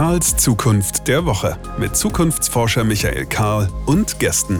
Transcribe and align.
Karls 0.00 0.34
Zukunft 0.38 1.08
der 1.08 1.26
Woche 1.26 1.58
mit 1.78 1.94
Zukunftsforscher 1.94 2.84
Michael 2.84 3.26
Karl 3.26 3.68
und 3.84 4.18
Gästen. 4.18 4.58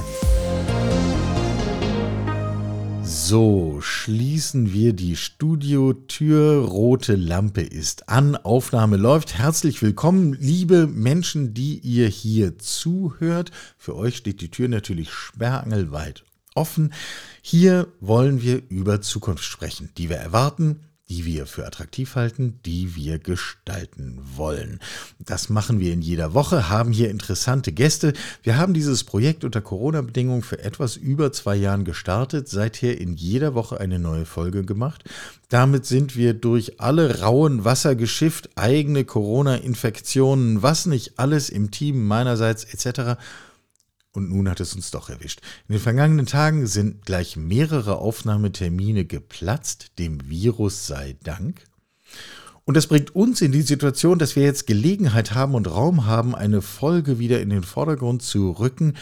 So, 3.02 3.80
schließen 3.80 4.74
wir 4.74 4.92
die 4.92 5.16
Studiotür. 5.16 6.66
Rote 6.66 7.16
Lampe 7.16 7.62
ist 7.62 8.10
an. 8.10 8.36
Aufnahme 8.36 8.98
läuft. 8.98 9.38
Herzlich 9.38 9.80
willkommen, 9.80 10.34
liebe 10.34 10.86
Menschen, 10.86 11.54
die 11.54 11.78
ihr 11.78 12.08
hier 12.08 12.58
zuhört. 12.58 13.50
Für 13.78 13.96
euch 13.96 14.18
steht 14.18 14.42
die 14.42 14.50
Tür 14.50 14.68
natürlich 14.68 15.10
sperrangelweit 15.10 16.22
offen. 16.54 16.92
Hier 17.40 17.88
wollen 18.00 18.42
wir 18.42 18.60
über 18.68 19.00
Zukunft 19.00 19.44
sprechen, 19.44 19.88
die 19.96 20.10
wir 20.10 20.18
erwarten, 20.18 20.80
die 21.10 21.24
wir 21.24 21.46
für 21.46 21.66
attraktiv 21.66 22.14
halten, 22.14 22.60
die 22.64 22.94
wir 22.94 23.18
gestalten 23.18 24.18
wollen. 24.36 24.78
Das 25.18 25.48
machen 25.48 25.80
wir 25.80 25.92
in 25.92 26.02
jeder 26.02 26.34
Woche, 26.34 26.70
haben 26.70 26.92
hier 26.92 27.10
interessante 27.10 27.72
Gäste. 27.72 28.12
Wir 28.44 28.56
haben 28.56 28.74
dieses 28.74 29.02
Projekt 29.02 29.42
unter 29.42 29.60
Corona-Bedingungen 29.60 30.42
für 30.42 30.62
etwas 30.62 30.96
über 30.96 31.32
zwei 31.32 31.56
Jahren 31.56 31.84
gestartet, 31.84 32.48
seither 32.48 33.00
in 33.00 33.16
jeder 33.16 33.54
Woche 33.54 33.80
eine 33.80 33.98
neue 33.98 34.24
Folge 34.24 34.64
gemacht. 34.64 35.02
Damit 35.48 35.84
sind 35.84 36.14
wir 36.16 36.32
durch 36.32 36.80
alle 36.80 37.20
rauen 37.20 37.64
Wasser 37.64 37.96
geschifft, 37.96 38.50
eigene 38.54 39.04
Corona-Infektionen, 39.04 40.62
was 40.62 40.86
nicht 40.86 41.18
alles 41.18 41.50
im 41.50 41.72
Team 41.72 42.06
meinerseits 42.06 42.62
etc. 42.62 43.18
Und 44.20 44.28
nun 44.28 44.50
hat 44.50 44.60
es 44.60 44.74
uns 44.74 44.90
doch 44.90 45.08
erwischt. 45.08 45.40
In 45.66 45.72
den 45.72 45.80
vergangenen 45.80 46.26
Tagen 46.26 46.66
sind 46.66 47.06
gleich 47.06 47.36
mehrere 47.36 47.96
Aufnahmetermine 47.96 49.06
geplatzt, 49.06 49.92
dem 49.98 50.28
Virus 50.28 50.86
sei 50.86 51.16
Dank. 51.22 51.64
Und 52.66 52.76
das 52.76 52.86
bringt 52.86 53.16
uns 53.16 53.40
in 53.40 53.50
die 53.50 53.62
Situation, 53.62 54.18
dass 54.18 54.36
wir 54.36 54.42
jetzt 54.42 54.66
Gelegenheit 54.66 55.34
haben 55.34 55.54
und 55.54 55.70
Raum 55.70 56.04
haben, 56.04 56.34
eine 56.34 56.60
Folge 56.60 57.18
wieder 57.18 57.40
in 57.40 57.48
den 57.48 57.62
Vordergrund 57.62 58.20
zu 58.20 58.50
rücken, 58.50 58.94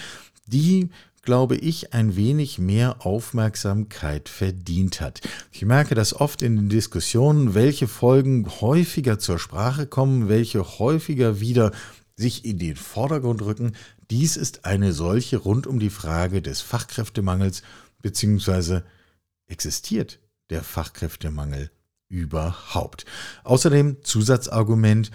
die, 0.46 0.90
glaube 1.22 1.56
ich, 1.56 1.92
ein 1.92 2.14
wenig 2.14 2.60
mehr 2.60 3.04
Aufmerksamkeit 3.04 4.28
verdient 4.28 5.00
hat. 5.00 5.20
Ich 5.50 5.64
merke 5.64 5.96
das 5.96 6.14
oft 6.14 6.42
in 6.42 6.54
den 6.54 6.68
Diskussionen, 6.68 7.54
welche 7.54 7.88
Folgen 7.88 8.46
häufiger 8.60 9.18
zur 9.18 9.40
Sprache 9.40 9.86
kommen, 9.86 10.28
welche 10.28 10.78
häufiger 10.78 11.40
wieder 11.40 11.72
sich 12.18 12.44
in 12.44 12.58
den 12.58 12.76
Vordergrund 12.76 13.42
rücken. 13.42 13.72
Dies 14.10 14.36
ist 14.36 14.64
eine 14.64 14.92
solche 14.92 15.36
rund 15.36 15.66
um 15.66 15.78
die 15.78 15.90
Frage 15.90 16.40
des 16.40 16.60
Fachkräftemangels 16.62 17.62
bzw. 18.00 18.80
existiert 19.46 20.18
der 20.48 20.62
Fachkräftemangel 20.62 21.70
überhaupt. 22.08 23.04
Außerdem 23.44 24.02
Zusatzargument, 24.02 25.10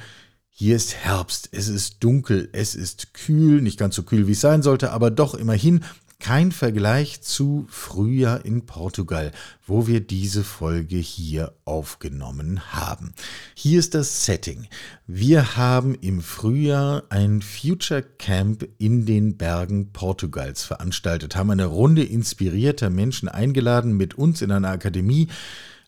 hier 0.49 0.75
ist 0.75 0.93
Herbst, 0.93 1.49
es 1.51 1.67
ist 1.67 2.03
dunkel, 2.03 2.49
es 2.51 2.75
ist 2.75 3.15
kühl, 3.15 3.61
nicht 3.61 3.79
ganz 3.79 3.95
so 3.95 4.03
kühl 4.03 4.27
wie 4.27 4.33
es 4.33 4.41
sein 4.41 4.61
sollte, 4.61 4.91
aber 4.91 5.09
doch 5.09 5.33
immerhin 5.33 5.83
kein 6.23 6.53
Vergleich 6.53 7.19
zu 7.19 7.65
Frühjahr 7.67 8.45
in 8.45 8.65
Portugal, 8.65 9.33
wo 9.67 9.87
wir 9.87 9.99
diese 9.99 10.45
Folge 10.45 10.95
hier 10.95 11.51
aufgenommen 11.65 12.71
haben. 12.71 13.13
Hier 13.53 13.77
ist 13.77 13.93
das 13.93 14.25
Setting. 14.25 14.69
Wir 15.05 15.57
haben 15.57 15.95
im 15.95 16.21
Frühjahr 16.21 17.03
ein 17.09 17.41
Future 17.41 18.01
Camp 18.01 18.65
in 18.77 19.05
den 19.05 19.35
Bergen 19.35 19.91
Portugals 19.91 20.63
veranstaltet, 20.63 21.35
haben 21.35 21.51
eine 21.51 21.65
Runde 21.65 22.05
inspirierter 22.05 22.89
Menschen 22.89 23.27
eingeladen, 23.27 23.97
mit 23.97 24.13
uns 24.13 24.41
in 24.41 24.51
einer 24.51 24.69
Akademie 24.69 25.27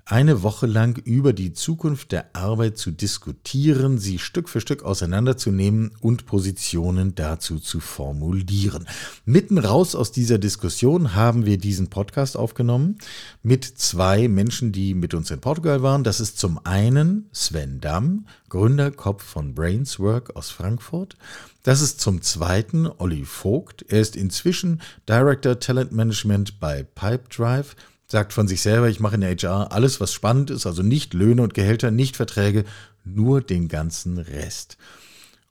eine 0.08 0.44
Woche 0.44 0.68
lang 0.68 1.00
über 1.00 1.34
die 1.34 1.54
Zukunft 1.54 2.12
der 2.12 2.36
Arbeit 2.36 2.78
zu 2.78 2.92
diskutieren, 2.92 3.98
sie 3.98 4.20
Stück 4.20 4.50
für 4.50 4.62
Stück 4.62 4.84
auseinanderzunehmen 4.84 5.94
und 6.00 6.28
Positionen 6.28 7.16
dazu 7.16 7.58
zu 7.58 7.80
formulieren. 7.80 8.88
Mitten 9.26 9.58
raus 9.58 9.96
aus 9.96 10.12
dieser 10.12 10.38
Diskussion 10.38 11.16
haben 11.16 11.48
wir 11.48 11.58
diesen 11.58 11.90
Podcast 11.90 12.38
aufgenommen 12.38 13.00
mit 13.42 13.66
zwei 13.66 14.28
Menschen, 14.28 14.72
die 14.72 14.94
mit 14.94 15.16
uns 15.16 15.32
in 15.32 15.42
Portugal 15.42 15.82
waren. 15.82 16.04
Das 16.04 16.20
ist 16.20 16.38
zum 16.38 16.60
einen 16.64 17.28
Sven 17.34 17.82
Damm, 17.82 18.28
Gründerkopf 18.50 19.24
von 19.24 19.56
Brainswork 19.56 20.36
aus 20.36 20.52
Frankfurt. 20.52 21.18
Das 21.64 21.82
ist 21.82 22.00
zum 22.00 22.22
zweiten 22.22 22.88
Olli 23.00 23.26
Vogt. 23.26 23.84
Er 23.90 24.02
ist 24.02 24.16
inzwischen 24.16 24.82
Director 25.10 25.60
Talent 25.60 25.94
Management 25.94 26.60
bei 26.60 26.84
Pipedrive 26.84 27.76
sagt 28.08 28.34
von 28.34 28.48
sich 28.48 28.62
selber, 28.62 28.90
ich 28.90 29.00
mache 29.00 29.16
in 29.16 29.22
der 29.22 29.36
HR 29.36 29.72
alles, 29.72 30.00
was 30.00 30.14
spannend 30.14 30.50
ist, 30.50 30.66
also 30.66 30.84
nicht 30.84 31.14
Löhne 31.14 31.42
und 31.42 31.54
Gehälter, 31.54 31.92
nicht 31.92 32.16
Verträge, 32.16 32.66
nur 33.04 33.42
den 33.42 33.68
ganzen 33.68 34.18
Rest. 34.18 34.78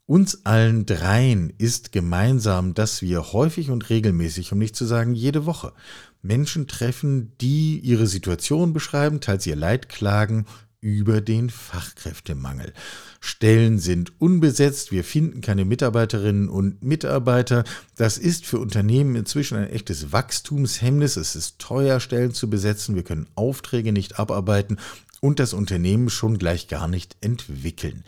Uns 0.07 0.45
allen 0.45 0.85
dreien 0.85 1.51
ist 1.57 1.91
gemeinsam, 1.91 2.75
dass 2.75 3.01
wir 3.01 3.33
häufig 3.33 3.71
und 3.71 3.89
regelmäßig, 3.89 4.53
um 4.53 4.59
nicht 4.59 4.77
zu 4.77 4.85
sagen 4.85 5.15
jede 5.15 5.47
Woche, 5.47 5.73
Menschen 6.21 6.67
treffen, 6.67 7.33
die 7.41 7.79
ihre 7.79 8.07
Situation 8.07 8.75
beschreiben, 8.75 9.21
teils 9.21 9.47
ihr 9.47 9.57
Leid 9.57 9.89
klagen 9.89 10.45
über 10.85 11.23
den 11.23 11.49
Fachkräftemangel. 11.49 12.75
Stellen 13.19 13.79
sind 13.79 14.21
unbesetzt, 14.21 14.93
wir 14.93 15.03
finden 15.03 15.41
keine 15.41 15.65
Mitarbeiterinnen 15.65 16.51
und 16.51 16.85
Mitarbeiter. 16.85 17.65
Das 17.97 18.19
ist 18.19 18.45
für 18.45 18.59
Unternehmen 18.59 19.17
inzwischen 19.17 19.57
ein 19.57 19.71
echtes 19.71 20.13
Wachstumshemmnis. 20.13 21.17
Es 21.17 21.37
ist 21.37 21.59
teuer, 21.59 22.01
Stellen 22.01 22.35
zu 22.35 22.51
besetzen, 22.51 22.97
wir 22.97 23.03
können 23.03 23.29
Aufträge 23.35 23.93
nicht 23.93 24.19
abarbeiten 24.19 24.79
und 25.23 25.41
das 25.41 25.55
Unternehmen 25.55 26.11
schon 26.11 26.37
gleich 26.37 26.69
gar 26.69 26.87
nicht 26.87 27.17
entwickeln. 27.23 28.05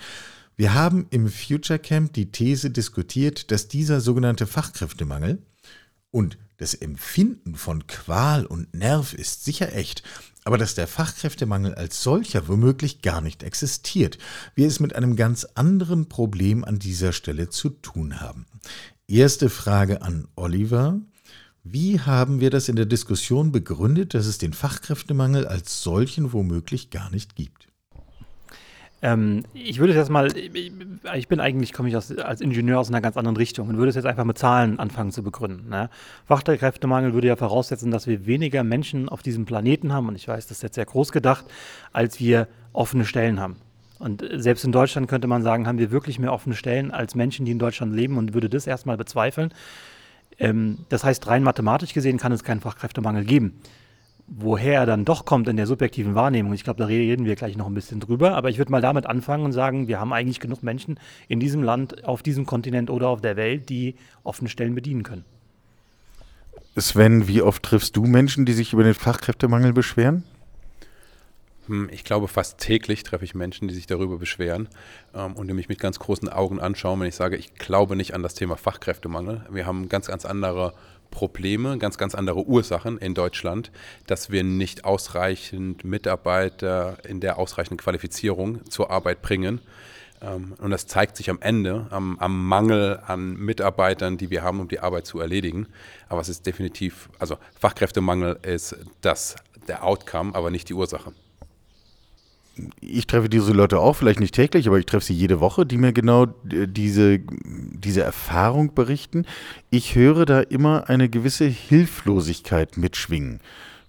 Wir 0.55 0.75
haben 0.75 1.07
im 1.09 1.31
Future 1.31 1.79
Camp 1.79 2.13
die 2.13 2.31
These 2.31 2.71
diskutiert, 2.71 3.51
dass 3.51 3.69
dieser 3.69 4.03
sogenannte 4.03 4.47
Fachkräftemangel 4.47 5.39
und 6.11 6.37
das 6.59 6.75
Empfinden 6.75 7.55
von 7.55 7.87
Qual 7.87 8.45
und 8.45 8.75
Nerv 8.75 9.15
ist 9.15 9.47
sicher 9.47 9.75
echt, 9.75 10.03
aber 10.47 10.59
dass 10.59 10.77
der 10.77 10.87
Fachkräftemangel 10.87 11.75
als 11.75 12.05
solcher 12.05 12.47
womöglich 12.47 13.03
gar 13.03 13.21
nicht 13.21 13.43
existiert, 13.43 14.17
wir 14.55 14.69
es 14.69 14.79
mit 14.79 14.95
einem 14.95 15.17
ganz 15.17 15.45
anderen 15.57 16.09
Problem 16.09 16.65
an 16.65 16.79
dieser 16.79 17.13
Stelle 17.13 17.51
zu 17.51 17.69
tun 17.71 18.21
haben. 18.21 18.47
Erste 19.09 19.51
Frage 19.51 20.03
an 20.03 20.29
Oliver. 20.37 21.01
Wie 21.65 21.99
haben 21.99 22.39
wir 22.39 22.51
das 22.51 22.69
in 22.69 22.77
der 22.77 22.87
Diskussion 22.87 23.51
begründet, 23.51 24.15
dass 24.15 24.27
es 24.27 24.39
den 24.39 24.53
Fachkräftemangel 24.53 25.49
als 25.49 25.83
solchen 25.83 26.33
womöglich 26.33 26.91
gar 26.91 27.11
nicht 27.11 27.35
gibt? 27.35 27.66
Ähm, 29.03 29.45
ich 29.53 29.79
würde 29.79 29.93
es 29.93 29.99
jetzt 29.99 30.11
mal, 30.11 30.35
ich 30.37 31.29
bin 31.29 31.41
eigentlich, 31.41 31.73
komme 31.73 31.89
ich 31.89 31.97
aus, 31.97 32.17
als 32.17 32.41
Ingenieur 32.41 32.81
aus 32.81 32.89
einer 32.89 33.01
ganz 33.01 33.17
anderen 33.17 33.37
Richtung 33.37 33.69
und 33.69 33.77
würde 33.77 33.91
es 33.91 33.95
jetzt 33.95 34.07
einfach 34.07 34.25
mit 34.25 34.39
Zahlen 34.39 34.79
anfangen 34.79 35.11
zu 35.13 35.23
begründen. 35.23 35.69
Ne? 35.69 35.91
Fachkräftemangel 36.27 37.13
würde 37.13 37.29
ja 37.29 37.37
voraussetzen, 37.37 37.91
dass 37.91 38.07
wir 38.07 38.27
weniger 38.27 38.65
Menschen 38.65 39.09
auf 39.09 39.23
diesem 39.23 39.45
Planeten 39.45 39.93
haben, 39.93 40.09
und 40.09 40.17
ich 40.17 40.27
weiß, 40.27 40.47
das 40.47 40.59
ist 40.59 40.63
jetzt 40.63 40.77
sehr 40.77 40.87
groß 40.87 41.13
gedacht, 41.13 41.45
als 41.93 42.21
wir 42.21 42.49
offene 42.73 43.05
Stellen 43.05 43.39
haben. 43.39 43.57
Und 43.99 44.25
selbst 44.35 44.65
in 44.65 44.73
Deutschland 44.73 45.09
könnte 45.09 45.27
man 45.27 45.43
sagen, 45.43 45.67
haben 45.67 45.79
wir 45.79 45.91
wirklich 45.91 46.19
mehr 46.19 46.33
offene 46.33 46.55
Stellen 46.55 46.91
als 46.91 47.15
Menschen, 47.15 47.47
die 47.47 47.53
in 47.53 47.59
Deutschland 47.59 47.95
leben 47.95 48.19
und 48.19 48.35
würde 48.35 48.51
das 48.51 48.67
erstmal 48.67 48.97
bezweifeln. 48.97 49.53
Ähm, 50.39 50.79
das 50.89 51.05
heißt, 51.05 51.27
rein 51.27 51.43
mathematisch 51.43 51.93
gesehen 51.93 52.19
kann 52.19 52.33
es 52.33 52.45
keinen 52.45 52.61
Fachkräftemangel 52.61 53.25
geben 53.25 53.61
woher 54.27 54.81
er 54.81 54.87
dann 54.87 55.05
doch 55.05 55.25
kommt 55.25 55.49
in 55.49 55.57
der 55.57 55.67
subjektiven 55.67 56.15
Wahrnehmung, 56.15 56.53
ich 56.53 56.65
glaube, 56.65 56.79
da 56.79 56.87
reden 56.87 57.25
wir 57.25 57.37
gleich 57.37 57.57
noch 57.57 57.67
ein 57.67 57.75
bisschen 57.75 58.01
drüber, 58.01 58.35
aber 58.35 58.51
ich 58.51 58.59
würde 58.59 58.73
mal 58.73 58.81
damit 58.81 59.07
anfangen 59.07 59.45
und 59.45 59.53
sagen, 59.53 59.89
wir 59.89 60.01
haben 60.01 60.13
eigentlich 60.13 60.41
genug 60.41 60.63
Menschen 60.63 60.99
in 61.29 61.41
diesem 61.41 61.63
Land, 61.63 62.05
auf 62.05 62.23
diesem 62.23 62.47
Kontinent 62.47 62.91
oder 62.91 63.09
auf 63.09 63.21
der 63.21 63.37
Welt, 63.37 63.69
die 63.69 63.95
offene 64.25 64.49
Stellen 64.49 64.75
bedienen 64.75 65.03
können. 65.03 65.25
Sven, 66.77 67.27
wie 67.27 67.41
oft 67.41 67.63
triffst 67.63 67.97
du 67.97 68.05
Menschen, 68.05 68.45
die 68.45 68.53
sich 68.53 68.73
über 68.73 68.85
den 68.85 68.95
Fachkräftemangel 68.95 69.73
beschweren? 69.73 70.25
Hm, 71.69 71.89
ich 71.91 72.05
glaube, 72.05 72.29
fast 72.29 72.59
täglich 72.59 73.03
treffe 73.03 73.25
ich 73.25 73.35
Menschen, 73.35 73.69
die 73.69 73.75
sich 73.75 73.87
darüber 73.87 74.19
beschweren 74.19 74.69
ähm, 75.15 75.35
und 75.35 75.49
die 75.49 75.55
mich 75.55 75.69
mit 75.69 75.81
ganz 75.81 75.99
großen 75.99 76.29
Augen 76.29 76.61
anschauen, 76.61 77.01
wenn 77.01 77.09
ich 77.09 77.17
sage, 77.17 77.37
ich 77.37 77.55
glaube 77.55 77.97
nicht 77.97 78.15
an 78.15 78.23
das 78.23 78.35
Thema 78.35 78.57
Fachkräftemangel. 78.57 79.47
Wir 79.51 79.67
haben 79.67 79.89
ganz, 79.89 80.07
ganz 80.07 80.25
andere 80.25 80.75
Probleme, 81.11 81.79
ganz, 81.79 81.99
ganz 81.99 82.15
andere 82.15 82.47
Ursachen 82.47 82.99
in 82.99 83.15
Deutschland, 83.15 83.71
dass 84.07 84.31
wir 84.31 84.45
nicht 84.45 84.85
ausreichend 84.85 85.85
Mitarbeiter 85.85 86.99
in 87.07 87.21
der 87.21 87.39
ausreichenden 87.39 87.79
Qualifizierung 87.79 88.65
zur 88.71 88.91
Arbeit 88.91 89.23
bringen. 89.23 89.61
Ähm, 90.21 90.55
und 90.61 90.71
das 90.71 90.87
zeigt 90.87 91.17
sich 91.17 91.31
am 91.31 91.41
Ende 91.41 91.87
am, 91.91 92.19
am, 92.19 92.47
Mangel 92.47 93.01
an 93.07 93.35
Mitarbeitern, 93.37 94.19
die 94.19 94.31
wir 94.31 94.43
haben, 94.43 94.61
um 94.61 94.69
die 94.69 94.81
Arbeit 94.81 95.07
zu 95.07 95.21
erledigen. 95.21 95.67
Aber 96.09 96.21
es 96.21 96.29
ist 96.29 96.47
definitiv, 96.47 97.09
also 97.19 97.37
Fachkräftemangel 97.59 98.39
ist 98.43 98.77
das 99.01 99.37
der 99.69 99.85
Outcome, 99.85 100.35
aber 100.35 100.51
nicht 100.51 100.69
die 100.69 100.75
Ursache 100.75 101.13
ich 102.81 103.07
treffe 103.07 103.29
diese 103.29 103.53
Leute 103.53 103.79
auch, 103.79 103.95
vielleicht 103.95 104.21
nicht 104.21 104.35
täglich, 104.35 104.67
aber 104.67 104.79
ich 104.79 104.87
treffe 104.87 105.07
sie 105.07 105.15
jede 105.15 105.41
Woche, 105.41 105.67
die 105.67 105.77
mir 105.77 105.93
genau 105.93 106.25
äh, 106.51 106.67
diese, 106.67 107.21
diese 107.21 108.03
Erfahrung 108.03 108.75
berichten. 108.75 109.27
Ich 109.71 109.95
höre 109.95 110.25
da 110.25 110.41
immer 110.41 110.89
eine 110.89 111.09
gewisse 111.09 111.47
Hilflosigkeit 111.47 112.77
mitschwingen. 112.77 113.41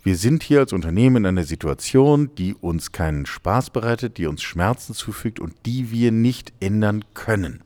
Wir 0.04 0.16
sind 0.16 0.44
hier 0.44 0.60
als 0.60 0.74
Unternehmen 0.74 1.18
in 1.18 1.26
einer 1.26 1.44
Situation, 1.44 2.32
die 2.38 2.54
uns 2.54 2.92
keinen 2.92 3.26
Spaß 3.26 3.72
bereitet, 3.72 4.18
die 4.18 4.28
uns 4.28 4.42
Schmerzen 4.42 4.94
zufügt 4.94 5.40
und 5.40 5.54
die 5.66 5.92
wir 5.92 6.12
nicht 6.12 6.54
ändern 6.60 7.04
können. 7.14 7.62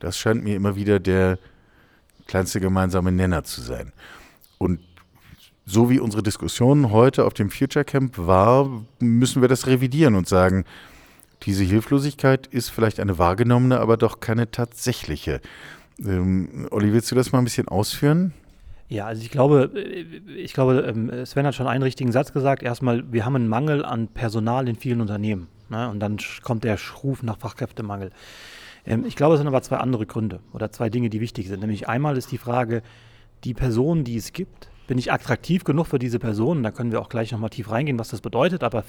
Das 0.00 0.18
scheint 0.18 0.44
mir 0.44 0.56
immer 0.56 0.76
wieder 0.76 1.00
der 1.00 1.38
kleinste 2.26 2.60
gemeinsame 2.60 3.12
Nenner 3.12 3.44
zu 3.44 3.62
sein. 3.62 3.92
Und 4.58 4.80
so 5.66 5.90
wie 5.90 5.98
unsere 5.98 6.22
Diskussion 6.22 6.90
heute 6.92 7.24
auf 7.24 7.34
dem 7.34 7.50
Future 7.50 7.84
Camp 7.84 8.16
war, 8.16 8.84
müssen 9.00 9.42
wir 9.42 9.48
das 9.48 9.66
revidieren 9.66 10.14
und 10.14 10.28
sagen, 10.28 10.64
diese 11.42 11.64
Hilflosigkeit 11.64 12.46
ist 12.46 12.70
vielleicht 12.70 13.00
eine 13.00 13.18
wahrgenommene, 13.18 13.78
aber 13.80 13.96
doch 13.96 14.20
keine 14.20 14.50
tatsächliche. 14.50 15.40
Ähm, 15.98 16.68
Olli, 16.70 16.92
willst 16.92 17.10
du 17.10 17.14
das 17.16 17.32
mal 17.32 17.38
ein 17.38 17.44
bisschen 17.44 17.68
ausführen? 17.68 18.32
Ja, 18.88 19.06
also 19.06 19.20
ich 19.20 19.30
glaube, 19.30 19.72
ich 20.36 20.52
glaube, 20.54 20.84
ähm, 20.88 21.26
Sven 21.26 21.44
hat 21.44 21.56
schon 21.56 21.66
einen 21.66 21.82
richtigen 21.82 22.12
Satz 22.12 22.32
gesagt. 22.32 22.62
Erstmal, 22.62 23.12
wir 23.12 23.24
haben 23.24 23.34
einen 23.34 23.48
Mangel 23.48 23.84
an 23.84 24.06
Personal 24.06 24.68
in 24.68 24.76
vielen 24.76 25.00
Unternehmen. 25.00 25.48
Ne? 25.68 25.90
Und 25.90 25.98
dann 25.98 26.18
kommt 26.42 26.62
der 26.62 26.76
Schruf 26.76 27.24
nach 27.24 27.38
Fachkräftemangel. 27.38 28.12
Ähm, 28.86 29.04
ich 29.04 29.16
glaube, 29.16 29.34
es 29.34 29.40
sind 29.40 29.48
aber 29.48 29.62
zwei 29.62 29.78
andere 29.78 30.06
Gründe 30.06 30.38
oder 30.52 30.70
zwei 30.70 30.88
Dinge, 30.88 31.10
die 31.10 31.20
wichtig 31.20 31.48
sind. 31.48 31.60
Nämlich 31.60 31.88
einmal 31.88 32.16
ist 32.16 32.30
die 32.30 32.38
Frage, 32.38 32.82
die 33.42 33.54
Personen, 33.54 34.04
die 34.04 34.16
es 34.16 34.32
gibt, 34.32 34.68
bin 34.86 34.98
ich 34.98 35.12
attraktiv 35.12 35.64
genug 35.64 35.86
für 35.86 35.98
diese 35.98 36.18
Personen? 36.18 36.62
Da 36.62 36.70
können 36.70 36.92
wir 36.92 37.00
auch 37.00 37.08
gleich 37.08 37.32
nochmal 37.32 37.50
tief 37.50 37.70
reingehen, 37.70 37.98
was 37.98 38.08
das 38.08 38.20
bedeutet. 38.20 38.62
Aber 38.62 38.84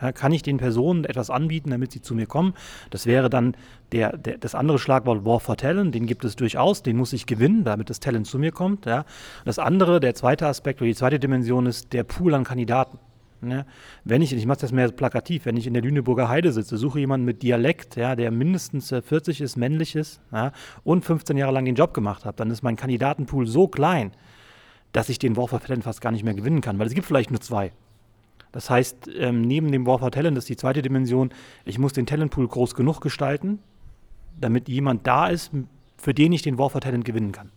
ja, 0.00 0.12
kann 0.12 0.32
ich 0.32 0.42
den 0.42 0.56
Personen 0.56 1.04
etwas 1.04 1.30
anbieten, 1.30 1.70
damit 1.70 1.92
sie 1.92 2.02
zu 2.02 2.14
mir 2.14 2.26
kommen? 2.26 2.54
Das 2.90 3.06
wäre 3.06 3.30
dann 3.30 3.54
der, 3.92 4.16
der, 4.16 4.38
das 4.38 4.54
andere 4.54 4.78
Schlagwort 4.78 5.24
War 5.24 5.40
for 5.40 5.56
Talent. 5.56 5.94
Den 5.94 6.06
gibt 6.06 6.24
es 6.24 6.36
durchaus. 6.36 6.82
Den 6.82 6.96
muss 6.96 7.12
ich 7.12 7.26
gewinnen, 7.26 7.64
damit 7.64 7.90
das 7.90 8.00
Talent 8.00 8.26
zu 8.26 8.38
mir 8.38 8.52
kommt. 8.52 8.86
Ja. 8.86 9.04
Das 9.44 9.58
andere, 9.58 10.00
der 10.00 10.14
zweite 10.14 10.46
Aspekt 10.46 10.80
oder 10.80 10.88
die 10.88 10.94
zweite 10.94 11.18
Dimension 11.18 11.66
ist 11.66 11.92
der 11.92 12.04
Pool 12.04 12.34
an 12.34 12.44
Kandidaten. 12.44 12.98
Ja, 13.44 13.64
wenn 14.04 14.22
ich, 14.22 14.32
ich 14.32 14.46
mache 14.46 14.60
das 14.60 14.70
mehr 14.70 14.88
plakativ, 14.92 15.46
wenn 15.46 15.56
ich 15.56 15.66
in 15.66 15.74
der 15.74 15.82
Lüneburger 15.82 16.28
Heide 16.28 16.52
sitze, 16.52 16.76
suche 16.76 17.00
jemanden 17.00 17.26
mit 17.26 17.42
Dialekt, 17.42 17.96
ja, 17.96 18.14
der 18.14 18.30
mindestens 18.30 18.90
40 18.90 19.40
ist, 19.40 19.56
männlich 19.56 19.96
ist 19.96 20.20
ja, 20.30 20.52
und 20.84 21.04
15 21.04 21.36
Jahre 21.36 21.52
lang 21.52 21.64
den 21.64 21.74
Job 21.74 21.92
gemacht 21.92 22.24
hat, 22.24 22.38
dann 22.38 22.52
ist 22.52 22.62
mein 22.62 22.76
Kandidatenpool 22.76 23.48
so 23.48 23.66
klein, 23.66 24.12
dass 24.92 25.08
ich 25.08 25.18
den 25.18 25.36
War 25.36 25.48
for 25.48 25.60
Talent 25.60 25.84
fast 25.84 26.00
gar 26.00 26.12
nicht 26.12 26.24
mehr 26.24 26.34
gewinnen 26.34 26.60
kann, 26.60 26.78
weil 26.78 26.86
es 26.86 26.94
gibt 26.94 27.06
vielleicht 27.06 27.30
nur 27.30 27.40
zwei. 27.40 27.72
Das 28.52 28.68
heißt, 28.68 29.08
ähm, 29.18 29.42
neben 29.42 29.72
dem 29.72 29.86
War 29.86 29.98
for 29.98 30.10
Talent 30.10 30.36
ist 30.36 30.48
die 30.48 30.56
zweite 30.56 30.82
Dimension, 30.82 31.30
ich 31.64 31.78
muss 31.78 31.94
den 31.94 32.06
Talentpool 32.06 32.46
groß 32.46 32.74
genug 32.74 33.00
gestalten, 33.00 33.58
damit 34.38 34.68
jemand 34.68 35.06
da 35.06 35.28
ist, 35.28 35.50
für 35.96 36.12
den 36.12 36.32
ich 36.32 36.42
den 36.42 36.58
War 36.58 36.68
for 36.68 36.80
Talent 36.80 37.04
gewinnen 37.04 37.32
kann. 37.32 37.50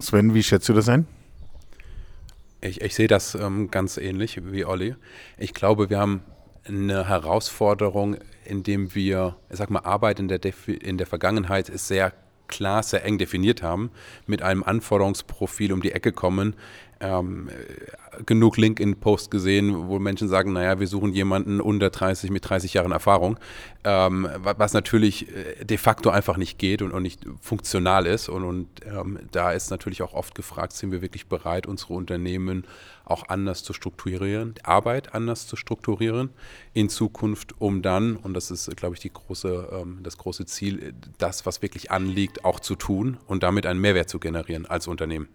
Sven, 0.00 0.34
wie 0.34 0.42
schätzt 0.42 0.68
du 0.68 0.74
das 0.74 0.88
ein? 0.88 1.06
Ich, 2.60 2.80
ich 2.80 2.94
sehe 2.94 3.08
das 3.08 3.34
ähm, 3.34 3.70
ganz 3.70 3.96
ähnlich 3.96 4.40
wie 4.52 4.64
Olli. 4.64 4.96
Ich 5.38 5.54
glaube, 5.54 5.90
wir 5.90 5.98
haben 5.98 6.22
eine 6.66 7.08
Herausforderung, 7.08 8.16
indem 8.44 8.94
wir, 8.94 9.36
ich 9.48 9.56
sag 9.56 9.70
mal, 9.70 9.80
Arbeit 9.80 10.20
in 10.20 10.28
der, 10.28 10.38
Defi 10.38 10.74
in 10.74 10.98
der 10.98 11.06
Vergangenheit 11.06 11.68
ist 11.68 11.88
sehr 11.88 12.12
klar, 12.48 12.82
sehr 12.82 13.04
eng 13.04 13.18
definiert 13.18 13.62
haben, 13.62 13.90
mit 14.26 14.42
einem 14.42 14.62
Anforderungsprofil 14.62 15.72
um 15.72 15.82
die 15.82 15.92
Ecke 15.92 16.12
kommen, 16.12 16.54
ähm, 17.00 17.48
genug 18.26 18.56
LinkedIn-Posts 18.56 19.30
gesehen, 19.30 19.88
wo 19.88 19.98
Menschen 19.98 20.28
sagen, 20.28 20.52
naja, 20.52 20.80
wir 20.80 20.86
suchen 20.86 21.12
jemanden 21.12 21.60
unter 21.60 21.90
30 21.90 22.30
mit 22.30 22.48
30 22.48 22.74
Jahren 22.74 22.92
Erfahrung, 22.92 23.38
ähm, 23.84 24.28
was 24.42 24.72
natürlich 24.72 25.28
äh, 25.34 25.64
de 25.64 25.76
facto 25.76 26.10
einfach 26.10 26.36
nicht 26.36 26.58
geht 26.58 26.82
und, 26.82 26.92
und 26.92 27.02
nicht 27.02 27.26
funktional 27.40 28.06
ist. 28.06 28.28
Und, 28.28 28.44
und 28.44 28.68
ähm, 28.86 29.18
da 29.30 29.52
ist 29.52 29.70
natürlich 29.70 30.02
auch 30.02 30.14
oft 30.14 30.34
gefragt, 30.34 30.72
sind 30.72 30.92
wir 30.92 31.02
wirklich 31.02 31.26
bereit, 31.26 31.66
unsere 31.66 31.94
Unternehmen 31.94 32.64
auch 33.04 33.28
anders 33.28 33.62
zu 33.62 33.72
strukturieren, 33.72 34.54
Arbeit 34.62 35.14
anders 35.14 35.46
zu 35.46 35.56
strukturieren 35.56 36.30
in 36.74 36.88
Zukunft, 36.88 37.54
um 37.58 37.82
dann, 37.82 38.16
und 38.16 38.34
das 38.34 38.50
ist, 38.50 38.74
glaube 38.76 38.94
ich, 38.94 39.00
die 39.00 39.12
große, 39.12 39.68
ähm, 39.72 40.00
das 40.02 40.18
große 40.18 40.44
Ziel, 40.46 40.94
das, 41.16 41.46
was 41.46 41.62
wirklich 41.62 41.90
anliegt, 41.90 42.44
auch 42.44 42.60
zu 42.60 42.74
tun 42.74 43.16
und 43.26 43.42
damit 43.42 43.66
einen 43.66 43.80
Mehrwert 43.80 44.08
zu 44.08 44.18
generieren 44.18 44.66
als 44.66 44.86
Unternehmen. 44.86 45.28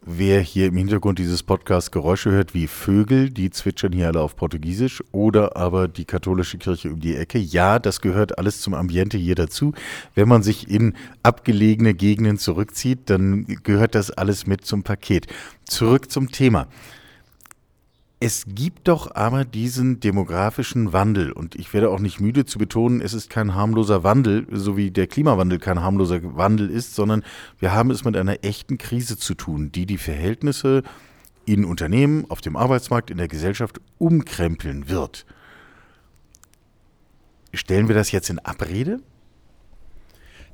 Wer 0.00 0.40
hier 0.40 0.66
im 0.66 0.76
Hintergrund 0.76 1.18
dieses 1.18 1.42
Podcasts 1.42 1.90
Geräusche 1.90 2.30
hört 2.30 2.54
wie 2.54 2.68
Vögel, 2.68 3.30
die 3.30 3.50
zwitschern 3.50 3.92
hier 3.92 4.06
alle 4.06 4.20
auf 4.20 4.36
Portugiesisch 4.36 5.02
oder 5.10 5.56
aber 5.56 5.88
die 5.88 6.04
katholische 6.04 6.56
Kirche 6.56 6.92
um 6.92 7.00
die 7.00 7.16
Ecke, 7.16 7.38
ja, 7.38 7.78
das 7.78 8.00
gehört 8.00 8.38
alles 8.38 8.60
zum 8.60 8.74
Ambiente 8.74 9.18
hier 9.18 9.34
dazu. 9.34 9.74
Wenn 10.14 10.28
man 10.28 10.44
sich 10.44 10.70
in 10.70 10.94
abgelegene 11.24 11.94
Gegenden 11.94 12.38
zurückzieht, 12.38 13.10
dann 13.10 13.44
gehört 13.64 13.96
das 13.96 14.10
alles 14.12 14.46
mit 14.46 14.64
zum 14.64 14.84
Paket. 14.84 15.26
Zurück 15.64 16.10
zum 16.10 16.30
Thema. 16.30 16.68
Es 18.20 18.46
gibt 18.48 18.88
doch 18.88 19.14
aber 19.14 19.44
diesen 19.44 20.00
demografischen 20.00 20.92
Wandel 20.92 21.30
und 21.30 21.54
ich 21.54 21.72
werde 21.72 21.90
auch 21.90 22.00
nicht 22.00 22.20
müde 22.20 22.44
zu 22.44 22.58
betonen, 22.58 23.00
es 23.00 23.14
ist 23.14 23.30
kein 23.30 23.54
harmloser 23.54 24.02
Wandel, 24.02 24.44
so 24.50 24.76
wie 24.76 24.90
der 24.90 25.06
Klimawandel 25.06 25.60
kein 25.60 25.80
harmloser 25.80 26.36
Wandel 26.36 26.68
ist, 26.68 26.96
sondern 26.96 27.22
wir 27.60 27.72
haben 27.72 27.92
es 27.92 28.04
mit 28.04 28.16
einer 28.16 28.42
echten 28.42 28.76
Krise 28.76 29.18
zu 29.18 29.34
tun, 29.34 29.70
die 29.70 29.86
die 29.86 29.98
Verhältnisse 29.98 30.82
in 31.44 31.64
Unternehmen, 31.64 32.26
auf 32.28 32.40
dem 32.40 32.56
Arbeitsmarkt, 32.56 33.10
in 33.10 33.18
der 33.18 33.28
Gesellschaft 33.28 33.80
umkrempeln 33.98 34.88
wird. 34.88 35.24
Stellen 37.54 37.86
wir 37.86 37.94
das 37.94 38.10
jetzt 38.10 38.30
in 38.30 38.40
Abrede? 38.40 38.98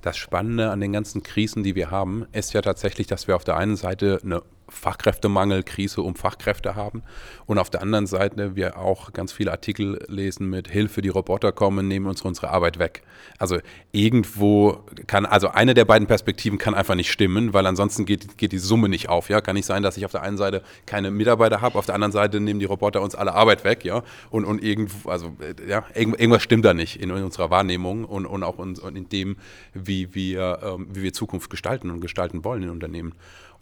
Das 0.02 0.19
Spannende 0.19 0.70
an 0.70 0.81
den 0.81 0.93
ganzen 0.93 1.22
Krisen, 1.22 1.62
die 1.62 1.75
wir 1.75 1.90
haben, 1.90 2.26
ist 2.32 2.52
ja 2.52 2.60
tatsächlich, 2.60 3.06
dass 3.06 3.26
wir 3.26 3.37
auf 3.37 3.44
der 3.44 3.56
einen 3.56 3.76
Seite 3.76 4.20
eine 4.22 4.43
Fachkräftemangel, 4.69 5.62
Krise 5.62 6.02
um 6.02 6.14
Fachkräfte 6.14 6.75
haben. 6.75 7.02
Und 7.46 7.58
auf 7.58 7.70
der 7.70 7.82
anderen 7.82 8.06
Seite 8.06 8.56
wir 8.56 8.78
auch 8.78 9.12
ganz 9.12 9.32
viele 9.32 9.50
Artikel 9.50 10.05
lesen 10.08 10.49
mit 10.49 10.69
Hilfe, 10.69 11.02
die 11.02 11.08
Roboter 11.08 11.52
kommen, 11.52 11.88
nehmen 11.88 12.06
uns 12.06 12.22
unsere 12.22 12.50
Arbeit 12.50 12.78
weg. 12.78 13.02
Also 13.38 13.58
irgendwo 13.93 14.84
kann, 15.06 15.26
also 15.26 15.49
eine 15.49 15.75
der 15.75 15.84
beiden 15.84 16.06
Perspektiven 16.06 16.58
kann 16.58 16.75
einfach 16.75 16.94
nicht 16.94 17.11
stimmen, 17.11 17.52
weil 17.52 17.66
ansonsten 17.66 18.05
geht, 18.05 18.38
geht 18.38 18.52
die 18.52 18.58
Summe 18.58 18.88
nicht 18.88 19.08
auf. 19.08 19.28
Ja, 19.28 19.40
kann 19.40 19.55
nicht 19.55 19.66
sein, 19.66 19.82
dass 19.82 19.96
ich 19.96 20.05
auf 20.05 20.12
der 20.12 20.22
einen 20.22 20.37
Seite 20.37 20.62
keine 20.87 21.10
Mitarbeiter 21.10 21.60
habe, 21.60 21.78
auf 21.78 21.87
der 21.87 21.94
anderen 21.94 22.12
Seite 22.12 22.40
nehmen 22.40 22.60
die 22.60 22.67
Roboter 22.67 23.02
uns 23.02 23.14
alle 23.14 23.34
Arbeit 23.34 23.64
weg, 23.64 23.84
ja. 23.84 24.02
Und, 24.31 24.44
und 24.44 24.62
irgendwo, 24.62 25.10
also 25.10 25.37
ja, 25.69 25.84
irgendwas 25.94 26.43
stimmt 26.43 26.64
da 26.64 26.75
nicht 26.75 27.00
in, 27.00 27.10
in 27.10 27.22
unserer 27.22 27.50
Wahrnehmung 27.50 28.05
und, 28.05 28.26
und 28.26 28.43
auch 28.43 28.58
in, 28.58 28.76
in 28.96 29.08
dem, 29.08 29.37
wie 29.72 30.14
wir, 30.14 30.60
ähm, 30.62 30.88
wie 30.90 31.02
wir 31.02 31.12
Zukunft 31.12 31.50
gestalten 31.50 31.90
und 31.90 32.00
gestalten 32.00 32.44
wollen 32.44 32.62
in 32.62 32.70
Unternehmen. 32.70 33.14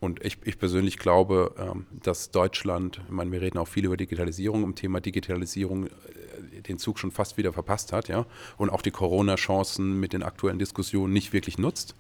Und 0.03 0.25
ich, 0.25 0.39
ich 0.43 0.59
persönlich 0.59 0.99
glaube, 0.99 1.55
ähm, 1.57 1.87
dass 2.03 2.33
Deutschland, 2.33 3.01
ich 3.07 3.13
meine, 3.13 3.31
wir 3.31 3.41
reden 3.41 3.59
auch 3.59 3.69
viel 3.69 3.85
über 3.85 3.97
Digitalisierung, 3.97 4.65
im 4.65 4.75
Thema 4.75 5.01
Digitalisierung 5.01 5.87
äh, 5.87 6.61
den 6.63 6.79
Zug 6.79 6.99
schon 6.99 7.13
fast 7.13 7.37
wieder 7.37 7.53
verpasst 7.53 7.93
hat, 7.93 8.09
ja, 8.09 8.27
und 8.57 8.71
auch 8.71 8.83
die 8.83 8.91
Corona-Chancen 8.91 10.01
mit 10.01 10.13
den 10.13 10.25
aktuellen 10.25 10.59
Diskussionen 10.59 11.13
nicht 11.13 11.33
wirklich 11.33 11.57
nutzt. 11.57 11.95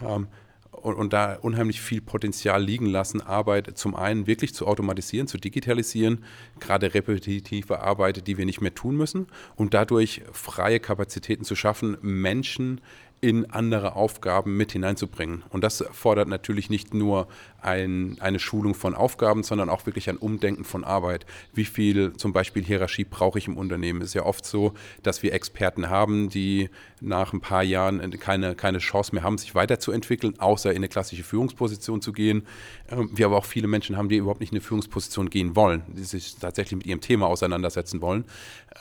Ähm, 0.00 0.28
und, 0.70 0.94
und, 0.94 1.12
da 1.12 1.34
unheimlich 1.34 1.80
viel 1.80 2.00
Potenzial 2.00 2.62
liegen 2.62 2.86
lassen, 2.86 3.20
Arbeit 3.20 3.76
zum 3.76 3.96
einen 3.96 4.28
wirklich 4.28 4.54
zu 4.54 4.68
automatisieren, 4.68 5.26
zu 5.26 5.36
digitalisieren, 5.36 6.24
gerade 6.60 6.94
repetitive 6.94 7.80
Arbeit, 7.80 8.28
die 8.28 8.38
wir 8.38 8.46
nicht 8.46 8.60
mehr 8.60 8.74
tun 8.74 8.96
müssen, 8.96 9.26
und 9.56 9.74
dadurch 9.74 10.22
freie 10.30 10.78
Kapazitäten 10.78 11.42
zu 11.42 11.56
schaffen, 11.56 11.96
Menschen 12.02 12.80
in 13.22 13.48
andere 13.52 13.94
Aufgaben 13.94 14.56
mit 14.56 14.72
hineinzubringen. 14.72 15.44
Und 15.48 15.62
das 15.62 15.84
fordert 15.92 16.26
natürlich 16.26 16.70
nicht 16.70 16.92
nur 16.92 17.28
ein, 17.60 18.16
eine 18.18 18.40
Schulung 18.40 18.74
von 18.74 18.96
Aufgaben, 18.96 19.44
sondern 19.44 19.70
auch 19.70 19.86
wirklich 19.86 20.10
ein 20.10 20.16
Umdenken 20.16 20.64
von 20.64 20.82
Arbeit. 20.82 21.24
Wie 21.54 21.64
viel 21.64 22.14
zum 22.14 22.32
Beispiel 22.32 22.64
Hierarchie 22.64 23.04
brauche 23.04 23.38
ich 23.38 23.46
im 23.46 23.56
Unternehmen? 23.56 24.02
Es 24.02 24.08
ist 24.08 24.14
ja 24.14 24.26
oft 24.26 24.44
so, 24.44 24.74
dass 25.04 25.22
wir 25.22 25.32
Experten 25.32 25.88
haben, 25.88 26.30
die 26.30 26.68
nach 27.02 27.32
ein 27.32 27.40
paar 27.40 27.62
Jahren 27.62 28.10
keine, 28.18 28.54
keine 28.54 28.78
Chance 28.78 29.14
mehr 29.14 29.22
haben, 29.22 29.38
sich 29.38 29.54
weiterzuentwickeln, 29.54 30.38
außer 30.38 30.70
in 30.70 30.76
eine 30.76 30.88
klassische 30.88 31.22
Führungsposition 31.22 32.00
zu 32.00 32.12
gehen. 32.12 32.46
Ähm, 32.88 33.10
wir 33.12 33.26
aber 33.26 33.36
auch 33.36 33.44
viele 33.44 33.68
Menschen 33.68 33.96
haben, 33.96 34.08
die 34.08 34.16
überhaupt 34.16 34.40
nicht 34.40 34.52
in 34.52 34.58
eine 34.58 34.64
Führungsposition 34.64 35.30
gehen 35.30 35.56
wollen, 35.56 35.82
die 35.88 36.04
sich 36.04 36.36
tatsächlich 36.36 36.78
mit 36.78 36.86
ihrem 36.86 37.00
Thema 37.00 37.26
auseinandersetzen 37.26 38.00
wollen. 38.00 38.24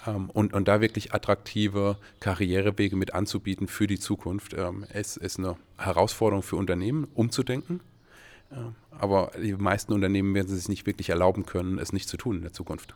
Ähm, 0.08 0.30
und, 0.30 0.54
und 0.54 0.68
da 0.68 0.82
wirklich 0.82 1.14
attraktive 1.14 1.98
Karrierewege 2.20 2.96
mit 2.96 3.14
anzubieten 3.14 3.68
für 3.68 3.88
die 3.88 4.00
Zukunft, 4.00 4.54
ähm, 4.54 4.86
ist, 4.94 5.18
ist 5.18 5.40
eine 5.40 5.58
Herausforderung 5.78 6.44
für 6.44 6.56
Unternehmen, 6.56 7.08
umzudenken 7.14 7.82
aber 8.92 9.32
die 9.42 9.54
meisten 9.54 9.94
Unternehmen 9.94 10.34
werden 10.36 10.48
es 10.48 10.60
sich 10.60 10.70
nicht 10.70 10.86
wirklich 10.86 11.10
erlauben 11.10 11.46
können, 11.46 11.80
es 11.80 11.94
nicht 11.94 12.10
zu 12.10 12.18
tun 12.18 12.38
in 12.38 12.42
der 12.42 12.54
Zukunft. 12.54 12.96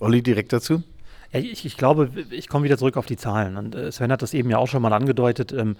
Olli, 0.00 0.22
direkt 0.22 0.52
dazu? 0.52 0.82
Ich, 1.32 1.66
ich, 1.66 1.76
glaube, 1.76 2.10
ich 2.30 2.48
komme 2.48 2.64
wieder 2.64 2.78
zurück 2.78 2.96
auf 2.96 3.06
die 3.06 3.16
Zahlen. 3.16 3.56
Und 3.56 3.74
äh, 3.74 3.92
Sven 3.92 4.10
hat 4.10 4.22
das 4.22 4.34
eben 4.34 4.50
ja 4.50 4.58
auch 4.58 4.68
schon 4.68 4.80
mal 4.82 4.92
angedeutet. 4.92 5.52
Ähm, 5.52 5.76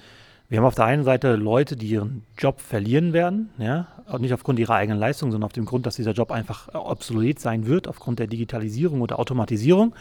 wir 0.49 0.59
haben 0.59 0.65
auf 0.65 0.75
der 0.75 0.87
einen 0.87 1.05
Seite 1.05 1.37
Leute, 1.37 1.77
die 1.77 1.89
ihren 1.89 2.25
Job 2.39 2.61
verlieren 2.61 3.13
werden, 3.13 3.51
ja, 3.59 3.87
und 4.07 4.23
nicht 4.23 4.33
aufgrund 4.33 4.59
ihrer 4.59 4.75
eigenen 4.77 4.99
Leistung, 4.99 5.31
sondern 5.31 5.47
auf 5.47 5.53
dem 5.53 5.67
Grund, 5.67 5.85
dass 5.85 5.97
dieser 5.97 6.13
Job 6.13 6.31
einfach 6.31 6.75
obsolet 6.75 7.39
sein 7.39 7.67
wird, 7.67 7.87
aufgrund 7.87 8.19
der 8.19 8.29
Digitalisierung 8.29 9.03
oder 9.03 9.19
Automatisierung. 9.19 9.95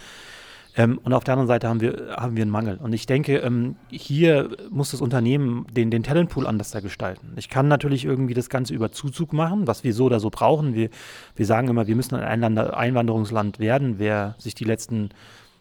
Ähm, 0.78 1.00
und 1.04 1.12
auf 1.14 1.24
der 1.24 1.34
anderen 1.34 1.48
Seite 1.48 1.68
haben 1.68 1.82
wir, 1.82 2.16
haben 2.16 2.38
wir 2.38 2.44
einen 2.44 2.52
Mangel. 2.52 2.78
Und 2.78 2.94
ich 2.94 3.08
denke, 3.08 3.38
ähm, 3.38 3.76
hier 3.90 4.50
muss 4.70 4.92
das 4.92 5.02
Unternehmen 5.02 5.66
den, 5.72 5.90
den 5.90 6.04
Talentpool 6.04 6.46
anders 6.46 6.72
gestalten. 6.72 7.34
Ich 7.36 7.50
kann 7.50 7.68
natürlich 7.68 8.06
irgendwie 8.06 8.36
das 8.36 8.50
Ganze 8.50 8.76
über 8.76 8.92
Zuzug 8.92 9.34
machen, 9.34 9.66
was 9.66 9.84
wir 9.84 9.94
so 9.94 10.06
oder 10.06 10.20
so 10.20 10.30
brauchen. 10.30 10.76
Wir, 10.76 10.90
wir 11.36 11.46
sagen 11.48 11.68
immer, 11.68 11.88
wir 11.88 11.96
müssen 11.96 12.16
ein 12.16 12.44
Einwanderungsland 12.58 13.58
werden. 13.58 13.96
Wer 13.98 14.36
sich 14.38 14.54
die 14.54 14.66
letzten 14.66 15.10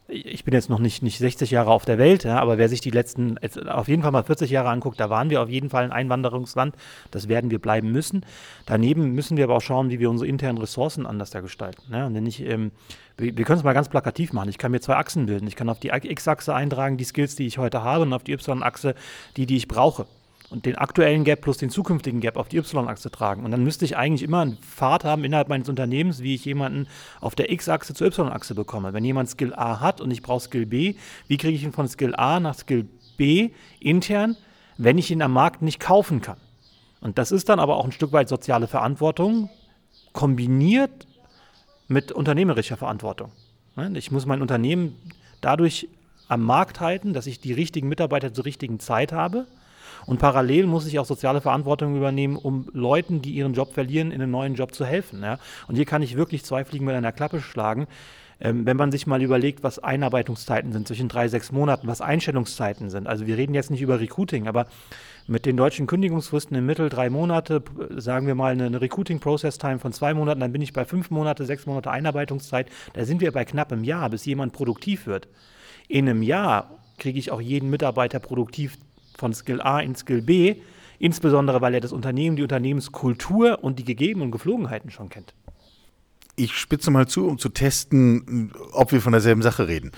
ich 0.09 0.45
bin 0.45 0.55
jetzt 0.55 0.71
noch 0.71 0.79
nicht, 0.79 1.03
nicht 1.03 1.19
60 1.19 1.51
Jahre 1.51 1.71
auf 1.71 1.85
der 1.85 1.99
Welt, 1.99 2.25
ja, 2.25 2.39
aber 2.39 2.59
wer 2.59 2.69
sich 2.69 2.81
die 2.81 2.91
letzten, 2.91 3.39
auf 3.69 3.89
jeden 3.89 4.03
Fall 4.03 4.13
mal 4.13 4.23
40 4.23 4.51
Jahre 4.51 4.69
anguckt, 4.69 5.01
da 5.01 5.11
waren 5.11 5.31
wir 5.31 5.43
auf 5.43 5.49
jeden 5.49 5.69
Fall 5.69 5.85
ein 5.85 5.93
Einwanderungsland. 5.93 6.77
Das 7.11 7.29
werden 7.29 7.51
wir 7.51 7.59
bleiben 7.59 7.91
müssen. 7.91 8.25
Daneben 8.67 9.13
müssen 9.13 9.37
wir 9.37 9.45
aber 9.45 9.57
auch 9.57 9.63
schauen, 9.63 9.91
wie 9.91 9.99
wir 9.99 10.09
unsere 10.09 10.29
internen 10.29 10.59
Ressourcen 10.59 11.07
anders 11.07 11.31
da 11.31 11.41
gestalten. 11.41 11.83
Ja. 11.93 12.07
Und 12.07 12.15
wenn 12.15 12.27
ich, 12.27 12.41
ähm, 12.41 12.71
wir 13.17 13.33
können 13.33 13.59
es 13.59 13.65
mal 13.65 13.73
ganz 13.73 13.89
plakativ 13.89 14.33
machen. 14.33 14.49
Ich 14.49 14.59
kann 14.59 14.71
mir 14.71 14.81
zwei 14.81 14.97
Achsen 14.97 15.27
bilden. 15.27 15.49
Ich 15.49 15.57
kann 15.57 15.69
auf 15.69 15.81
die 15.81 15.89
X-Achse 15.89 16.55
eintragen, 16.55 16.97
die 16.97 17.05
Skills, 17.05 17.35
die 17.35 17.47
ich 17.47 17.59
heute 17.59 17.83
habe, 17.83 18.03
und 18.03 18.13
auf 18.13 18.23
die 18.23 18.33
Y-Achse 18.33 18.95
die, 19.37 19.47
die 19.47 19.57
ich 19.57 19.69
brauche 19.69 20.07
und 20.49 20.65
den 20.65 20.77
aktuellen 20.77 21.25
Gap 21.25 21.41
plus 21.41 21.59
den 21.59 21.71
zukünftigen 21.71 22.21
Gap 22.21 22.37
auf 22.37 22.49
die 22.49 22.59
Y-Achse 22.59 23.11
tragen. 23.11 23.45
Und 23.45 23.51
dann 23.51 23.65
müsste 23.65 23.85
ich 23.85 23.97
eigentlich 23.97 24.23
immer 24.23 24.43
einen 24.43 24.59
Pfad 24.59 25.05
haben 25.05 25.25
innerhalb 25.25 25.49
meines 25.49 25.69
Unternehmens, 25.69 26.23
wie 26.23 26.35
ich 26.35 26.45
jemanden 26.45 26.87
auf 27.21 27.35
der 27.35 27.51
X-Achse 27.51 27.95
zur 27.95 28.09
Y-Achse 28.09 28.55
bekomme. 28.55 28.93
Wenn 28.93 29.05
jemand 29.05 29.29
Skill 29.29 29.55
A 29.55 29.81
hat 29.81 30.01
und 30.01 30.11
ich 30.11 30.23
brauche 30.23 30.41
Skill 30.41 30.67
B, 30.67 30.95
wie 31.27 31.37
kriege 31.37 31.55
ich 31.55 31.65
ihn 31.65 31.73
von 31.73 31.89
Skill 31.89 32.15
A 32.15 32.39
nach 32.39 32.55
Skill 32.55 32.89
B 33.17 33.51
intern, 33.81 34.37
wenn 34.79 34.99
ich 34.99 35.11
ihn 35.11 35.23
am 35.23 35.33
Markt 35.33 35.63
nicht 35.63 35.81
kaufen 35.81 36.21
kann? 36.21 36.39
Und 37.01 37.19
das 37.19 37.33
ist 37.33 37.49
dann 37.49 37.61
aber 37.61 37.77
auch 37.77 37.85
ein 37.85 37.93
Stück 37.93 38.13
weit 38.13 38.29
soziale 38.29 38.69
Verantwortung, 38.69 39.51
kombiniert 40.13 41.07
mit 41.89 42.13
unternehmerischer 42.13 42.77
Verantwortung. 42.77 43.33
Ich 43.95 44.11
muss 44.11 44.27
mein 44.27 44.43
Unternehmen 44.43 44.97
dadurch 45.41 45.89
am 46.29 46.43
Markt 46.43 46.81
halten, 46.81 47.13
dass 47.13 47.27
ich 47.27 47.41
die 47.41 47.53
richtigen 47.53 47.89
Mitarbeiter 47.89 48.33
zur 48.33 48.45
richtigen 48.45 48.81
Zeit 48.81 49.13
habe 49.13 49.47
und 50.05 50.19
parallel 50.19 50.67
muss 50.67 50.87
ich 50.87 50.99
auch 50.99 51.07
soziale 51.07 51.41
Verantwortung 51.41 51.97
übernehmen, 51.97 52.37
um 52.37 52.69
Leuten, 52.73 53.23
die 53.23 53.31
ihren 53.31 53.55
Job 53.55 53.73
verlieren, 53.73 54.11
in 54.11 54.21
einen 54.21 54.31
neuen 54.31 54.55
Job 54.55 54.75
zu 54.75 54.85
helfen. 54.85 55.23
Ja? 55.23 55.39
Und 55.69 55.77
hier 55.77 55.87
kann 55.87 56.03
ich 56.03 56.17
wirklich 56.17 56.45
zwei 56.45 56.65
Fliegen 56.65 56.85
mit 56.85 56.95
einer 56.95 57.13
Klappe 57.13 57.41
schlagen. 57.41 57.87
Ähm, 58.39 58.67
wenn 58.67 58.77
man 58.77 58.93
sich 58.93 59.07
mal 59.07 59.23
überlegt, 59.23 59.63
was 59.63 59.79
Einarbeitungszeiten 59.79 60.73
sind 60.73 60.87
zwischen 60.87 61.09
drei, 61.09 61.29
sechs 61.29 61.53
Monaten, 61.53 61.87
was 61.87 62.03
Einstellungszeiten 62.03 62.91
sind. 62.91 63.07
Also 63.07 63.27
wir 63.27 63.39
reden 63.39 63.55
jetzt 63.55 63.71
nicht 63.71 63.81
über 63.81 63.99
Recruiting, 63.99 64.47
aber 64.47 64.67
mit 65.27 65.47
den 65.47 65.57
deutschen 65.57 65.87
Kündigungsfristen 65.87 66.57
im 66.57 66.67
Mittel 66.67 66.91
drei 66.91 67.09
Monate, 67.09 67.63
sagen 67.97 68.27
wir 68.27 68.35
mal 68.35 68.53
eine, 68.53 68.67
eine 68.67 68.81
Recruiting-Process-Time 68.81 69.79
von 69.79 69.93
zwei 69.93 70.13
Monaten, 70.13 70.41
dann 70.41 70.53
bin 70.53 70.61
ich 70.61 70.75
bei 70.75 70.85
fünf 70.85 71.11
Monate, 71.11 71.47
sechs 71.47 71.65
Monate 71.67 71.91
Einarbeitungszeit. 71.91 72.69
Da 72.93 73.05
sind 73.07 73.23
wir 73.23 73.33
bei 73.33 73.45
knapp 73.45 73.73
einem 73.73 73.85
Jahr, 73.85 74.11
bis 74.11 74.27
jemand 74.27 74.53
produktiv 74.53 75.07
wird. 75.07 75.29
In 75.89 76.09
einem 76.09 76.23
Jahr 76.23 76.79
kriege 76.99 77.19
ich 77.19 77.31
auch 77.31 77.41
jeden 77.41 77.71
Mitarbeiter 77.71 78.19
produktiv 78.19 78.77
von 79.19 79.33
Skill 79.35 79.61
A 79.61 79.81
in 79.81 79.95
Skill 79.95 80.23
B, 80.23 80.57
insbesondere 80.99 81.61
weil 81.61 81.75
er 81.75 81.81
das 81.81 81.93
Unternehmen, 81.93 82.37
die 82.37 82.43
Unternehmenskultur 82.43 83.63
und 83.63 83.79
die 83.79 83.85
Gegeben 83.85 84.23
und 84.23 84.31
Geflogenheiten 84.31 84.91
schon 84.91 85.09
kennt. 85.09 85.35
Ich 86.39 86.53
spitze 86.53 86.91
mal 86.91 87.09
zu, 87.09 87.27
um 87.27 87.39
zu 87.39 87.49
testen, 87.49 88.53
ob 88.73 88.93
wir 88.93 89.01
von 89.01 89.13
derselben 89.13 89.41
Sache 89.41 89.69
reden. 89.69 89.91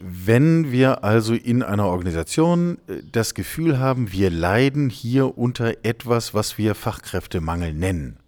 Wenn 0.00 0.72
wir 0.72 1.04
also 1.04 1.32
in 1.32 1.62
einer 1.62 1.86
Organisation 1.86 2.78
äh, 2.88 3.02
das 3.12 3.34
Gefühl 3.34 3.78
haben, 3.78 4.10
wir 4.10 4.30
leiden 4.30 4.90
hier 4.90 5.38
unter 5.38 5.84
etwas, 5.84 6.34
was 6.34 6.58
wir 6.58 6.74
Fachkräftemangel 6.74 7.72
nennen, 7.72 8.18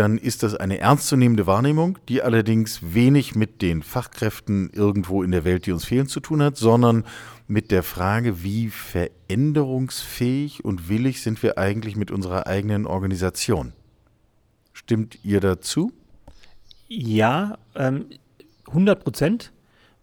dann 0.00 0.16
ist 0.16 0.42
das 0.42 0.54
eine 0.54 0.78
ernstzunehmende 0.78 1.46
Wahrnehmung, 1.46 1.98
die 2.08 2.22
allerdings 2.22 2.94
wenig 2.94 3.34
mit 3.34 3.60
den 3.60 3.82
Fachkräften 3.82 4.70
irgendwo 4.72 5.22
in 5.22 5.30
der 5.30 5.44
Welt, 5.44 5.66
die 5.66 5.72
uns 5.72 5.84
fehlen, 5.84 6.06
zu 6.06 6.20
tun 6.20 6.42
hat, 6.42 6.56
sondern 6.56 7.04
mit 7.48 7.70
der 7.70 7.82
Frage, 7.82 8.42
wie 8.42 8.70
veränderungsfähig 8.70 10.64
und 10.64 10.88
willig 10.88 11.20
sind 11.20 11.42
wir 11.42 11.58
eigentlich 11.58 11.96
mit 11.96 12.10
unserer 12.10 12.46
eigenen 12.46 12.86
Organisation. 12.86 13.74
Stimmt 14.72 15.18
ihr 15.22 15.40
dazu? 15.40 15.92
Ja, 16.88 17.58
ähm, 17.74 18.06
100 18.68 19.04
Prozent. 19.04 19.52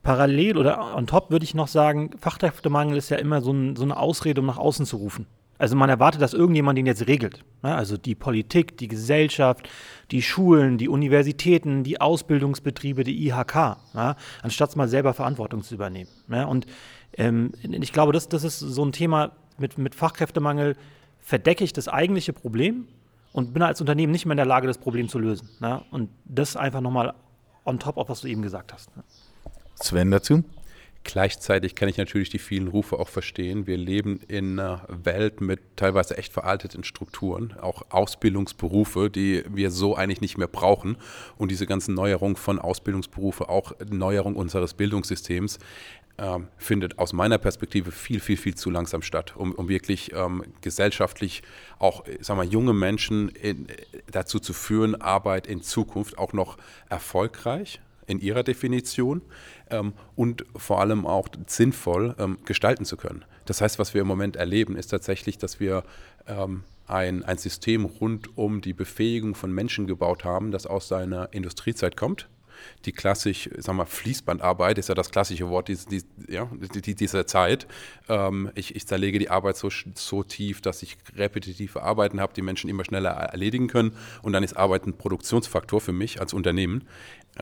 Parallel 0.04 0.58
oder 0.58 0.96
on 0.96 1.08
top 1.08 1.32
würde 1.32 1.44
ich 1.44 1.56
noch 1.56 1.68
sagen, 1.68 2.12
Fachkräftemangel 2.20 2.98
ist 2.98 3.10
ja 3.10 3.18
immer 3.18 3.42
so, 3.42 3.51
ein, 3.51 3.75
so 3.75 3.82
eine 3.82 3.98
Ausrede, 3.98 4.42
um 4.42 4.48
nach 4.48 4.60
außen 4.60 4.86
zu 4.86 4.98
rufen. 4.98 5.25
Also 5.58 5.76
man 5.76 5.90
erwartet, 5.90 6.22
dass 6.22 6.34
irgendjemand 6.34 6.78
den 6.78 6.86
jetzt 6.86 7.08
regelt. 7.08 7.44
Ne? 7.64 7.74
Also 7.74 7.98
die 7.98 8.16
Politik, 8.16 8.78
die 8.78 8.88
Gesellschaft, 8.88 9.70
die 10.12 10.22
Schulen, 10.22 10.78
die 10.78 10.88
Universitäten, 10.88 11.84
die 11.84 12.00
Ausbildungsbetriebe, 12.00 13.04
die 13.04 13.28
IHK, 13.28 13.56
ja? 13.94 14.16
anstatt 14.44 14.76
mal 14.76 14.88
selber 14.88 15.14
Verantwortung 15.14 15.64
zu 15.64 15.76
übernehmen. 15.76 16.10
Ja? 16.30 16.46
Und 16.46 16.68
ähm, 17.18 17.54
ich 17.64 17.92
glaube, 17.94 18.14
das, 18.14 18.30
das 18.30 18.44
ist 18.44 18.60
so 18.60 18.86
ein 18.86 18.92
Thema 18.92 19.32
mit, 19.58 19.78
mit 19.78 19.96
Fachkräftemangel, 19.96 20.76
verdecke 21.20 21.64
ich 21.64 21.74
das 21.74 21.88
eigentliche 21.88 22.34
Problem 22.34 22.88
und 23.34 23.54
bin 23.54 23.64
als 23.64 23.82
Unternehmen 23.82 24.12
nicht 24.12 24.26
mehr 24.26 24.34
in 24.34 24.38
der 24.38 24.46
Lage, 24.46 24.68
das 24.68 24.78
Problem 24.78 25.10
zu 25.10 25.20
lösen. 25.20 25.50
Ne? 25.60 25.82
Und 25.92 26.10
das 26.26 26.56
einfach 26.56 26.82
nochmal 26.82 27.14
on 27.66 27.80
top 27.80 27.98
auf, 27.98 28.10
was 28.10 28.22
du 28.22 28.28
eben 28.28 28.42
gesagt 28.42 28.74
hast. 28.74 28.96
Ne? 28.96 29.04
Sven 29.76 30.12
dazu? 30.12 30.44
Gleichzeitig 31.08 31.74
kann 31.74 31.88
ich 31.88 31.96
natürlich 31.96 32.32
die 32.32 32.38
vielen 32.38 32.68
Rufe 32.68 33.00
auch 33.00 33.08
verstehen. 33.08 33.66
Wir 33.66 33.78
leben 33.78 34.20
in 34.28 34.60
einer 34.60 34.86
Welt 34.90 35.40
mit 35.40 35.62
teilweise 35.78 36.18
echt 36.18 36.34
veralteten 36.34 36.84
Strukturen, 36.84 37.56
auch 37.62 37.84
Ausbildungsberufe, 37.92 39.10
die 39.10 39.46
wir 39.48 39.72
so 39.72 39.96
eigentlich 39.96 40.20
nicht 40.20 40.38
mehr 40.38 40.50
brauchen. 40.50 40.98
Und 41.38 41.50
diese 41.50 41.66
ganzen 41.66 41.96
Neuerungen 41.96 42.36
von 42.36 42.60
Ausbildungsberufe, 42.60 43.48
auch 43.48 43.72
Neuerung 43.90 44.36
unseres 44.36 44.74
Bildungssystems, 44.74 45.60
ähm, 46.18 46.50
findet 46.58 47.00
aus 47.00 47.14
meiner 47.14 47.38
Perspektive 47.38 47.94
viel, 47.94 48.20
viel, 48.20 48.36
viel 48.36 48.56
zu 48.56 48.70
langsam 48.70 49.02
statt, 49.02 49.34
um, 49.38 49.54
um 49.54 49.70
wirklich 49.70 50.12
ähm, 50.14 50.44
gesellschaftlich 50.60 51.42
auch, 51.80 52.04
sagen 52.20 52.42
wir, 52.42 52.46
junge 52.46 52.74
Menschen 52.74 53.30
in, 53.30 53.68
dazu 54.12 54.42
zu 54.42 54.52
führen, 54.52 55.00
Arbeit 55.00 55.48
in 55.48 55.62
Zukunft 55.62 56.18
auch 56.18 56.34
noch 56.34 56.58
erfolgreich 56.90 57.80
in 58.08 58.20
ihrer 58.20 58.44
Definition 58.44 59.22
ähm, 59.70 59.94
und 60.16 60.46
vor 60.56 60.82
allem 60.82 61.06
auch 61.06 61.28
sinnvoll 61.46 62.16
ähm, 62.18 62.38
gestalten 62.46 62.86
zu 62.86 62.98
können. 62.98 63.24
Das 63.46 63.62
heißt, 63.62 63.78
was 63.80 63.94
wir 63.94 64.02
im 64.02 64.08
Moment 64.08 64.36
erleben, 64.36 64.76
ist 64.76 64.88
tatsächlich, 64.88 65.38
dass 65.38 65.60
wir 65.60 65.84
ähm, 66.28 66.64
ein, 66.88 67.24
ein 67.24 67.38
System 67.38 67.86
rund 67.86 68.38
um 68.38 68.62
die 68.62 68.74
Befähigung 68.74 69.36
von 69.36 69.52
Menschen 69.52 69.88
gebaut 69.88 70.24
haben, 70.24 70.52
das 70.52 70.66
aus 70.66 70.88
seiner 70.88 71.34
Industriezeit 71.34 71.96
kommt 71.98 72.28
die 72.86 72.92
klassisch, 72.92 73.50
sagen 73.58 73.78
wir, 73.78 73.86
Fließbandarbeit 73.86 74.78
ist 74.78 74.90
ja 74.90 74.96
das 74.96 75.12
klassische 75.12 75.50
Wort 75.50 75.68
dies, 75.68 75.86
dies, 75.86 76.06
ja, 76.28 76.50
dieser 76.74 77.28
Zeit. 77.28 77.68
Ähm, 78.10 78.52
ich, 78.56 78.76
ich, 78.76 78.88
zerlege 78.88 79.20
die 79.20 79.30
Arbeit 79.30 79.58
so, 79.58 79.70
so 79.96 80.24
tief, 80.24 80.62
dass 80.62 80.84
ich 80.84 80.98
repetitive 81.16 81.82
Arbeiten 81.82 82.20
habe, 82.20 82.34
die 82.34 82.42
Menschen 82.42 82.70
immer 82.70 82.86
schneller 82.86 83.12
erledigen 83.12 83.68
können. 83.68 83.94
Und 84.22 84.34
dann 84.34 84.44
ist 84.44 84.56
Arbeit 84.56 84.86
ein 84.86 84.98
Produktionsfaktor 84.98 85.82
für 85.82 85.94
mich 85.94 86.20
als 86.20 86.34
Unternehmen. 86.34 86.88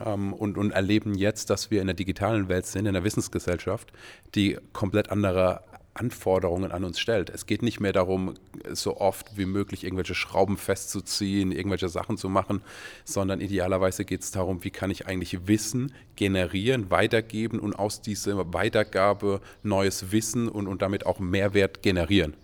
Ähm, 0.04 0.34
und, 0.34 0.58
und 0.58 0.72
erleben 0.72 1.16
jetzt, 1.16 1.50
dass 1.50 1.72
wir 1.72 1.82
in 1.82 1.88
der 1.88 1.96
digitalen 1.96 2.50
Welt 2.50 2.66
sind, 2.66 2.86
in 2.86 2.94
der 2.94 3.04
Wissensgesellschaft, 3.04 3.92
die 4.34 4.58
komplett 4.74 5.10
andere 5.10 5.62
Anforderungen 5.96 6.72
an 6.72 6.84
uns 6.84 7.00
stellt. 7.00 7.30
Es 7.30 7.46
geht 7.46 7.64
nicht 7.64 7.80
mehr 7.80 7.94
darum, 7.94 8.36
so 8.72 8.98
oft 8.98 9.38
wie 9.38 9.46
möglich 9.46 9.84
irgendwelche 9.84 10.14
Schrauben 10.14 10.58
festzuziehen, 10.58 11.52
irgendwelche 11.52 11.90
Sachen 11.90 12.18
zu 12.18 12.30
machen, 12.30 12.62
sondern 13.06 13.42
idealerweise 13.42 14.06
geht 14.06 14.22
es 14.22 14.32
darum, 14.32 14.64
wie 14.64 14.72
kann 14.72 14.92
ich 14.92 15.08
eigentlich 15.08 15.48
Wissen 15.48 15.94
generieren, 16.16 16.92
weitergeben 16.92 17.60
und 17.60 17.74
aus 17.74 18.02
dieser 18.02 18.54
Weitergabe 18.54 19.42
neues 19.64 20.12
Wissen 20.12 20.50
und, 20.50 20.68
und 20.68 20.82
damit 20.82 21.06
auch 21.06 21.20
Mehrwert 21.20 21.82
generieren. 21.82 22.36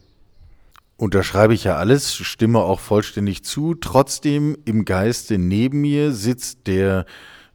Unterschreibe 0.97 1.53
ich 1.53 1.65
ja 1.65 1.77
alles, 1.77 2.15
stimme 2.15 2.59
auch 2.59 2.79
vollständig 2.79 3.43
zu. 3.43 3.75
Trotzdem 3.75 4.57
im 4.65 4.85
Geiste 4.85 5.37
neben 5.37 5.81
mir 5.81 6.13
sitzt 6.13 6.67
der 6.67 6.99
äh, 6.99 7.11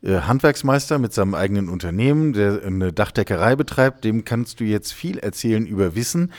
Handwerksmeister 0.07 0.99
mit 0.99 1.13
seinem 1.13 1.35
eigenen 1.35 1.69
Unternehmen, 1.69 2.33
der 2.33 2.63
eine 2.65 2.93
Dachdeckerei 2.93 3.57
betreibt, 3.57 4.05
dem 4.05 4.25
kannst 4.25 4.61
du 4.61 4.65
jetzt 4.65 4.93
viel 4.93 5.19
erzählen 5.19 5.67
über 5.67 5.95
Wissen. 5.95 6.33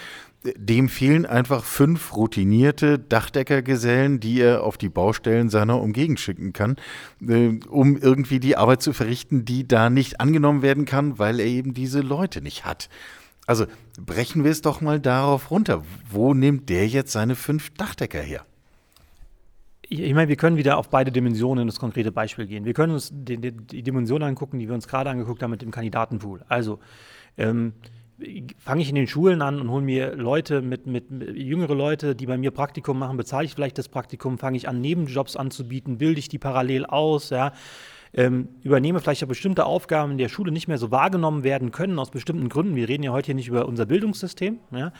Dem 0.55 0.88
fehlen 0.88 1.25
einfach 1.25 1.63
fünf 1.63 2.15
routinierte 2.15 3.00
Dachdeckergesellen, 3.00 4.19
die 4.19 4.39
er 4.39 4.63
auf 4.63 4.77
die 4.77 4.88
Baustellen 4.88 5.50
seiner 5.50 5.81
Umgegend 5.81 6.19
schicken 6.19 6.53
kann, 6.53 6.77
äh, 7.27 7.59
um 7.67 7.97
irgendwie 7.97 8.39
die 8.39 8.55
Arbeit 8.55 8.81
zu 8.81 8.93
verrichten, 8.93 9.43
die 9.43 9.67
da 9.67 9.89
nicht 9.89 10.21
angenommen 10.21 10.62
werden 10.62 10.86
kann, 10.86 11.19
weil 11.19 11.39
er 11.39 11.47
eben 11.47 11.74
diese 11.74 12.01
Leute 12.01 12.41
nicht 12.41 12.63
hat. 12.63 12.88
Also 13.47 13.65
brechen 14.00 14.43
wir 14.43 14.51
es 14.51 14.62
doch 14.62 14.79
mal 14.79 15.00
darauf 15.00 15.51
runter. 15.51 15.83
Wo 16.09 16.33
nimmt 16.33 16.69
der 16.69 16.88
jetzt 16.88 17.12
seine 17.12 17.36
fünf 17.36 17.71
Dachdecker 17.71 18.21
her? 18.21 18.45
Ich 19.89 20.13
meine, 20.13 20.27
wir 20.27 20.36
können 20.36 20.58
wieder 20.58 20.77
auf 20.77 20.89
beide 20.89 21.12
Dimensionen 21.12 21.63
in 21.63 21.67
das 21.67 21.79
konkrete 21.79 22.12
Beispiel 22.12 22.46
gehen. 22.46 22.65
Wir 22.65 22.74
können 22.74 22.94
uns 22.94 23.12
die, 23.13 23.38
die, 23.38 23.51
die 23.51 23.84
Dimension 23.84 24.22
angucken, 24.22 24.60
die 24.60 24.67
wir 24.67 24.75
uns 24.75 24.88
gerade 24.88 25.10
angeguckt 25.10 25.41
haben 25.41 25.51
mit 25.51 25.62
dem 25.62 25.72
Kandidatenpool. 25.72 26.44
Also 26.50 26.79
ähm, 27.38 27.74
fange 28.58 28.82
ich 28.82 28.89
in 28.89 28.96
den 28.96 29.08
Schulen 29.08 29.41
an 29.41 29.62
und 29.62 29.70
hole 29.70 29.84
mir 29.84 30.15
Leute 30.15 30.62
mit, 30.62 30.88
mit, 30.88 31.12
mit, 31.12 31.38
jüngere 31.38 31.75
Leute, 31.75 32.15
die 32.15 32.25
bei 32.25 32.38
mir 32.38 32.51
Praktikum 32.51 33.00
machen, 33.00 33.15
bezahle 33.15 33.46
ich 33.46 33.53
vielleicht 33.53 33.77
das 33.77 33.89
Praktikum, 33.89 34.38
fange 34.38 34.58
ich 34.58 34.67
an, 34.67 34.82
Nebenjobs 34.82 35.36
anzubieten, 35.36 35.98
bilde 35.98 36.20
ich 36.20 36.27
die 36.27 36.39
parallel 36.39 36.86
aus, 36.86 37.29
ja. 37.29 37.53
Ähm, 38.13 38.49
übernehme 38.63 38.99
vielleicht 38.99 39.23
auch 39.23 39.27
bestimmte 39.27 39.65
Aufgaben 39.65 40.13
in 40.13 40.17
der 40.17 40.29
Schule 40.29 40.51
nicht 40.51 40.67
mehr 40.67 40.77
so 40.77 40.91
wahrgenommen 40.91 41.43
werden 41.43 41.71
können, 41.71 41.99
aus 41.99 42.11
bestimmten 42.11 42.49
Gründen. 42.49 42.75
Wir 42.75 42.87
reden 42.87 43.03
ja 43.03 43.11
heute 43.11 43.27
hier 43.27 43.35
nicht 43.35 43.47
über 43.47 43.67
unser 43.67 43.85
Bildungssystem. 43.85 44.59
Ja? 44.71 44.91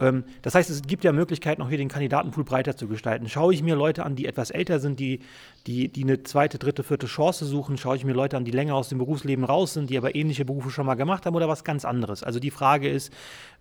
Ähm, 0.00 0.24
das 0.42 0.54
heißt, 0.54 0.70
es 0.70 0.82
gibt 0.82 1.04
ja 1.04 1.12
Möglichkeiten, 1.12 1.62
auch 1.62 1.68
hier 1.68 1.78
den 1.78 1.88
Kandidatenpool 1.88 2.44
breiter 2.44 2.76
zu 2.76 2.88
gestalten. 2.88 3.28
Schaue 3.28 3.54
ich 3.54 3.62
mir 3.62 3.74
Leute 3.74 4.04
an, 4.04 4.16
die 4.16 4.26
etwas 4.26 4.50
älter 4.50 4.80
sind, 4.80 4.98
die, 5.00 5.20
die, 5.66 5.88
die 5.88 6.02
eine 6.02 6.22
zweite, 6.22 6.58
dritte, 6.58 6.82
vierte 6.82 7.06
Chance 7.06 7.44
suchen, 7.44 7.76
schaue 7.76 7.96
ich 7.96 8.04
mir 8.04 8.14
Leute 8.14 8.36
an, 8.36 8.44
die 8.44 8.50
länger 8.50 8.74
aus 8.74 8.88
dem 8.88 8.98
Berufsleben 8.98 9.44
raus 9.44 9.74
sind, 9.74 9.90
die 9.90 9.98
aber 9.98 10.14
ähnliche 10.14 10.44
Berufe 10.44 10.70
schon 10.70 10.86
mal 10.86 10.94
gemacht 10.94 11.26
haben 11.26 11.34
oder 11.34 11.48
was 11.48 11.64
ganz 11.64 11.84
anderes. 11.84 12.22
Also 12.22 12.40
die 12.40 12.50
Frage 12.50 12.88
ist, 12.88 13.12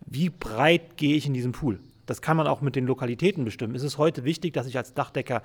wie 0.05 0.29
breit 0.29 0.97
gehe 0.97 1.15
ich 1.15 1.25
in 1.25 1.33
diesem 1.33 1.51
Pool? 1.51 1.79
Das 2.05 2.21
kann 2.21 2.35
man 2.35 2.47
auch 2.47 2.61
mit 2.61 2.75
den 2.75 2.85
Lokalitäten 2.85 3.45
bestimmen. 3.45 3.75
Ist 3.75 3.83
es 3.83 3.97
heute 3.97 4.23
wichtig, 4.23 4.53
dass 4.53 4.67
ich 4.67 4.77
als 4.77 4.93
Dachdecker 4.93 5.43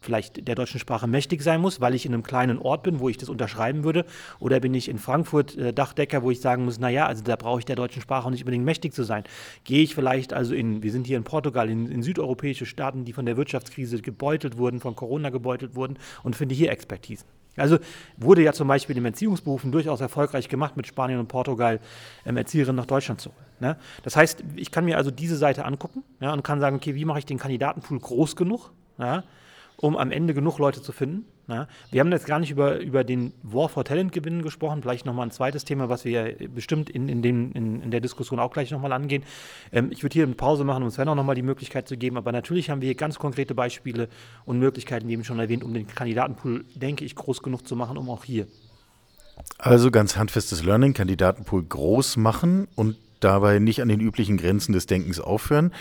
vielleicht 0.00 0.46
der 0.46 0.54
deutschen 0.54 0.80
Sprache 0.80 1.06
mächtig 1.06 1.42
sein 1.42 1.60
muss, 1.60 1.80
weil 1.80 1.94
ich 1.94 2.06
in 2.06 2.14
einem 2.14 2.22
kleinen 2.22 2.58
Ort 2.58 2.82
bin, 2.82 3.00
wo 3.00 3.08
ich 3.08 3.16
das 3.16 3.28
unterschreiben 3.28 3.84
würde? 3.84 4.04
Oder 4.38 4.60
bin 4.60 4.74
ich 4.74 4.88
in 4.88 4.98
Frankfurt 4.98 5.56
äh, 5.56 5.72
Dachdecker, 5.72 6.22
wo 6.22 6.30
ich 6.30 6.40
sagen 6.40 6.64
muss, 6.64 6.78
naja, 6.78 7.06
also 7.06 7.22
da 7.22 7.36
brauche 7.36 7.58
ich 7.58 7.64
der 7.64 7.76
deutschen 7.76 8.02
Sprache 8.02 8.30
nicht 8.30 8.42
unbedingt 8.42 8.64
mächtig 8.64 8.94
zu 8.94 9.02
sein. 9.02 9.24
Gehe 9.64 9.82
ich 9.82 9.94
vielleicht 9.94 10.32
also 10.32 10.54
in, 10.54 10.82
wir 10.82 10.92
sind 10.92 11.06
hier 11.06 11.16
in 11.16 11.24
Portugal, 11.24 11.68
in, 11.68 11.90
in 11.90 12.02
südeuropäische 12.02 12.66
Staaten, 12.66 13.04
die 13.04 13.12
von 13.12 13.26
der 13.26 13.36
Wirtschaftskrise 13.36 14.00
gebeutelt 14.00 14.56
wurden, 14.56 14.80
von 14.80 14.94
Corona 14.94 15.30
gebeutelt 15.30 15.74
wurden 15.74 15.98
und 16.22 16.36
finde 16.36 16.54
hier 16.54 16.70
Expertise. 16.70 17.24
Also 17.58 17.78
wurde 18.16 18.42
ja 18.42 18.52
zum 18.52 18.68
Beispiel 18.68 18.96
im 18.96 19.04
Erziehungsberufen 19.04 19.72
durchaus 19.72 20.00
erfolgreich 20.00 20.48
gemacht, 20.48 20.76
mit 20.76 20.86
Spanien 20.86 21.18
und 21.18 21.26
Portugal 21.28 21.80
ähm, 22.24 22.36
Erzieherinnen 22.36 22.76
nach 22.76 22.86
Deutschland 22.86 23.20
zu 23.20 23.30
holen. 23.30 23.46
Ne? 23.60 23.76
Das 24.04 24.16
heißt, 24.16 24.44
ich 24.54 24.70
kann 24.70 24.84
mir 24.84 24.96
also 24.96 25.10
diese 25.10 25.36
Seite 25.36 25.64
angucken 25.64 26.04
ja, 26.20 26.32
und 26.32 26.42
kann 26.44 26.60
sagen, 26.60 26.76
okay, 26.76 26.94
wie 26.94 27.04
mache 27.04 27.18
ich 27.18 27.26
den 27.26 27.38
Kandidatenpool 27.38 27.98
groß 27.98 28.36
genug? 28.36 28.70
Ja? 28.98 29.24
Um 29.80 29.96
am 29.96 30.10
Ende 30.10 30.34
genug 30.34 30.58
Leute 30.58 30.82
zu 30.82 30.92
finden. 30.92 31.24
Ja. 31.46 31.68
Wir 31.90 32.00
haben 32.00 32.10
jetzt 32.10 32.26
gar 32.26 32.40
nicht 32.40 32.50
über, 32.50 32.78
über 32.80 33.04
den 33.04 33.32
War 33.42 33.68
for 33.68 33.84
Talent 33.84 34.12
Gewinnen 34.12 34.42
gesprochen, 34.42 34.82
vielleicht 34.82 35.06
nochmal 35.06 35.26
ein 35.26 35.30
zweites 35.30 35.64
Thema, 35.64 35.88
was 35.88 36.04
wir 36.04 36.34
bestimmt 36.54 36.90
in, 36.90 37.08
in, 37.08 37.22
den, 37.22 37.52
in, 37.52 37.82
in 37.82 37.90
der 37.90 38.00
Diskussion 38.00 38.38
auch 38.40 38.50
gleich 38.50 38.70
nochmal 38.70 38.92
angehen. 38.92 39.22
Ähm, 39.72 39.90
ich 39.90 40.02
würde 40.02 40.14
hier 40.14 40.24
eine 40.24 40.34
Pause 40.34 40.64
machen, 40.64 40.82
um 40.82 40.90
Sven 40.90 41.08
auch 41.08 41.14
nochmal 41.14 41.36
die 41.36 41.42
Möglichkeit 41.42 41.88
zu 41.88 41.96
geben, 41.96 42.16
aber 42.16 42.32
natürlich 42.32 42.70
haben 42.70 42.82
wir 42.82 42.86
hier 42.86 42.96
ganz 42.96 43.18
konkrete 43.18 43.54
Beispiele 43.54 44.08
und 44.44 44.58
Möglichkeiten, 44.58 45.08
wie 45.08 45.12
eben 45.12 45.24
schon 45.24 45.38
erwähnt, 45.38 45.62
um 45.62 45.72
den 45.72 45.86
Kandidatenpool, 45.86 46.64
denke 46.74 47.04
ich, 47.04 47.14
groß 47.14 47.42
genug 47.42 47.66
zu 47.66 47.76
machen, 47.76 47.96
um 47.96 48.10
auch 48.10 48.24
hier. 48.24 48.46
Also 49.58 49.92
ganz 49.92 50.16
handfestes 50.16 50.64
Learning, 50.64 50.92
Kandidatenpool 50.92 51.62
groß 51.62 52.16
machen 52.16 52.66
und 52.74 52.96
dabei 53.20 53.60
nicht 53.60 53.80
an 53.80 53.88
den 53.88 54.00
üblichen 54.00 54.36
Grenzen 54.36 54.72
des 54.72 54.86
Denkens 54.86 55.20
aufhören. 55.20 55.72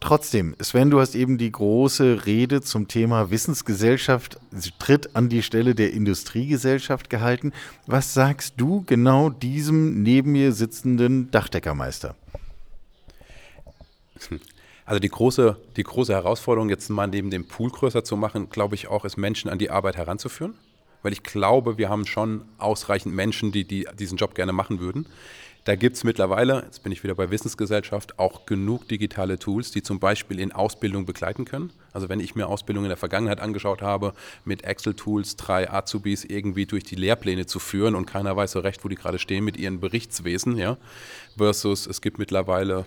Trotzdem, 0.00 0.56
Sven, 0.60 0.90
du 0.90 0.98
hast 0.98 1.14
eben 1.14 1.36
die 1.36 1.52
große 1.52 2.24
Rede 2.24 2.62
zum 2.62 2.88
Thema 2.88 3.30
Wissensgesellschaft 3.30 4.38
tritt 4.78 5.14
an 5.14 5.28
die 5.28 5.42
Stelle 5.42 5.74
der 5.74 5.92
Industriegesellschaft 5.92 7.10
gehalten. 7.10 7.52
Was 7.86 8.14
sagst 8.14 8.54
du 8.56 8.82
genau 8.86 9.28
diesem 9.28 10.02
neben 10.02 10.32
mir 10.32 10.52
sitzenden 10.52 11.30
Dachdeckermeister? 11.30 12.16
Also 14.86 14.98
die 14.98 15.08
große, 15.08 15.56
die 15.76 15.82
große 15.82 16.14
Herausforderung, 16.14 16.70
jetzt 16.70 16.88
mal 16.88 17.06
neben 17.06 17.30
dem 17.30 17.46
Pool 17.46 17.70
größer 17.70 18.02
zu 18.02 18.16
machen, 18.16 18.48
glaube 18.48 18.74
ich 18.74 18.88
auch, 18.88 19.04
ist 19.04 19.18
Menschen 19.18 19.50
an 19.50 19.58
die 19.58 19.70
Arbeit 19.70 19.96
heranzuführen. 19.96 20.54
Weil 21.02 21.12
ich 21.12 21.22
glaube, 21.22 21.78
wir 21.78 21.88
haben 21.88 22.06
schon 22.06 22.42
ausreichend 22.58 23.14
Menschen, 23.14 23.52
die, 23.52 23.64
die 23.64 23.86
diesen 23.98 24.18
Job 24.18 24.34
gerne 24.34 24.52
machen 24.52 24.80
würden. 24.80 25.06
Da 25.64 25.76
gibt 25.76 25.96
es 25.96 26.04
mittlerweile, 26.04 26.62
jetzt 26.64 26.82
bin 26.82 26.90
ich 26.90 27.04
wieder 27.04 27.14
bei 27.14 27.30
Wissensgesellschaft, 27.30 28.18
auch 28.18 28.46
genug 28.46 28.88
digitale 28.88 29.38
Tools, 29.38 29.70
die 29.70 29.82
zum 29.82 30.00
Beispiel 30.00 30.40
in 30.40 30.52
Ausbildung 30.52 31.04
begleiten 31.04 31.44
können. 31.44 31.70
Also 31.92 32.08
wenn 32.08 32.20
ich 32.20 32.34
mir 32.34 32.48
Ausbildung 32.48 32.84
in 32.84 32.88
der 32.88 32.96
Vergangenheit 32.96 33.40
angeschaut 33.40 33.82
habe, 33.82 34.14
mit 34.44 34.64
Excel-Tools 34.64 35.36
drei 35.36 35.70
Azubis 35.70 36.24
irgendwie 36.24 36.66
durch 36.66 36.84
die 36.84 36.94
Lehrpläne 36.94 37.46
zu 37.46 37.58
führen 37.58 37.94
und 37.94 38.06
keiner 38.06 38.36
weiß 38.36 38.52
so 38.52 38.60
recht, 38.60 38.84
wo 38.84 38.88
die 38.88 38.96
gerade 38.96 39.18
stehen 39.18 39.44
mit 39.44 39.56
ihren 39.56 39.80
Berichtswesen, 39.80 40.56
ja, 40.56 40.76
versus 41.36 41.86
es 41.86 42.00
gibt 42.00 42.18
mittlerweile, 42.18 42.86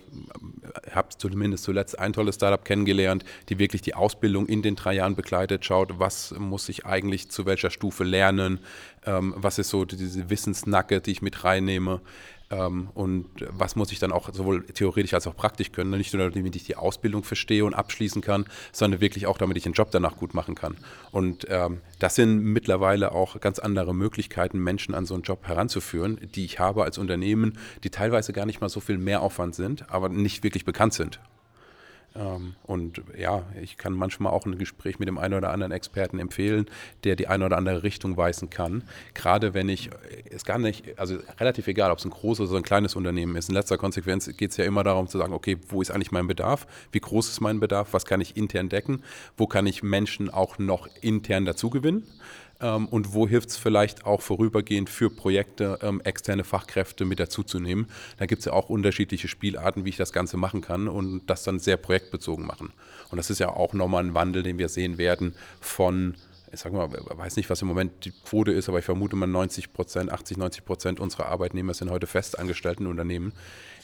ich 0.87 0.95
habe 0.95 1.09
zumindest 1.17 1.63
zuletzt 1.63 1.99
ein 1.99 2.13
tolles 2.13 2.35
Startup 2.35 2.63
kennengelernt, 2.63 3.25
die 3.49 3.59
wirklich 3.59 3.81
die 3.81 3.95
Ausbildung 3.95 4.47
in 4.47 4.61
den 4.61 4.75
drei 4.75 4.93
Jahren 4.93 5.15
begleitet, 5.15 5.65
schaut, 5.65 5.99
was 5.99 6.33
muss 6.37 6.69
ich 6.69 6.85
eigentlich 6.85 7.29
zu 7.29 7.45
welcher 7.45 7.69
Stufe 7.69 8.03
lernen, 8.03 8.59
ähm, 9.05 9.33
was 9.37 9.59
ist 9.59 9.69
so 9.69 9.85
diese 9.85 10.29
Wissensnacke, 10.29 11.01
die 11.01 11.11
ich 11.11 11.21
mit 11.21 11.43
reinnehme. 11.43 12.01
Ähm, 12.53 12.89
und 12.93 13.25
was 13.49 13.75
muss 13.75 13.91
ich 13.91 13.99
dann 13.99 14.11
auch 14.11 14.33
sowohl 14.33 14.65
theoretisch 14.65 15.13
als 15.13 15.27
auch 15.27 15.35
praktisch 15.35 15.71
können. 15.71 15.91
Nicht 15.91 16.13
nur, 16.13 16.29
damit 16.29 16.55
ich 16.55 16.63
die 16.63 16.75
Ausbildung 16.75 17.23
verstehe 17.23 17.65
und 17.65 17.73
abschließen 17.73 18.21
kann, 18.21 18.45
sondern 18.71 18.92
wirklich 19.01 19.27
auch, 19.27 19.37
damit 19.37 19.57
ich 19.57 19.63
den 19.63 19.73
Job 19.73 19.91
danach 19.91 20.15
gut 20.15 20.33
machen 20.33 20.55
kann. 20.55 20.75
Und 21.11 21.45
ähm, 21.49 21.81
das 21.99 22.15
sind 22.15 22.43
mittlerweile 22.43 23.11
auch 23.11 23.39
ganz 23.39 23.59
andere 23.59 23.93
Möglichkeiten, 23.93 24.59
Menschen 24.59 24.95
an 24.95 25.05
so 25.05 25.13
einen 25.13 25.23
Job 25.23 25.47
heranzuführen, 25.47 26.19
die 26.35 26.45
ich 26.45 26.59
habe 26.59 26.83
als 26.83 26.97
Unternehmen, 26.97 27.57
die 27.83 27.89
teilweise 27.89 28.33
gar 28.33 28.45
nicht 28.45 28.61
mal 28.61 28.69
so 28.69 28.79
viel 28.79 28.97
Mehraufwand 28.97 29.55
sind, 29.55 29.89
aber 29.89 30.09
nicht 30.09 30.43
wirklich 30.43 30.65
bekannt 30.65 30.93
sind. 30.93 31.19
Ähm, 32.15 32.55
und 32.63 33.01
ja, 33.17 33.43
ich 33.61 33.77
kann 33.77 33.93
manchmal 33.93 34.33
auch 34.33 34.45
ein 34.45 34.57
Gespräch 34.57 34.99
mit 34.99 35.07
dem 35.07 35.17
einen 35.17 35.33
oder 35.33 35.51
anderen 35.51 35.71
Experten 35.71 36.19
empfehlen, 36.19 36.67
der 37.03 37.15
die 37.15 37.27
eine 37.27 37.45
oder 37.45 37.57
andere 37.57 37.83
Richtung 37.83 38.17
weisen 38.17 38.49
kann. 38.49 38.83
Gerade 39.13 39.53
wenn 39.53 39.69
ich, 39.69 39.89
ist 40.29 40.45
gar 40.45 40.59
nicht, 40.59 40.99
also 40.99 41.17
relativ 41.39 41.67
egal, 41.67 41.91
ob 41.91 41.97
es 41.97 42.05
ein 42.05 42.11
großes 42.11 42.49
oder 42.49 42.59
ein 42.59 42.63
kleines 42.63 42.95
Unternehmen 42.95 43.35
ist. 43.35 43.49
In 43.49 43.55
letzter 43.55 43.77
Konsequenz 43.77 44.29
geht 44.37 44.51
es 44.51 44.57
ja 44.57 44.65
immer 44.65 44.83
darum 44.83 45.07
zu 45.07 45.17
sagen, 45.17 45.33
okay, 45.33 45.57
wo 45.69 45.81
ist 45.81 45.91
eigentlich 45.91 46.11
mein 46.11 46.27
Bedarf? 46.27 46.67
Wie 46.91 46.99
groß 46.99 47.29
ist 47.29 47.41
mein 47.41 47.59
Bedarf? 47.59 47.89
Was 47.93 48.05
kann 48.05 48.21
ich 48.21 48.37
intern 48.37 48.69
decken? 48.69 49.03
Wo 49.37 49.47
kann 49.47 49.65
ich 49.65 49.83
Menschen 49.83 50.29
auch 50.29 50.59
noch 50.59 50.87
intern 51.01 51.45
dazu 51.45 51.69
gewinnen? 51.69 52.03
Ähm, 52.61 52.87
und 52.87 53.13
wo 53.13 53.27
hilft 53.27 53.49
es 53.49 53.57
vielleicht 53.57 54.05
auch 54.05 54.21
vorübergehend 54.21 54.89
für 54.89 55.09
Projekte, 55.09 55.79
ähm, 55.81 56.01
externe 56.03 56.43
Fachkräfte 56.43 57.05
mit 57.05 57.19
dazuzunehmen. 57.19 57.87
Da 58.17 58.25
gibt 58.25 58.39
es 58.39 58.45
ja 58.45 58.53
auch 58.53 58.69
unterschiedliche 58.69 59.27
Spielarten, 59.27 59.85
wie 59.85 59.89
ich 59.89 59.97
das 59.97 60.13
Ganze 60.13 60.37
machen 60.37 60.61
kann 60.61 60.87
und 60.87 61.25
das 61.27 61.43
dann 61.43 61.59
sehr 61.59 61.77
projektbezogen 61.77 62.45
machen. 62.45 62.71
Und 63.11 63.17
das 63.17 63.29
ist 63.29 63.39
ja 63.39 63.49
auch 63.49 63.73
nochmal 63.73 64.03
ein 64.03 64.13
Wandel, 64.13 64.43
den 64.43 64.57
wir 64.57 64.69
sehen 64.69 64.97
werden 64.97 65.35
von 65.59 66.15
ich 66.53 66.59
sage 66.59 66.75
mal, 66.75 66.89
weiß 66.91 67.35
nicht, 67.35 67.49
was 67.49 67.61
im 67.63 67.67
Moment 67.67 68.05
die 68.05 68.11
Quote 68.11 68.51
ist, 68.51 68.69
aber 68.69 68.79
ich 68.79 68.85
vermute 68.85 69.15
mal 69.15 69.25
90 69.25 69.73
Prozent, 69.73 70.11
80, 70.11 70.37
90 70.37 70.65
Prozent 70.65 70.99
unserer 70.99 71.25
Arbeitnehmer 71.25 71.73
sind 71.73 71.89
heute 71.89 72.05
festangestellten 72.05 72.85
Unternehmen. 72.85 73.33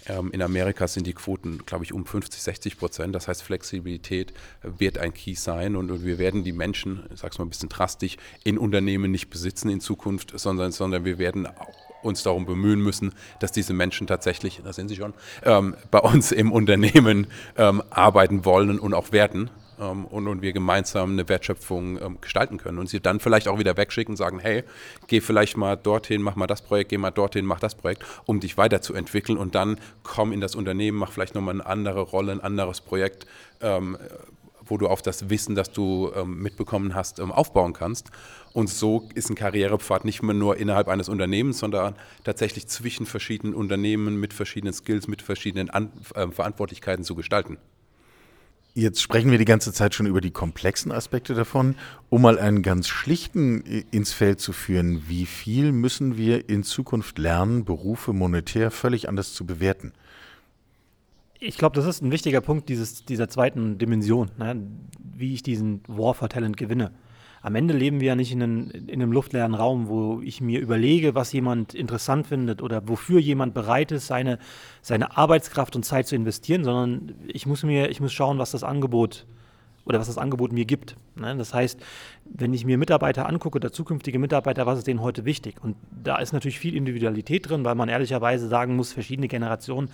Ähm, 0.05 0.31
in 0.31 0.41
Amerika 0.43 0.87
sind 0.87 1.07
die 1.07 1.13
Quoten, 1.13 1.65
glaube 1.65 1.83
ich, 1.83 1.93
um 1.93 2.05
50, 2.05 2.41
60 2.41 2.77
Prozent. 2.77 3.15
Das 3.15 3.27
heißt, 3.27 3.41
Flexibilität 3.41 4.33
wird 4.61 4.99
ein 4.99 5.13
Key 5.13 5.33
sein 5.33 5.75
und, 5.75 5.89
und 5.89 6.05
wir 6.05 6.19
werden 6.19 6.43
die 6.43 6.51
Menschen, 6.51 7.03
ich 7.11 7.19
sage 7.19 7.31
es 7.33 7.39
mal 7.39 7.45
ein 7.45 7.49
bisschen 7.49 7.69
drastisch, 7.69 8.17
in 8.43 8.59
Unternehmen 8.59 9.11
nicht 9.11 9.31
besitzen 9.31 9.69
in 9.69 9.81
Zukunft, 9.81 10.39
sondern, 10.39 10.71
sondern 10.71 11.05
wir 11.05 11.17
werden 11.17 11.47
uns 12.03 12.21
darum 12.21 12.45
bemühen 12.45 12.79
müssen, 12.79 13.13
dass 13.39 13.51
diese 13.51 13.73
Menschen 13.73 14.05
tatsächlich, 14.05 14.61
da 14.63 14.73
sind 14.73 14.89
sie 14.89 14.95
schon, 14.95 15.13
ähm, 15.43 15.75
bei 15.89 15.99
uns 15.99 16.31
im 16.31 16.51
Unternehmen 16.51 17.27
ähm, 17.57 17.81
arbeiten 17.89 18.45
wollen 18.45 18.79
und 18.79 18.93
auch 18.93 19.11
werden 19.11 19.49
ähm, 19.79 20.05
und, 20.05 20.27
und, 20.27 20.41
wir 20.41 20.53
gemeinsam 20.53 21.11
eine 21.11 21.27
Wertschöpfung 21.27 22.01
ähm, 22.01 22.17
gestalten 22.21 22.57
können 22.57 22.77
und 22.77 22.89
sie 22.89 22.99
dann 22.99 23.19
vielleicht 23.19 23.47
auch 23.47 23.59
wieder 23.59 23.77
wegschicken 23.77 24.13
und 24.13 24.17
sagen, 24.17 24.39
hey, 24.39 24.63
geh 25.07 25.21
vielleicht 25.21 25.57
mal 25.57 25.75
dorthin, 25.75 26.21
mach 26.21 26.35
mal 26.35 26.47
das 26.47 26.61
Projekt, 26.61 26.89
geh 26.89 26.97
mal 26.97 27.11
dorthin, 27.11 27.45
mach 27.45 27.59
das 27.59 27.75
Projekt, 27.75 28.03
um 28.25 28.39
dich 28.39 28.57
weiterzuentwickeln 28.57 29.37
und 29.37 29.55
dann 29.55 29.79
komm 30.03 30.31
in 30.31 30.41
das 30.41 30.55
Unternehmen, 30.55 30.97
mach 30.97 31.11
vielleicht 31.11 31.35
nochmal 31.35 31.55
eine 31.55 31.65
andere 31.65 32.01
Rolle, 32.01 32.31
ein 32.31 32.41
anderes 32.41 32.81
Projekt, 32.81 33.25
ähm, 33.61 33.97
wo 34.65 34.77
du 34.77 34.87
auf 34.87 35.01
das 35.01 35.29
Wissen, 35.29 35.55
das 35.55 35.71
du 35.71 36.11
ähm, 36.15 36.41
mitbekommen 36.41 36.93
hast, 36.93 37.19
ähm, 37.19 37.31
aufbauen 37.31 37.73
kannst. 37.73 38.11
Und 38.53 38.69
so 38.69 39.09
ist 39.15 39.29
ein 39.29 39.35
Karrierepfad 39.35 40.05
nicht 40.05 40.21
mehr 40.21 40.35
nur 40.35 40.57
innerhalb 40.57 40.87
eines 40.87 41.09
Unternehmens, 41.09 41.59
sondern 41.59 41.95
tatsächlich 42.23 42.67
zwischen 42.67 43.05
verschiedenen 43.05 43.53
Unternehmen 43.53 44.19
mit 44.19 44.33
verschiedenen 44.33 44.73
Skills, 44.73 45.07
mit 45.07 45.21
verschiedenen 45.21 45.69
An 45.69 45.91
äh, 46.15 46.27
Verantwortlichkeiten 46.27 47.03
zu 47.03 47.15
gestalten. 47.15 47.57
Jetzt 48.75 49.01
sprechen 49.01 49.31
wir 49.31 49.37
die 49.37 49.45
ganze 49.45 49.73
Zeit 49.73 49.95
schon 49.95 50.05
über 50.05 50.21
die 50.21 50.31
komplexen 50.31 50.91
Aspekte 50.91 51.33
davon. 51.33 51.75
Um 52.09 52.21
mal 52.21 52.39
einen 52.39 52.61
ganz 52.61 52.87
schlichten 52.87 53.61
ins 53.61 54.13
Feld 54.13 54.39
zu 54.39 54.53
führen, 54.53 55.03
wie 55.07 55.25
viel 55.25 55.71
müssen 55.71 56.17
wir 56.17 56.49
in 56.49 56.63
Zukunft 56.63 57.17
lernen, 57.17 57.65
Berufe 57.65 58.13
monetär 58.13 58.71
völlig 58.71 59.09
anders 59.09 59.33
zu 59.33 59.45
bewerten? 59.45 59.91
Ich 61.39 61.57
glaube, 61.57 61.75
das 61.75 61.85
ist 61.85 62.03
ein 62.03 62.11
wichtiger 62.11 62.41
Punkt 62.41 62.69
dieses, 62.69 63.05
dieser 63.05 63.29
zweiten 63.29 63.77
Dimension, 63.77 64.29
ne? 64.37 64.61
wie 65.15 65.33
ich 65.33 65.41
diesen 65.41 65.81
War 65.87 66.13
for 66.13 66.29
Talent 66.29 66.57
gewinne 66.57 66.91
am 67.41 67.55
Ende 67.55 67.73
leben 67.73 67.99
wir 67.99 68.09
ja 68.09 68.15
nicht 68.15 68.31
in 68.31 68.43
einem, 68.43 68.71
in 68.71 69.01
einem 69.01 69.11
luftleeren 69.11 69.53
Raum, 69.53 69.87
wo 69.87 70.21
ich 70.21 70.41
mir 70.41 70.59
überlege, 70.59 71.15
was 71.15 71.31
jemand 71.31 71.73
interessant 71.73 72.27
findet 72.27 72.61
oder 72.61 72.87
wofür 72.87 73.19
jemand 73.19 73.53
bereit 73.53 73.91
ist, 73.91 74.07
seine, 74.07 74.39
seine 74.81 75.17
Arbeitskraft 75.17 75.75
und 75.75 75.83
Zeit 75.83 76.07
zu 76.07 76.15
investieren, 76.15 76.63
sondern 76.63 77.15
ich 77.27 77.45
muss 77.45 77.63
mir, 77.63 77.89
ich 77.89 78.01
muss 78.01 78.13
schauen, 78.13 78.39
was 78.39 78.51
das 78.51 78.63
Angebot 78.63 79.25
oder 79.85 79.99
was 79.99 80.07
das 80.07 80.17
Angebot 80.17 80.51
mir 80.51 80.65
gibt. 80.65 80.95
Ne? 81.15 81.35
Das 81.37 81.53
heißt, 81.53 81.79
wenn 82.25 82.53
ich 82.53 82.65
mir 82.65 82.77
Mitarbeiter 82.77 83.27
angucke 83.27 83.57
oder 83.57 83.71
zukünftige 83.71 84.19
Mitarbeiter, 84.19 84.65
was 84.65 84.79
ist 84.79 84.87
denen 84.87 85.01
heute 85.01 85.25
wichtig? 85.25 85.55
Und 85.63 85.75
da 86.03 86.17
ist 86.17 86.33
natürlich 86.33 86.59
viel 86.59 86.75
Individualität 86.75 87.49
drin, 87.49 87.65
weil 87.65 87.75
man 87.75 87.89
ehrlicherweise 87.89 88.47
sagen 88.47 88.75
muss, 88.75 88.93
verschiedene 88.93 89.27
Generationen 89.27 89.89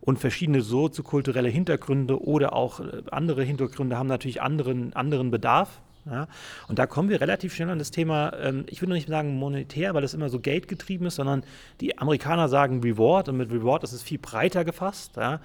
und 0.00 0.18
verschiedene 0.18 0.60
soziokulturelle 0.60 1.48
Hintergründe 1.48 2.22
oder 2.22 2.54
auch 2.54 2.80
äh, 2.80 3.02
andere 3.10 3.42
Hintergründe 3.42 3.96
haben 3.96 4.08
natürlich 4.08 4.42
anderen, 4.42 4.92
anderen 4.94 5.30
Bedarf. 5.30 5.80
Ja? 6.06 6.28
Und 6.68 6.78
da 6.78 6.86
kommen 6.86 7.08
wir 7.08 7.20
relativ 7.20 7.54
schnell 7.54 7.70
an 7.70 7.78
das 7.78 7.90
Thema, 7.90 8.32
ähm, 8.40 8.64
ich 8.68 8.80
würde 8.80 8.92
nicht 8.92 9.08
sagen 9.08 9.36
monetär, 9.36 9.94
weil 9.94 10.02
das 10.02 10.14
immer 10.14 10.28
so 10.28 10.40
Geld 10.40 10.68
getrieben 10.68 11.06
ist, 11.06 11.16
sondern 11.16 11.42
die 11.80 11.98
Amerikaner 11.98 12.48
sagen 12.48 12.80
Reward 12.82 13.28
und 13.28 13.36
mit 13.36 13.50
Reward 13.50 13.84
ist 13.84 13.92
es 13.92 14.02
viel 14.02 14.18
breiter 14.18 14.64
gefasst. 14.64 15.16
Ja? 15.16 15.40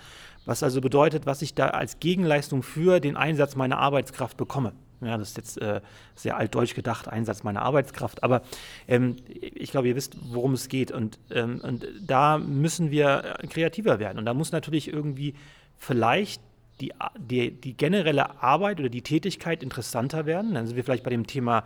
Was 0.46 0.64
also 0.64 0.82
bedeutet, 0.82 1.26
was 1.26 1.42
ich 1.42 1.56
da 1.56 1.70
als 1.70 2.00
Gegenleistung 2.00 2.64
für 2.64 3.00
den 3.00 3.18
Einsatz 3.18 3.56
meiner 3.56 3.80
Arbeitskraft 3.80 4.38
bekomme. 4.38 4.74
Ja, 5.02 5.18
das 5.18 5.30
ist 5.30 5.38
jetzt 5.38 5.62
äh, 5.62 5.82
sehr 6.16 6.38
altdeutsch 6.38 6.74
gedacht, 6.74 7.08
Einsatz 7.08 7.44
meiner 7.44 7.62
Arbeitskraft. 7.62 8.24
Aber 8.24 8.42
ähm, 8.88 9.18
ich 9.28 9.72
glaube, 9.72 9.88
ihr 9.88 9.96
wisst, 9.96 10.18
worum 10.32 10.54
es 10.54 10.70
geht. 10.70 10.92
Und, 10.92 11.20
ähm, 11.32 11.60
und 11.62 11.86
da 12.02 12.38
müssen 12.38 12.92
wir 12.92 13.36
kreativer 13.50 14.00
werden. 14.00 14.18
Und 14.20 14.26
da 14.26 14.34
muss 14.34 14.52
natürlich 14.52 14.92
irgendwie 14.92 15.36
vielleicht 15.78 16.42
die, 16.82 16.94
die, 17.18 17.52
die 17.52 17.76
generelle 17.76 18.42
Arbeit 18.42 18.80
oder 18.80 18.90
die 18.90 19.02
Tätigkeit 19.02 19.64
interessanter 19.64 20.26
werden. 20.26 20.54
Dann 20.54 20.68
sind 20.68 20.76
wir 20.76 20.84
vielleicht 20.84 21.04
bei 21.04 21.10
dem 21.10 21.28
Thema 21.28 21.64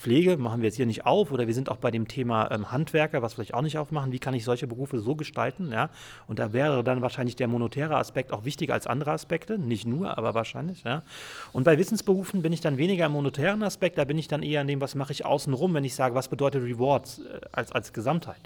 Pflege, 0.00 0.38
machen 0.38 0.62
wir 0.62 0.68
jetzt 0.68 0.76
hier 0.76 0.86
nicht 0.86 1.04
auf, 1.04 1.30
oder 1.30 1.46
wir 1.46 1.52
sind 1.52 1.68
auch 1.68 1.76
bei 1.76 1.90
dem 1.90 2.08
Thema 2.08 2.50
ähm, 2.50 2.72
Handwerker, 2.72 3.20
was 3.20 3.34
vielleicht 3.34 3.52
auch 3.52 3.60
nicht 3.60 3.76
aufmachen. 3.76 4.12
Wie 4.12 4.18
kann 4.18 4.32
ich 4.32 4.44
solche 4.44 4.66
Berufe 4.66 4.98
so 4.98 5.14
gestalten? 5.14 5.72
Ja? 5.72 5.90
Und 6.26 6.38
da 6.38 6.54
wäre 6.54 6.82
dann 6.82 7.02
wahrscheinlich 7.02 7.36
der 7.36 7.48
monetäre 7.48 7.96
Aspekt 7.96 8.32
auch 8.32 8.44
wichtiger 8.44 8.72
als 8.72 8.86
andere 8.86 9.10
Aspekte. 9.10 9.58
Nicht 9.58 9.86
nur, 9.86 10.16
aber 10.16 10.32
wahrscheinlich. 10.32 10.84
Ja? 10.84 11.02
Und 11.52 11.64
bei 11.64 11.76
Wissensberufen 11.76 12.40
bin 12.40 12.52
ich 12.52 12.62
dann 12.62 12.78
weniger 12.78 13.06
im 13.06 13.12
monetären 13.12 13.62
Aspekt, 13.62 13.98
da 13.98 14.04
bin 14.04 14.16
ich 14.16 14.26
dann 14.26 14.42
eher 14.42 14.62
an 14.62 14.68
dem, 14.68 14.80
was 14.80 14.94
mache 14.94 15.12
ich 15.12 15.26
außenrum, 15.26 15.74
wenn 15.74 15.84
ich 15.84 15.94
sage, 15.94 16.14
was 16.14 16.28
bedeutet 16.28 16.62
Rewards 16.62 17.18
äh, 17.18 17.40
als, 17.52 17.70
als 17.72 17.92
Gesamtheit. 17.92 18.40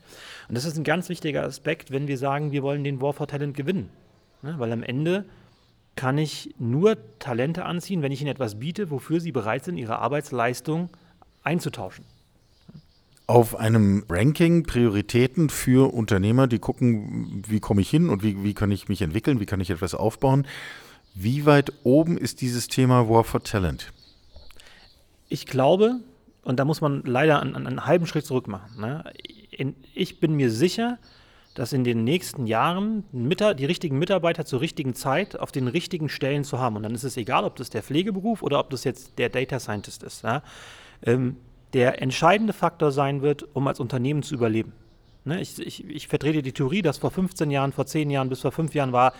Und 0.49 0.57
das 0.57 0.65
ist 0.65 0.77
ein 0.77 0.85
ganz 0.85 1.09
wichtiger 1.09 1.45
Aspekt, 1.45 1.93
wenn 1.93 2.09
wir 2.09 2.19
sagen, 2.19 2.51
wir 2.51 2.65
wollen 2.65 2.83
den 2.83 3.01
War 3.01 3.13
for 3.13 3.29
Talent 3.29 3.57
gewinnen. 3.57 3.91
Ne? 4.43 4.57
Weil 4.59 4.73
am 4.73 4.83
Ende 4.83 5.25
kann 5.97 6.19
ich 6.19 6.55
nur 6.59 6.97
Talente 7.19 7.65
anziehen, 7.65 8.03
wenn 8.03 8.13
ich 8.13 8.21
ihnen 8.21 8.31
etwas 8.31 8.59
biete, 8.59 8.91
wofür 8.91 9.21
sie 9.21 9.33
bereit 9.33 9.65
sind, 9.65 9.77
ihre 9.77 9.99
Arbeitsleistung 9.99 10.91
einzutauschen. 11.43 12.05
Auf 13.27 13.57
einem 13.57 14.05
Ranking 14.09 14.65
Prioritäten 14.65 15.49
für 15.49 15.95
Unternehmer, 15.95 16.47
die 16.47 16.59
gucken, 16.59 17.43
wie 17.47 17.61
komme 17.61 17.81
ich 17.81 17.89
hin 17.89 18.11
und 18.11 18.23
wie, 18.23 18.43
wie 18.43 18.55
kann 18.55 18.71
ich 18.71 18.89
mich 18.89 19.01
entwickeln, 19.01 19.41
wie 19.41 19.47
kann 19.47 19.61
ich 19.61 19.71
etwas 19.71 19.95
aufbauen. 19.95 20.47
Wie 21.15 21.47
weit 21.47 21.73
oben 21.85 22.19
ist 22.19 22.41
dieses 22.41 22.69
Thema 22.69 23.09
War 23.09 23.25
for 23.25 23.43
Talent? 23.43 23.93
Ich 25.29 25.47
glaube, 25.47 26.01
und 26.43 26.59
da 26.59 26.65
muss 26.65 26.81
man 26.81 27.03
leider 27.05 27.41
einen, 27.41 27.55
einen 27.55 27.87
halben 27.87 28.07
Schritt 28.07 28.27
zurück 28.27 28.47
machen. 28.47 28.81
Ne? 28.81 29.05
ich 29.95 30.21
bin 30.21 30.35
mir 30.35 30.51
sicher, 30.51 30.99
dass 31.55 31.73
in 31.73 31.85
den 31.85 32.03
nächsten 32.03 32.47
Jahren 32.47 33.05
die 33.13 33.65
richtigen 33.65 33.99
Mitarbeiter 33.99 34.45
zur 34.45 34.61
richtigen 34.61 34.95
Zeit 34.95 35.39
auf 35.39 35.53
den 35.53 35.69
richtigen 35.69 36.09
Stellen 36.09 36.43
zu 36.45 36.59
haben. 36.59 36.77
Und 36.77 36.83
dann 36.83 36.95
ist 36.95 37.05
es 37.05 37.17
egal, 37.17 37.45
ob 37.45 37.57
das 37.57 37.71
der 37.71 37.83
Pflegeberuf 37.83 38.43
oder 38.43 38.59
ob 38.59 38.71
das 38.71 38.83
jetzt 38.85 39.19
der 39.19 39.29
Data 39.29 39.61
Scientist 39.61 40.03
ist. 40.03 40.25
Ja? 40.25 40.43
Ähm, 41.05 41.37
der 41.73 42.03
entscheidende 42.03 42.53
Faktor 42.53 42.91
sein 42.91 43.23
wird, 43.23 43.47
um 43.55 43.67
als 43.69 43.79
Unternehmen 43.79 44.23
zu 44.23 44.35
überleben. 44.35 44.73
Ne? 45.25 45.41
Ich, 45.41 45.59
ich, 45.59 45.89
ich 45.89 46.09
vertrete 46.09 46.43
die 46.43 46.53
Theorie, 46.53 46.83
dass 46.83 46.99
vor 46.99 47.13
15 47.13 47.51
Jahren, 47.51 47.73
vor 47.73 47.87
10 47.87 48.11
Jahren 48.11 48.29
bis 48.29 48.41
vor 48.41 48.53
5 48.53 48.75
Jahren 48.75 48.93
war, 48.93 49.13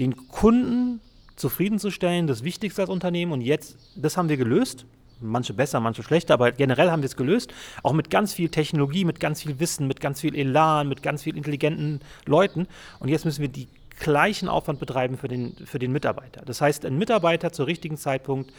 den 0.00 0.28
Kunden 0.28 1.00
zufriedenzustellen, 1.36 2.26
das 2.26 2.42
Wichtigste 2.42 2.82
als 2.82 2.90
Unternehmen. 2.90 3.32
Und 3.32 3.42
jetzt, 3.42 3.76
das 3.96 4.16
haben 4.16 4.28
wir 4.28 4.36
gelöst 4.36 4.86
manche 5.20 5.54
besser, 5.54 5.80
manche 5.80 6.02
schlechter, 6.02 6.34
aber 6.34 6.52
generell 6.52 6.90
haben 6.90 7.02
wir 7.02 7.06
es 7.06 7.16
gelöst. 7.16 7.52
Auch 7.82 7.92
mit 7.92 8.10
ganz 8.10 8.34
viel 8.34 8.48
Technologie, 8.48 9.04
mit 9.04 9.20
ganz 9.20 9.42
viel 9.42 9.58
Wissen, 9.60 9.86
mit 9.86 10.00
ganz 10.00 10.20
viel 10.20 10.34
Elan, 10.34 10.88
mit 10.88 11.02
ganz 11.02 11.22
viel 11.22 11.36
intelligenten 11.36 12.00
Leuten. 12.26 12.66
Und 12.98 13.08
jetzt 13.08 13.24
müssen 13.24 13.42
wir 13.42 13.48
die 13.48 13.68
gleichen 13.98 14.48
Aufwand 14.48 14.78
betreiben 14.78 15.16
für 15.16 15.28
den, 15.28 15.56
für 15.64 15.78
den 15.78 15.92
Mitarbeiter. 15.92 16.42
Das 16.44 16.60
heißt, 16.60 16.84
ein 16.84 16.98
Mitarbeiter 16.98 17.52
zur 17.52 17.66
richtigen 17.66 17.96
Zeitpunkt 17.96 18.52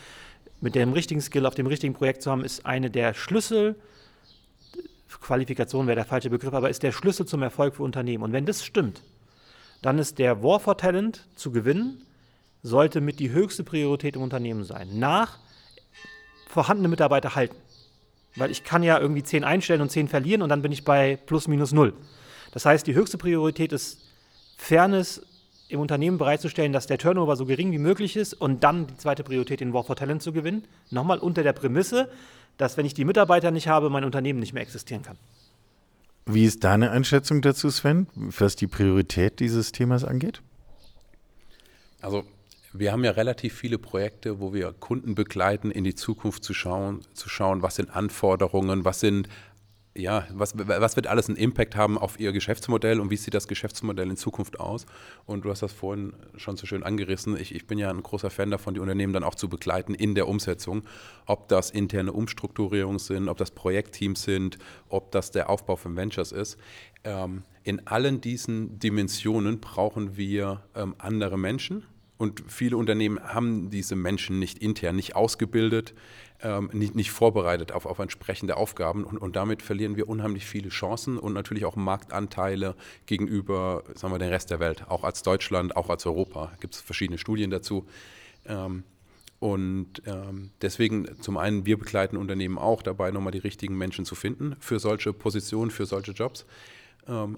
mit 0.62 0.76
dem 0.76 0.94
richtigen 0.94 1.22
Skill 1.22 1.46
auf 1.46 1.56
dem 1.56 1.68
richtigen 1.68 1.94
Projekt 1.94 2.24
zu 2.24 2.32
haben, 2.32 2.44
ist 2.44 2.66
eine 2.66 2.90
der 2.90 3.14
Schlüssel. 3.14 3.76
Qualifikation 5.22 5.88
wäre 5.88 5.96
der 5.96 6.06
falsche 6.06 6.30
Begriff, 6.30 6.54
aber 6.54 6.70
ist 6.70 6.84
der 6.84 6.92
Schlüssel 6.92 7.26
zum 7.26 7.42
Erfolg 7.44 7.76
für 7.76 7.84
Unternehmen. 7.84 8.24
Und 8.24 8.34
wenn 8.34 8.46
das 8.46 8.66
stimmt, 8.66 9.04
dann 9.82 10.00
ist 10.00 10.18
der 10.18 10.44
War 10.44 10.60
for 10.60 10.78
Talent 10.78 11.28
zu 11.36 11.52
gewinnen, 11.52 12.04
sollte 12.64 13.02
mit 13.02 13.20
die 13.20 13.30
höchste 13.32 13.64
Priorität 13.64 14.16
im 14.16 14.24
Unternehmen 14.24 14.64
sein. 14.64 15.00
Nach 15.00 15.38
vorhandene 16.58 16.88
Mitarbeiter 16.88 17.36
halten. 17.36 17.56
Weil 18.36 18.50
ich 18.50 18.64
kann 18.64 18.82
ja 18.82 19.00
irgendwie 19.00 19.22
zehn 19.22 19.44
einstellen 19.44 19.82
und 19.82 19.92
zehn 19.92 20.08
verlieren 20.08 20.42
und 20.42 20.50
dann 20.50 20.64
bin 20.64 20.72
ich 20.72 20.84
bei 20.84 21.20
plus 21.28 21.48
minus 21.48 21.72
null. 21.72 21.94
Das 22.52 22.66
heißt, 22.66 22.88
die 22.88 22.96
höchste 22.96 23.20
Priorität 23.20 23.72
ist 23.72 24.00
Fairness 24.58 25.22
im 25.70 25.80
Unternehmen 25.80 26.18
bereitzustellen, 26.18 26.74
dass 26.74 26.88
der 26.88 26.98
Turnover 26.98 27.36
so 27.36 27.46
gering 27.46 27.72
wie 27.72 27.78
möglich 27.78 28.16
ist 28.16 28.34
und 28.34 28.64
dann 28.64 28.88
die 28.88 28.98
zweite 28.98 29.24
Priorität, 29.24 29.60
den 29.60 29.72
War 29.72 29.84
for 29.84 29.96
Talent 29.96 30.24
zu 30.24 30.34
gewinnen. 30.34 30.64
Nochmal 30.90 31.20
unter 31.20 31.44
der 31.44 31.54
Prämisse, 31.54 32.10
dass 32.58 32.76
wenn 32.76 32.88
ich 32.88 32.96
die 32.96 33.06
Mitarbeiter 33.06 33.52
nicht 33.52 33.68
habe, 33.68 33.92
mein 33.92 34.04
Unternehmen 34.04 34.40
nicht 34.40 34.54
mehr 34.54 34.64
existieren 34.64 35.04
kann. 35.04 35.18
Wie 36.26 36.46
ist 36.46 36.64
deine 36.64 36.90
Einschätzung 36.90 37.44
dazu, 37.44 37.70
Sven, 37.70 38.08
was 38.16 38.56
die 38.56 38.66
Priorität 38.66 39.40
dieses 39.40 39.72
Themas 39.72 40.04
angeht? 40.04 40.42
Also 42.02 42.24
wir 42.80 42.92
haben 42.92 43.04
ja 43.04 43.12
relativ 43.12 43.54
viele 43.54 43.78
Projekte, 43.78 44.40
wo 44.40 44.54
wir 44.54 44.74
Kunden 44.74 45.16
begleiten, 45.16 45.72
in 45.72 45.84
die 45.84 45.96
Zukunft 45.96 46.44
zu 46.44 46.54
schauen, 46.54 47.02
zu 47.14 47.30
schauen, 47.30 47.62
was 47.62 47.76
sind 47.76 47.90
Anforderungen, 47.90 48.86
was 48.86 49.00
sind 49.00 49.28
ja, 49.98 50.28
was, 50.32 50.54
was 50.56 50.96
wird 50.96 51.08
alles 51.08 51.28
einen 51.28 51.38
Impact 51.38 51.76
haben 51.76 51.98
auf 51.98 52.20
Ihr 52.20 52.32
Geschäftsmodell 52.32 53.00
und 53.00 53.10
wie 53.10 53.18
sieht 53.18 53.34
das 53.34 53.48
Geschäftsmodell 53.48 54.10
in 54.10 54.18
Zukunft 54.18 54.60
aus? 54.60 54.86
Und 55.26 55.44
du 55.44 55.50
hast 55.50 55.64
das 55.64 55.74
vorhin 55.74 56.14
schon 56.36 56.56
so 56.56 56.68
schön 56.68 56.84
angerissen. 56.84 57.36
Ich, 57.36 57.54
ich 57.54 57.66
bin 57.68 57.80
ja 57.80 57.90
ein 57.90 58.04
großer 58.04 58.30
Fan 58.30 58.52
davon, 58.52 58.76
die 58.76 58.80
Unternehmen 58.80 59.14
dann 59.14 59.24
auch 59.24 59.36
zu 59.36 59.50
begleiten 59.50 59.94
in 59.94 60.16
der 60.16 60.28
Umsetzung. 60.28 60.84
Ob 61.26 61.48
das 61.48 61.72
interne 61.72 62.14
Umstrukturierungen 62.14 63.00
sind, 63.00 63.28
ob 63.28 63.38
das 63.38 63.52
Projektteams 63.52 64.22
sind, 64.22 64.58
ob 64.88 65.12
das 65.12 65.32
der 65.32 65.50
Aufbau 65.50 65.76
von 65.76 65.96
Ventures 65.96 66.32
ist. 66.32 66.58
Ähm, 67.04 67.44
in 67.64 67.88
allen 67.88 68.22
diesen 68.22 68.80
Dimensionen 68.80 69.60
brauchen 69.60 70.16
wir 70.16 70.64
ähm, 70.76 70.96
andere 71.00 71.38
Menschen 71.38 71.86
und 72.18 72.44
viele 72.48 72.78
Unternehmen 72.78 73.20
haben 73.22 73.70
diese 73.70 73.96
Menschen 73.96 74.40
nicht 74.40 74.60
intern, 74.60 74.96
nicht 74.96 75.16
ausgebildet, 75.16 75.94
ähm, 76.42 76.70
nicht, 76.74 76.96
nicht, 76.96 77.12
vorbereitet 77.12 77.72
auf, 77.72 77.86
auf 77.86 78.00
entsprechende 78.00 78.58
Aufgaben. 78.58 79.04
Und, 79.04 79.18
und, 79.18 79.36
damit 79.36 79.62
verlieren 79.62 79.96
wir 79.96 80.10
unheimlich 80.10 80.46
viele 80.46 80.70
Chancen 80.70 81.18
und 81.18 81.34
natürlich 81.34 81.66
auch 81.66 81.76
Marktanteile 81.76 82.76
gegenüber 83.06 83.84
sagen 83.96 84.14
wir, 84.14 84.20
dem 84.20 84.30
Rest 84.30 84.50
der 84.50 84.60
Welt, 84.60 84.88
auch 84.88 85.04
als 85.04 85.24
Deutschland, 85.24 85.76
auch 85.76 85.90
als 85.90 86.06
Europa. 86.06 86.52
Gibt 86.60 86.76
es 86.76 86.82
verschiedene 86.82 87.18
Studien 87.18 87.50
dazu. 87.50 87.86
Ähm, 88.46 88.84
und 89.40 90.02
ähm, 90.08 90.50
deswegen 90.62 91.22
zum 91.22 91.38
einen, 91.38 91.68
wir 91.68 91.78
begleiten 91.78 92.18
Unternehmen 92.18 92.58
auch 92.58 92.82
dabei, 92.82 93.12
nochmal 93.12 93.32
die 93.32 93.38
richtigen 93.38 93.78
Menschen 93.78 94.06
zu 94.06 94.16
finden 94.16 94.56
für 94.60 94.80
solche 94.80 95.14
Positionen, 95.14 95.70
für 95.70 95.86
solche 95.86 96.12
Jobs 96.12 96.46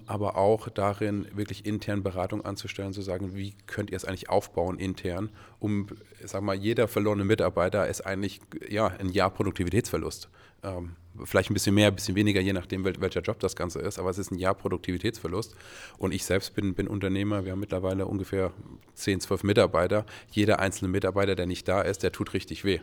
aber 0.06 0.36
auch 0.36 0.68
darin, 0.68 1.26
wirklich 1.32 1.64
intern 1.64 2.02
Beratung 2.02 2.44
anzustellen, 2.44 2.92
zu 2.92 3.02
sagen, 3.02 3.36
wie 3.36 3.54
könnt 3.66 3.90
ihr 3.90 3.96
es 3.96 4.04
eigentlich 4.04 4.28
aufbauen 4.28 4.78
intern, 4.78 5.30
um, 5.60 5.86
sag 6.24 6.42
mal, 6.42 6.56
jeder 6.56 6.88
verlorene 6.88 7.24
Mitarbeiter 7.24 7.86
ist 7.86 8.00
eigentlich 8.00 8.40
ja, 8.68 8.88
ein 8.88 9.10
Jahr 9.10 9.30
Produktivitätsverlust. 9.30 10.28
Ähm, 10.62 10.96
vielleicht 11.24 11.50
ein 11.50 11.54
bisschen 11.54 11.74
mehr, 11.74 11.88
ein 11.88 11.94
bisschen 11.94 12.16
weniger, 12.16 12.40
je 12.40 12.52
nachdem, 12.52 12.84
welcher 12.84 13.20
Job 13.20 13.38
das 13.40 13.54
Ganze 13.54 13.78
ist, 13.78 13.98
aber 13.98 14.10
es 14.10 14.18
ist 14.18 14.32
ein 14.32 14.38
Jahr 14.38 14.54
Produktivitätsverlust. 14.54 15.54
Und 15.98 16.12
ich 16.12 16.24
selbst 16.24 16.54
bin, 16.54 16.74
bin 16.74 16.88
Unternehmer, 16.88 17.44
wir 17.44 17.52
haben 17.52 17.60
mittlerweile 17.60 18.06
ungefähr 18.06 18.52
10, 18.94 19.20
12 19.20 19.44
Mitarbeiter. 19.44 20.04
Jeder 20.32 20.58
einzelne 20.58 20.90
Mitarbeiter, 20.90 21.36
der 21.36 21.46
nicht 21.46 21.68
da 21.68 21.82
ist, 21.82 22.02
der 22.02 22.12
tut 22.12 22.34
richtig 22.34 22.64
weh. 22.64 22.80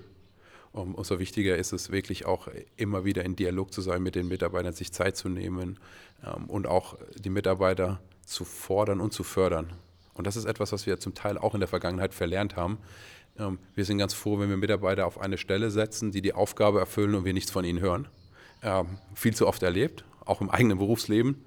Um, 0.73 0.95
umso 0.95 1.17
wichtiger 1.19 1.57
ist 1.57 1.71
es 1.71 1.91
wirklich 1.91 2.25
auch 2.25 2.47
immer 2.75 3.05
wieder 3.05 3.25
in 3.25 3.35
Dialog 3.35 3.73
zu 3.73 3.81
sein 3.81 4.03
mit 4.03 4.15
den 4.15 4.27
Mitarbeitern, 4.27 4.73
sich 4.73 4.91
Zeit 4.91 5.17
zu 5.17 5.29
nehmen 5.29 5.79
ähm, 6.23 6.45
und 6.45 6.67
auch 6.67 6.97
die 7.15 7.29
Mitarbeiter 7.29 7.99
zu 8.25 8.45
fordern 8.45 8.99
und 8.99 9.13
zu 9.13 9.23
fördern. 9.23 9.73
Und 10.13 10.27
das 10.27 10.35
ist 10.35 10.45
etwas, 10.45 10.71
was 10.71 10.85
wir 10.85 10.99
zum 10.99 11.13
Teil 11.13 11.37
auch 11.37 11.53
in 11.53 11.59
der 11.59 11.69
Vergangenheit 11.69 12.13
verlernt 12.13 12.55
haben. 12.55 12.79
Ähm, 13.39 13.59
wir 13.75 13.85
sind 13.85 13.97
ganz 13.97 14.13
froh, 14.13 14.39
wenn 14.39 14.49
wir 14.49 14.57
Mitarbeiter 14.57 15.05
auf 15.05 15.19
eine 15.19 15.37
Stelle 15.37 15.71
setzen, 15.71 16.11
die 16.11 16.21
die 16.21 16.33
Aufgabe 16.33 16.79
erfüllen 16.79 17.15
und 17.15 17.25
wir 17.25 17.33
nichts 17.33 17.51
von 17.51 17.65
ihnen 17.65 17.79
hören. 17.79 18.07
Ähm, 18.63 18.97
viel 19.13 19.35
zu 19.35 19.47
oft 19.47 19.63
erlebt, 19.63 20.03
auch 20.25 20.41
im 20.41 20.49
eigenen 20.49 20.77
Berufsleben. 20.79 21.43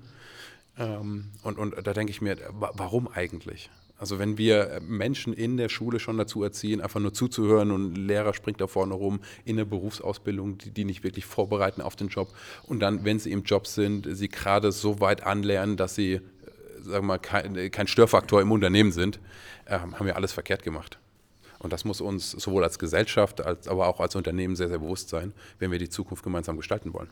Ähm, 0.78 1.33
und, 1.42 1.59
und 1.59 1.87
da 1.87 1.92
denke 1.92 2.11
ich 2.11 2.20
mir, 2.20 2.37
warum 2.50 3.09
eigentlich? 3.09 3.70
Also 4.00 4.18
wenn 4.18 4.38
wir 4.38 4.80
Menschen 4.80 5.34
in 5.34 5.58
der 5.58 5.68
Schule 5.68 6.00
schon 6.00 6.16
dazu 6.16 6.42
erziehen, 6.42 6.80
einfach 6.80 7.00
nur 7.00 7.12
zuzuhören 7.12 7.70
und 7.70 7.92
ein 7.92 7.96
Lehrer 7.96 8.32
springt 8.32 8.58
da 8.58 8.66
vorne 8.66 8.94
rum 8.94 9.20
in 9.44 9.58
der 9.58 9.66
Berufsausbildung, 9.66 10.56
die, 10.56 10.70
die 10.70 10.86
nicht 10.86 11.04
wirklich 11.04 11.26
vorbereiten 11.26 11.82
auf 11.82 11.96
den 11.96 12.08
Job 12.08 12.32
und 12.62 12.80
dann, 12.80 13.04
wenn 13.04 13.18
sie 13.18 13.30
im 13.30 13.42
Job 13.42 13.66
sind, 13.66 14.08
sie 14.10 14.30
gerade 14.30 14.72
so 14.72 15.00
weit 15.00 15.24
anlernen, 15.24 15.76
dass 15.76 15.96
sie, 15.96 16.14
äh, 16.14 16.20
sagen 16.78 16.92
wir 16.92 17.02
mal, 17.02 17.18
kein, 17.18 17.70
kein 17.70 17.86
Störfaktor 17.86 18.40
im 18.40 18.50
Unternehmen 18.52 18.90
sind, 18.90 19.20
äh, 19.66 19.78
haben 19.78 20.06
wir 20.06 20.16
alles 20.16 20.32
verkehrt 20.32 20.62
gemacht. 20.62 20.98
Und 21.58 21.74
das 21.74 21.84
muss 21.84 22.00
uns 22.00 22.30
sowohl 22.30 22.64
als 22.64 22.78
Gesellschaft, 22.78 23.44
als, 23.44 23.68
aber 23.68 23.86
auch 23.86 24.00
als 24.00 24.16
Unternehmen 24.16 24.56
sehr, 24.56 24.70
sehr 24.70 24.78
bewusst 24.78 25.10
sein, 25.10 25.34
wenn 25.58 25.70
wir 25.72 25.78
die 25.78 25.90
Zukunft 25.90 26.24
gemeinsam 26.24 26.56
gestalten 26.56 26.94
wollen. 26.94 27.10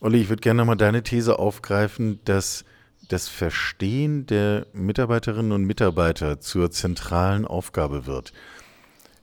Olli, 0.00 0.20
ich 0.20 0.28
würde 0.30 0.40
gerne 0.40 0.58
nochmal 0.58 0.76
deine 0.76 1.04
These 1.04 1.38
aufgreifen, 1.38 2.18
dass 2.24 2.64
das 3.08 3.28
Verstehen 3.28 4.26
der 4.26 4.66
Mitarbeiterinnen 4.72 5.52
und 5.52 5.64
Mitarbeiter 5.64 6.40
zur 6.40 6.70
zentralen 6.70 7.46
Aufgabe 7.46 8.06
wird. 8.06 8.32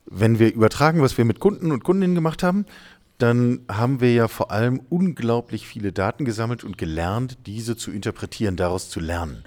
wenn 0.08 0.38
wir 0.38 0.54
übertragen, 0.54 1.02
was 1.02 1.18
wir 1.18 1.24
mit 1.24 1.40
Kunden 1.40 1.72
und 1.72 1.82
Kundinnen 1.82 2.14
gemacht 2.14 2.44
haben, 2.44 2.64
dann 3.18 3.60
haben 3.68 4.00
wir 4.00 4.12
ja 4.12 4.28
vor 4.28 4.50
allem 4.50 4.80
unglaublich 4.88 5.66
viele 5.66 5.90
Daten 5.90 6.24
gesammelt 6.24 6.62
und 6.62 6.78
gelernt, 6.78 7.38
diese 7.46 7.76
zu 7.76 7.90
interpretieren, 7.90 8.56
daraus 8.56 8.88
zu 8.88 9.00
lernen. 9.00 9.44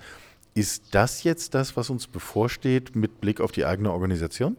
Ist 0.55 0.93
das 0.95 1.23
jetzt 1.23 1.53
das, 1.53 1.77
was 1.77 1.89
uns 1.89 2.07
bevorsteht 2.07 2.95
mit 2.95 3.21
Blick 3.21 3.39
auf 3.39 3.51
die 3.51 3.65
eigene 3.65 3.91
Organisation? 3.91 4.57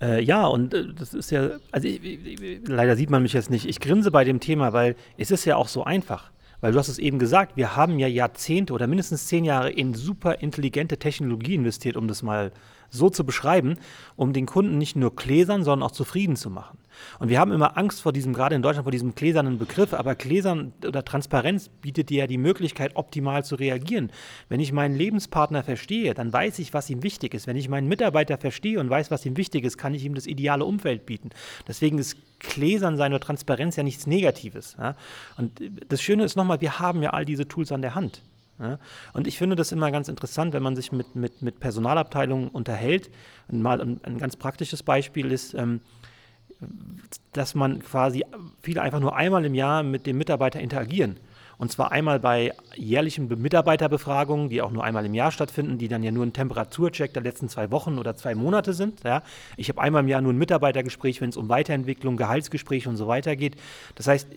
Äh, 0.00 0.22
ja, 0.22 0.46
und 0.46 0.74
äh, 0.74 0.86
das 0.94 1.14
ist 1.14 1.30
ja, 1.30 1.50
also 1.72 1.88
ich, 1.88 2.02
ich, 2.02 2.60
leider 2.66 2.96
sieht 2.96 3.10
man 3.10 3.22
mich 3.22 3.32
jetzt 3.32 3.50
nicht. 3.50 3.66
Ich 3.66 3.80
grinse 3.80 4.10
bei 4.10 4.24
dem 4.24 4.40
Thema, 4.40 4.72
weil 4.72 4.94
es 5.16 5.30
ist 5.30 5.44
ja 5.44 5.56
auch 5.56 5.68
so 5.68 5.84
einfach. 5.84 6.30
Weil 6.60 6.72
du 6.72 6.78
hast 6.78 6.88
es 6.88 6.98
eben 6.98 7.18
gesagt, 7.18 7.56
wir 7.56 7.76
haben 7.76 7.98
ja 7.98 8.06
Jahrzehnte 8.06 8.72
oder 8.72 8.86
mindestens 8.86 9.26
zehn 9.26 9.44
Jahre 9.44 9.70
in 9.70 9.94
super 9.94 10.40
intelligente 10.40 10.98
Technologie 10.98 11.54
investiert, 11.54 11.96
um 11.96 12.08
das 12.08 12.22
mal 12.22 12.52
so 12.90 13.10
zu 13.10 13.24
beschreiben, 13.24 13.76
um 14.16 14.32
den 14.32 14.46
Kunden 14.46 14.78
nicht 14.78 14.96
nur 14.96 15.14
gläsern, 15.14 15.64
sondern 15.64 15.88
auch 15.88 15.92
zufrieden 15.92 16.36
zu 16.36 16.50
machen. 16.50 16.78
Und 17.18 17.28
wir 17.28 17.38
haben 17.38 17.52
immer 17.52 17.76
Angst 17.76 18.00
vor 18.00 18.12
diesem, 18.12 18.32
gerade 18.32 18.54
in 18.54 18.62
Deutschland, 18.62 18.84
vor 18.84 18.92
diesem 18.92 19.14
gläsernen 19.14 19.58
Begriff, 19.58 19.92
aber 19.92 20.14
gläsern 20.14 20.72
oder 20.86 21.04
Transparenz 21.04 21.68
bietet 21.68 22.10
dir 22.10 22.20
ja 22.20 22.26
die 22.26 22.38
Möglichkeit, 22.38 22.96
optimal 22.96 23.44
zu 23.44 23.56
reagieren. 23.56 24.10
Wenn 24.48 24.60
ich 24.60 24.72
meinen 24.72 24.94
Lebenspartner 24.94 25.62
verstehe, 25.62 26.14
dann 26.14 26.32
weiß 26.32 26.58
ich, 26.58 26.74
was 26.74 26.90
ihm 26.90 27.02
wichtig 27.02 27.34
ist. 27.34 27.46
Wenn 27.46 27.56
ich 27.56 27.68
meinen 27.68 27.88
Mitarbeiter 27.88 28.38
verstehe 28.38 28.80
und 28.80 28.90
weiß, 28.90 29.10
was 29.10 29.26
ihm 29.26 29.36
wichtig 29.36 29.64
ist, 29.64 29.78
kann 29.78 29.94
ich 29.94 30.04
ihm 30.04 30.14
das 30.14 30.26
ideale 30.26 30.64
Umfeld 30.64 31.06
bieten. 31.06 31.30
Deswegen 31.68 31.98
ist 31.98 32.16
Gläsern 32.38 32.96
sein 32.96 33.12
oder 33.12 33.20
Transparenz 33.20 33.76
ja 33.76 33.82
nichts 33.82 34.06
Negatives. 34.06 34.76
Ja? 34.78 34.94
Und 35.36 35.60
das 35.88 36.02
Schöne 36.02 36.24
ist 36.24 36.36
nochmal, 36.36 36.60
wir 36.60 36.78
haben 36.78 37.02
ja 37.02 37.10
all 37.10 37.24
diese 37.24 37.48
Tools 37.48 37.72
an 37.72 37.82
der 37.82 37.94
Hand. 37.94 38.22
Ja? 38.58 38.78
Und 39.12 39.26
ich 39.26 39.38
finde 39.38 39.56
das 39.56 39.72
immer 39.72 39.90
ganz 39.90 40.08
interessant, 40.08 40.52
wenn 40.52 40.62
man 40.62 40.76
sich 40.76 40.92
mit, 40.92 41.14
mit, 41.14 41.42
mit 41.42 41.60
Personalabteilungen 41.60 42.48
unterhält. 42.48 43.10
Und 43.48 43.62
mal 43.62 43.80
ein, 43.80 44.00
ein 44.04 44.18
ganz 44.18 44.36
praktisches 44.36 44.82
Beispiel 44.82 45.32
ist, 45.32 45.54
ähm, 45.54 45.80
dass 47.32 47.54
man 47.54 47.82
quasi 47.82 48.24
viele 48.62 48.82
einfach 48.82 49.00
nur 49.00 49.14
einmal 49.14 49.44
im 49.44 49.54
Jahr 49.54 49.82
mit 49.82 50.06
dem 50.06 50.16
Mitarbeiter 50.18 50.60
interagieren. 50.60 51.18
Und 51.58 51.72
zwar 51.72 51.90
einmal 51.90 52.20
bei 52.20 52.52
jährlichen 52.74 53.28
Mitarbeiterbefragungen, 53.28 54.50
die 54.50 54.60
auch 54.60 54.70
nur 54.70 54.84
einmal 54.84 55.06
im 55.06 55.14
Jahr 55.14 55.30
stattfinden, 55.30 55.78
die 55.78 55.88
dann 55.88 56.02
ja 56.02 56.10
nur 56.10 56.26
ein 56.26 56.34
Temperaturcheck 56.34 57.14
der 57.14 57.22
letzten 57.22 57.48
zwei 57.48 57.70
Wochen 57.70 57.98
oder 57.98 58.14
zwei 58.14 58.34
Monate 58.34 58.74
sind. 58.74 59.02
Ja. 59.04 59.22
Ich 59.56 59.70
habe 59.70 59.80
einmal 59.80 60.02
im 60.02 60.08
Jahr 60.08 60.20
nur 60.20 60.32
ein 60.32 60.38
Mitarbeitergespräch, 60.38 61.20
wenn 61.20 61.30
es 61.30 61.36
um 61.36 61.48
Weiterentwicklung, 61.48 62.16
Gehaltsgespräche 62.16 62.88
und 62.90 62.96
so 62.96 63.06
weiter 63.06 63.36
geht. 63.36 63.56
Das 63.94 64.06
heißt, 64.06 64.28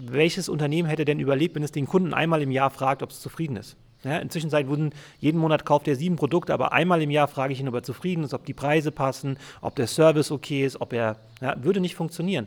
welches 0.00 0.48
Unternehmen 0.48 0.88
hätte 0.88 1.04
denn 1.04 1.20
überlebt, 1.20 1.54
wenn 1.54 1.62
es 1.62 1.72
den 1.72 1.86
Kunden 1.86 2.12
einmal 2.14 2.42
im 2.42 2.50
Jahr 2.50 2.70
fragt, 2.70 3.02
ob 3.02 3.10
es 3.10 3.20
zufrieden 3.20 3.56
ist? 3.56 3.76
Ja, 4.02 4.18
inzwischen 4.18 4.52
wurden, 4.52 4.90
jeden 5.18 5.40
Monat 5.40 5.64
kauft 5.64 5.88
er 5.88 5.96
sieben 5.96 6.16
Produkte, 6.16 6.52
aber 6.52 6.72
einmal 6.72 7.00
im 7.00 7.10
Jahr 7.10 7.26
frage 7.26 7.54
ich 7.54 7.60
ihn, 7.60 7.68
ob 7.68 7.74
er 7.74 7.82
zufrieden 7.82 8.22
ist, 8.24 8.34
ob 8.34 8.44
die 8.44 8.52
Preise 8.52 8.92
passen, 8.92 9.38
ob 9.62 9.76
der 9.76 9.86
Service 9.86 10.30
okay 10.30 10.66
ist, 10.66 10.80
ob 10.80 10.92
er, 10.92 11.16
ja, 11.40 11.56
würde 11.62 11.80
nicht 11.80 11.94
funktionieren. 11.94 12.46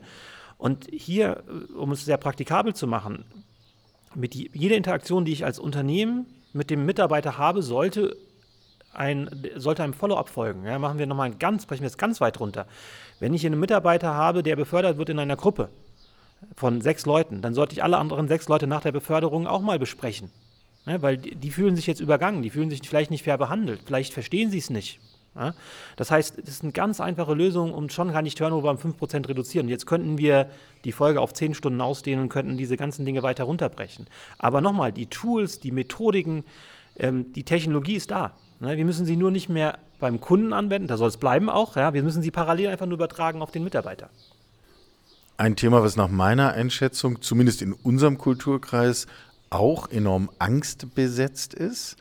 Und 0.60 0.88
hier, 0.92 1.44
um 1.76 1.92
es 1.92 2.06
sehr 2.06 2.18
praktikabel 2.18 2.76
zu 2.76 2.86
machen, 2.86 3.26
mit 4.16 4.34
die, 4.34 4.50
jeder 4.54 4.76
Interaktion, 4.76 5.26
die 5.26 5.34
ich 5.34 5.46
als 5.46 5.60
Unternehmen 5.60 6.26
mit 6.54 6.70
dem 6.70 6.86
Mitarbeiter 6.86 7.38
habe, 7.38 7.62
sollte 7.62 8.16
ein, 8.94 9.30
sollte 9.56 9.84
einem 9.84 9.94
Follow-up 9.94 10.30
folgen. 10.30 10.66
Ja, 10.66 10.80
machen 10.80 11.00
wir 11.00 11.06
nochmal 11.06 11.32
ganz, 11.32 11.66
brechen 11.66 11.82
wir 11.82 11.88
es 11.88 11.98
ganz 11.98 12.20
weit 12.20 12.40
runter. 12.40 12.68
Wenn 13.20 13.34
ich 13.34 13.46
einen 13.46 13.60
Mitarbeiter 13.60 14.14
habe, 14.14 14.44
der 14.44 14.56
befördert 14.56 14.98
wird 14.98 15.10
in 15.10 15.20
einer 15.20 15.36
Gruppe 15.36 15.70
von 16.56 16.82
sechs 16.82 17.06
Leuten, 17.06 17.42
dann 17.42 17.54
sollte 17.54 17.74
ich 17.74 17.84
alle 17.84 17.98
anderen 17.98 18.28
sechs 18.28 18.48
Leute 18.48 18.68
nach 18.68 18.82
der 18.82 18.92
Beförderung 18.92 19.48
auch 19.48 19.62
mal 19.62 19.80
besprechen. 19.80 20.32
Ja, 20.86 21.02
weil 21.02 21.18
die, 21.18 21.36
die, 21.36 21.52
fühlen 21.52 21.76
sich 21.76 21.86
jetzt 21.86 22.00
übergangen, 22.00 22.42
die 22.42 22.50
fühlen 22.50 22.70
sich 22.70 22.82
vielleicht 22.88 23.12
nicht 23.12 23.24
fair 23.24 23.38
behandelt, 23.38 23.82
vielleicht 23.86 24.14
verstehen 24.14 24.52
sie 24.52 24.60
es 24.60 24.70
nicht. 24.70 25.00
Ja? 25.38 25.54
Das 25.96 26.12
heißt, 26.12 26.38
das 26.40 26.50
ist 26.50 26.64
eine 26.64 26.72
ganz 26.72 27.00
einfache 27.00 27.34
Lösung 27.34 27.74
und 27.74 27.94
schon 27.94 28.12
kann 28.12 28.26
ich 28.26 28.36
Turnover 28.36 28.72
um 28.72 28.78
5% 28.78 29.28
reduzieren. 29.28 29.70
Jetzt 29.70 29.86
könnten 29.86 30.18
wir 30.18 30.50
die 30.84 30.92
Folge 30.92 31.22
auf 31.22 31.34
10 31.34 31.54
Stunden 31.54 31.82
ausdehnen 31.82 32.24
und 32.24 32.30
könnten 32.30 32.58
diese 32.58 32.78
ganzen 32.78 33.06
Dinge 33.06 33.24
weiter 33.24 33.46
runterbrechen. 33.46 34.08
Aber 34.38 34.62
nochmal, 34.62 34.92
die 34.92 35.08
Tools, 35.08 35.60
die 35.60 35.72
Methodiken, 35.72 36.44
ähm, 36.98 37.32
die 37.34 37.44
Technologie 37.44 37.96
ist 37.96 38.12
da. 38.12 38.34
Ne? 38.60 38.78
Wir 38.78 38.86
müssen 38.86 39.06
sie 39.06 39.16
nur 39.16 39.32
nicht 39.32 39.50
mehr 39.50 39.80
beim 40.00 40.20
Kunden 40.20 40.54
anwenden, 40.54 40.88
da 40.88 40.98
soll 40.98 41.10
es 41.10 41.18
bleiben 41.18 41.50
auch. 41.50 41.76
Ja? 41.76 41.94
Wir 41.94 42.04
müssen 42.04 42.22
sie 42.22 42.32
parallel 42.32 42.68
einfach 42.68 42.86
nur 42.86 42.96
übertragen 42.96 43.42
auf 43.42 43.52
den 43.52 43.64
Mitarbeiter. 43.64 44.10
Ein 45.38 45.56
Thema, 45.56 45.84
was 45.84 45.96
nach 45.96 46.10
meiner 46.10 46.54
Einschätzung, 46.54 47.22
zumindest 47.22 47.62
in 47.62 47.74
unserem 47.74 48.18
Kulturkreis, 48.18 49.06
auch 49.50 49.90
enorm 49.90 50.30
angstbesetzt 50.40 51.54
ist 51.54 51.96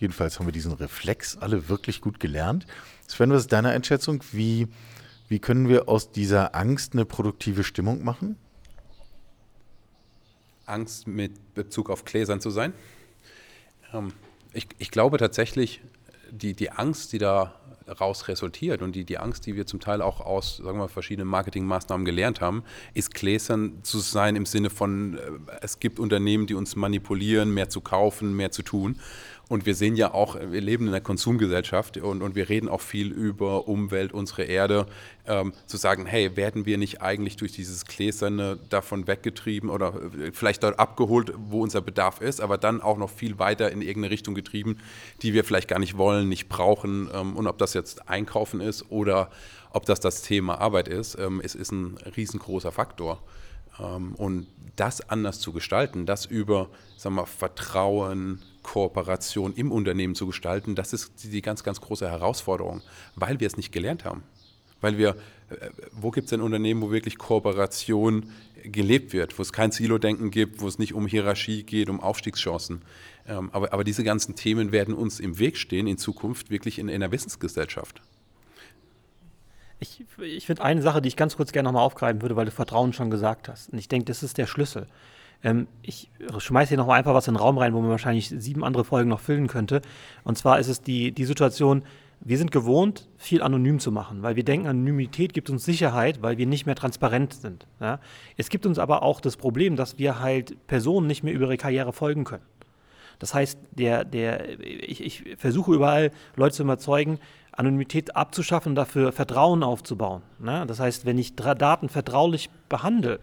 Jedenfalls 0.00 0.38
haben 0.38 0.46
wir 0.46 0.52
diesen 0.52 0.72
Reflex 0.72 1.36
alle 1.36 1.68
wirklich 1.68 2.00
gut 2.00 2.18
gelernt. 2.20 2.66
Sven, 3.06 3.30
was 3.30 3.42
ist 3.42 3.52
deine 3.52 3.68
Einschätzung? 3.68 4.24
Wie, 4.32 4.66
wie 5.28 5.38
können 5.38 5.68
wir 5.68 5.90
aus 5.90 6.10
dieser 6.10 6.54
Angst 6.54 6.94
eine 6.94 7.04
produktive 7.04 7.64
Stimmung 7.64 8.02
machen? 8.02 8.36
Angst 10.64 11.06
mit 11.06 11.54
Bezug 11.54 11.90
auf 11.90 12.06
Gläsern 12.06 12.40
zu 12.40 12.48
sein. 12.48 12.72
Ähm, 13.92 14.14
ich, 14.54 14.68
ich 14.78 14.90
glaube 14.90 15.18
tatsächlich, 15.18 15.82
die, 16.30 16.54
die 16.54 16.70
Angst, 16.70 17.12
die 17.12 17.18
da 17.18 17.60
raus 18.00 18.28
resultiert 18.28 18.82
und 18.82 18.94
die, 18.94 19.04
die 19.04 19.18
Angst, 19.18 19.46
die 19.46 19.56
wir 19.56 19.66
zum 19.66 19.80
Teil 19.80 20.00
auch 20.00 20.20
aus 20.20 20.58
sagen 20.58 20.78
wir, 20.78 20.88
verschiedenen 20.88 21.28
Marketingmaßnahmen 21.28 22.04
gelernt 22.04 22.40
haben, 22.40 22.62
ist 22.94 23.14
gläsern 23.14 23.82
zu 23.82 23.98
sein 23.98 24.36
im 24.36 24.46
Sinne 24.46 24.70
von, 24.70 25.18
äh, 25.18 25.20
es 25.60 25.80
gibt 25.80 25.98
Unternehmen, 25.98 26.46
die 26.46 26.54
uns 26.54 26.76
manipulieren, 26.76 27.52
mehr 27.52 27.68
zu 27.68 27.80
kaufen, 27.80 28.34
mehr 28.34 28.50
zu 28.50 28.62
tun. 28.62 29.00
Und 29.50 29.66
wir 29.66 29.74
sehen 29.74 29.96
ja 29.96 30.14
auch, 30.14 30.36
wir 30.40 30.60
leben 30.60 30.84
in 30.84 30.90
einer 30.90 31.00
Konsumgesellschaft 31.00 31.96
und, 31.96 32.22
und 32.22 32.36
wir 32.36 32.48
reden 32.48 32.68
auch 32.68 32.80
viel 32.80 33.10
über 33.10 33.66
Umwelt, 33.66 34.12
unsere 34.12 34.44
Erde. 34.44 34.86
Ähm, 35.26 35.52
zu 35.66 35.76
sagen, 35.76 36.06
hey, 36.06 36.36
werden 36.36 36.66
wir 36.66 36.78
nicht 36.78 37.02
eigentlich 37.02 37.36
durch 37.36 37.50
dieses 37.50 37.84
Gläserne 37.84 38.60
davon 38.68 39.08
weggetrieben 39.08 39.68
oder 39.68 39.92
äh, 40.14 40.30
vielleicht 40.30 40.62
dort 40.62 40.78
abgeholt, 40.78 41.32
wo 41.36 41.62
unser 41.62 41.80
Bedarf 41.80 42.20
ist, 42.20 42.40
aber 42.40 42.58
dann 42.58 42.80
auch 42.80 42.96
noch 42.96 43.10
viel 43.10 43.40
weiter 43.40 43.72
in 43.72 43.82
irgendeine 43.82 44.12
Richtung 44.12 44.36
getrieben, 44.36 44.76
die 45.22 45.34
wir 45.34 45.42
vielleicht 45.42 45.66
gar 45.66 45.80
nicht 45.80 45.98
wollen, 45.98 46.28
nicht 46.28 46.48
brauchen. 46.48 47.10
Ähm, 47.12 47.36
und 47.36 47.48
ob 47.48 47.58
das 47.58 47.74
jetzt 47.74 48.08
Einkaufen 48.08 48.60
ist 48.60 48.88
oder 48.92 49.30
ob 49.72 49.84
das 49.84 49.98
das 49.98 50.22
Thema 50.22 50.60
Arbeit 50.60 50.86
ist, 50.86 51.18
ähm, 51.18 51.40
es 51.42 51.56
ist 51.56 51.72
ein 51.72 51.98
riesengroßer 52.16 52.70
Faktor. 52.70 53.20
Ähm, 53.80 54.14
und 54.14 54.46
das 54.76 55.00
anders 55.10 55.40
zu 55.40 55.52
gestalten, 55.52 56.06
das 56.06 56.24
über 56.24 56.68
sagen 56.96 57.16
wir, 57.16 57.26
Vertrauen, 57.26 58.42
Kooperation 58.62 59.54
im 59.54 59.72
Unternehmen 59.72 60.14
zu 60.14 60.26
gestalten, 60.26 60.74
das 60.74 60.92
ist 60.92 61.12
die 61.24 61.42
ganz, 61.42 61.62
ganz 61.62 61.80
große 61.80 62.08
Herausforderung, 62.08 62.82
weil 63.16 63.40
wir 63.40 63.46
es 63.46 63.56
nicht 63.56 63.72
gelernt 63.72 64.04
haben. 64.04 64.22
Weil 64.80 64.96
wir, 64.96 65.10
äh, 65.50 65.70
wo 65.92 66.10
gibt 66.10 66.26
es 66.26 66.30
denn 66.30 66.40
Unternehmen, 66.40 66.80
wo 66.80 66.90
wirklich 66.90 67.18
Kooperation 67.18 68.30
gelebt 68.64 69.12
wird, 69.12 69.38
wo 69.38 69.42
es 69.42 69.52
kein 69.52 69.72
Silo-Denken 69.72 70.30
gibt, 70.30 70.60
wo 70.60 70.68
es 70.68 70.78
nicht 70.78 70.94
um 70.94 71.06
Hierarchie 71.06 71.62
geht, 71.62 71.88
um 71.88 72.00
Aufstiegschancen. 72.00 72.82
Ähm, 73.26 73.50
aber, 73.52 73.72
aber 73.72 73.84
diese 73.84 74.04
ganzen 74.04 74.34
Themen 74.34 74.72
werden 74.72 74.94
uns 74.94 75.20
im 75.20 75.38
Weg 75.38 75.56
stehen 75.56 75.86
in 75.86 75.98
Zukunft 75.98 76.50
wirklich 76.50 76.78
in, 76.78 76.88
in 76.88 76.96
einer 76.96 77.12
Wissensgesellschaft. 77.12 78.02
Ich, 79.80 80.04
ich 80.18 80.46
finde 80.46 80.62
eine 80.62 80.82
Sache, 80.82 81.00
die 81.00 81.08
ich 81.08 81.16
ganz 81.16 81.36
kurz 81.36 81.52
gerne 81.52 81.68
nochmal 81.68 81.84
aufgreifen 81.84 82.20
würde, 82.20 82.36
weil 82.36 82.44
du 82.44 82.50
Vertrauen 82.50 82.92
schon 82.92 83.10
gesagt 83.10 83.48
hast. 83.48 83.70
Und 83.70 83.78
ich 83.78 83.88
denke, 83.88 84.04
das 84.06 84.22
ist 84.22 84.36
der 84.36 84.46
Schlüssel. 84.46 84.86
Ähm, 85.42 85.66
ich 85.82 86.10
schmeiße 86.38 86.70
hier 86.70 86.78
nochmal 86.78 86.98
einfach 86.98 87.14
was 87.14 87.28
in 87.28 87.34
den 87.34 87.40
Raum 87.40 87.58
rein, 87.58 87.74
wo 87.74 87.80
man 87.80 87.90
wahrscheinlich 87.90 88.28
sieben 88.28 88.64
andere 88.64 88.84
Folgen 88.84 89.08
noch 89.08 89.20
füllen 89.20 89.46
könnte. 89.46 89.80
Und 90.24 90.36
zwar 90.36 90.58
ist 90.58 90.68
es 90.68 90.82
die, 90.82 91.12
die 91.12 91.24
Situation, 91.24 91.82
wir 92.22 92.36
sind 92.36 92.52
gewohnt, 92.52 93.08
viel 93.16 93.42
anonym 93.42 93.78
zu 93.78 93.90
machen, 93.90 94.22
weil 94.22 94.36
wir 94.36 94.44
denken, 94.44 94.66
Anonymität 94.66 95.32
gibt 95.32 95.48
uns 95.48 95.64
Sicherheit, 95.64 96.20
weil 96.20 96.36
wir 96.36 96.46
nicht 96.46 96.66
mehr 96.66 96.74
transparent 96.74 97.32
sind. 97.32 97.66
Ja? 97.80 97.98
Es 98.36 98.50
gibt 98.50 98.66
uns 98.66 98.78
aber 98.78 99.02
auch 99.02 99.22
das 99.22 99.38
Problem, 99.38 99.76
dass 99.76 99.98
wir 99.98 100.20
halt 100.20 100.66
Personen 100.66 101.06
nicht 101.06 101.22
mehr 101.22 101.32
über 101.32 101.46
ihre 101.46 101.56
Karriere 101.56 101.94
folgen 101.94 102.24
können. 102.24 102.44
Das 103.18 103.34
heißt, 103.34 103.58
der, 103.72 104.04
der, 104.04 104.60
ich, 104.60 105.02
ich 105.02 105.36
versuche 105.38 105.74
überall 105.74 106.10
Leute 106.36 106.56
zu 106.56 106.62
überzeugen, 106.62 107.18
Anonymität 107.52 108.16
abzuschaffen 108.16 108.74
dafür 108.74 109.12
Vertrauen 109.12 109.62
aufzubauen. 109.62 110.22
Ne? 110.38 110.64
Das 110.66 110.80
heißt, 110.80 111.06
wenn 111.06 111.18
ich 111.18 111.36
Daten 111.36 111.88
vertraulich 111.88 112.50
behandle, 112.68 113.20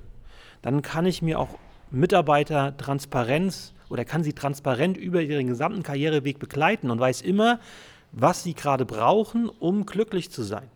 dann 0.61 0.81
kann 0.81 1.05
ich 1.05 1.21
mir 1.21 1.39
auch 1.39 1.49
Mitarbeiter 1.91 2.75
Transparenz 2.77 3.73
oder 3.89 4.05
kann 4.05 4.23
sie 4.23 4.33
transparent 4.33 4.97
über 4.97 5.21
ihren 5.21 5.47
gesamten 5.47 5.83
Karriereweg 5.83 6.39
begleiten 6.39 6.91
und 6.91 6.99
weiß 6.99 7.21
immer, 7.21 7.59
was 8.11 8.43
sie 8.43 8.53
gerade 8.53 8.85
brauchen, 8.85 9.49
um 9.49 9.85
glücklich 9.85 10.31
zu 10.31 10.43
sein. 10.43 10.69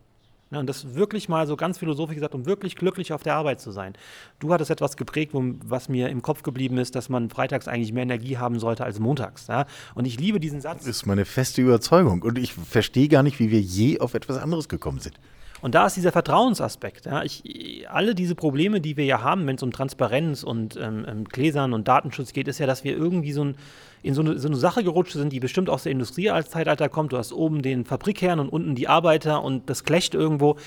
Ja, 0.51 0.59
und 0.59 0.67
das 0.67 0.95
wirklich 0.95 1.29
mal 1.29 1.47
so 1.47 1.55
ganz 1.55 1.77
philosophisch 1.77 2.15
gesagt, 2.15 2.35
um 2.35 2.45
wirklich 2.45 2.75
glücklich 2.75 3.13
auf 3.13 3.23
der 3.23 3.35
Arbeit 3.35 3.61
zu 3.61 3.71
sein. 3.71 3.93
Du 4.39 4.53
hattest 4.53 4.69
etwas 4.69 4.97
geprägt, 4.97 5.31
was 5.33 5.87
mir 5.87 6.09
im 6.09 6.21
Kopf 6.21 6.43
geblieben 6.43 6.77
ist, 6.77 6.93
dass 6.93 7.07
man 7.07 7.29
freitags 7.29 7.69
eigentlich 7.69 7.93
mehr 7.93 8.03
Energie 8.03 8.37
haben 8.37 8.59
sollte 8.59 8.83
als 8.83 8.99
montags. 8.99 9.47
Ja? 9.47 9.65
Und 9.95 10.05
ich 10.05 10.19
liebe 10.19 10.41
diesen 10.41 10.59
Satz. 10.59 10.79
Das 10.79 10.87
ist 10.87 11.05
meine 11.05 11.23
feste 11.23 11.61
Überzeugung. 11.61 12.21
Und 12.21 12.37
ich 12.37 12.53
verstehe 12.53 13.07
gar 13.07 13.23
nicht, 13.23 13.39
wie 13.39 13.49
wir 13.49 13.61
je 13.61 14.01
auf 14.01 14.13
etwas 14.13 14.37
anderes 14.37 14.67
gekommen 14.67 14.99
sind. 14.99 15.17
Und 15.61 15.75
da 15.75 15.85
ist 15.85 15.95
dieser 15.95 16.11
Vertrauensaspekt. 16.11 17.05
Ja. 17.05 17.23
Ich, 17.23 17.87
alle 17.89 18.15
diese 18.15 18.35
Probleme, 18.35 18.81
die 18.81 18.97
wir 18.97 19.05
ja 19.05 19.21
haben, 19.21 19.45
wenn 19.45 19.55
es 19.55 19.63
um 19.63 19.71
Transparenz 19.71 20.43
und 20.43 20.75
ähm, 20.77 21.05
ähm, 21.07 21.23
Gläsern 21.25 21.73
und 21.73 21.87
Datenschutz 21.87 22.33
geht, 22.33 22.47
ist 22.47 22.59
ja, 22.59 22.65
dass 22.65 22.83
wir 22.83 22.97
irgendwie 22.97 23.31
so 23.31 23.45
ein, 23.45 23.55
in 24.01 24.15
so 24.15 24.21
eine, 24.21 24.39
so 24.39 24.47
eine 24.47 24.57
Sache 24.57 24.83
gerutscht 24.83 25.13
sind, 25.13 25.31
die 25.31 25.39
bestimmt 25.39 25.69
aus 25.69 25.83
der 25.83 25.91
Industrie 25.91 26.31
als 26.31 26.49
Zeitalter 26.49 26.89
kommt. 26.89 27.13
Du 27.13 27.17
hast 27.17 27.31
oben 27.31 27.61
den 27.61 27.85
Fabrikkern 27.85 28.39
und 28.39 28.49
unten 28.49 28.73
die 28.73 28.87
Arbeiter 28.87 29.43
und 29.43 29.69
das 29.69 29.83
Klecht 29.83 30.15
irgendwo. 30.15 30.57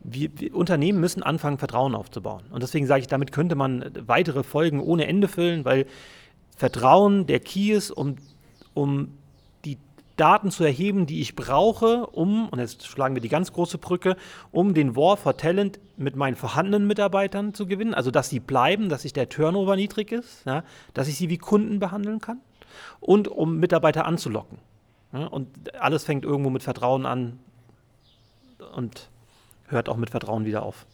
Wir, 0.00 0.28
wir, 0.36 0.54
Unternehmen 0.54 1.00
müssen 1.00 1.22
anfangen, 1.22 1.58
Vertrauen 1.58 1.94
aufzubauen. 1.94 2.42
Und 2.50 2.62
deswegen 2.62 2.86
sage 2.86 3.00
ich, 3.00 3.06
damit 3.06 3.32
könnte 3.32 3.54
man 3.54 3.90
weitere 4.06 4.42
Folgen 4.42 4.80
ohne 4.80 5.06
Ende 5.06 5.28
füllen, 5.28 5.64
weil 5.64 5.86
Vertrauen 6.56 7.26
der 7.26 7.40
Key 7.40 7.72
ist, 7.72 7.90
um, 7.90 8.16
um 8.74 9.14
Daten 10.16 10.50
zu 10.50 10.64
erheben, 10.64 11.06
die 11.06 11.20
ich 11.20 11.34
brauche, 11.34 12.06
um, 12.06 12.48
und 12.48 12.58
jetzt 12.58 12.86
schlagen 12.86 13.14
wir 13.14 13.22
die 13.22 13.28
ganz 13.28 13.52
große 13.52 13.78
Brücke, 13.78 14.16
um 14.50 14.74
den 14.74 14.96
War 14.96 15.16
for 15.16 15.36
Talent 15.36 15.80
mit 15.96 16.16
meinen 16.16 16.36
vorhandenen 16.36 16.86
Mitarbeitern 16.86 17.54
zu 17.54 17.66
gewinnen, 17.66 17.94
also 17.94 18.10
dass 18.10 18.28
sie 18.28 18.40
bleiben, 18.40 18.88
dass 18.88 19.02
sich 19.02 19.12
der 19.12 19.28
Turnover 19.28 19.76
niedrig 19.76 20.12
ist, 20.12 20.44
ja, 20.44 20.64
dass 20.94 21.08
ich 21.08 21.16
sie 21.16 21.28
wie 21.28 21.38
Kunden 21.38 21.78
behandeln 21.78 22.20
kann 22.20 22.40
und 23.00 23.28
um 23.28 23.58
Mitarbeiter 23.58 24.06
anzulocken. 24.06 24.58
Ja, 25.12 25.26
und 25.26 25.74
alles 25.74 26.04
fängt 26.04 26.24
irgendwo 26.24 26.50
mit 26.50 26.62
Vertrauen 26.62 27.04
an 27.06 27.38
und 28.74 29.10
hört 29.68 29.88
auch 29.88 29.96
mit 29.96 30.10
Vertrauen 30.10 30.44
wieder 30.44 30.62
auf. 30.62 30.86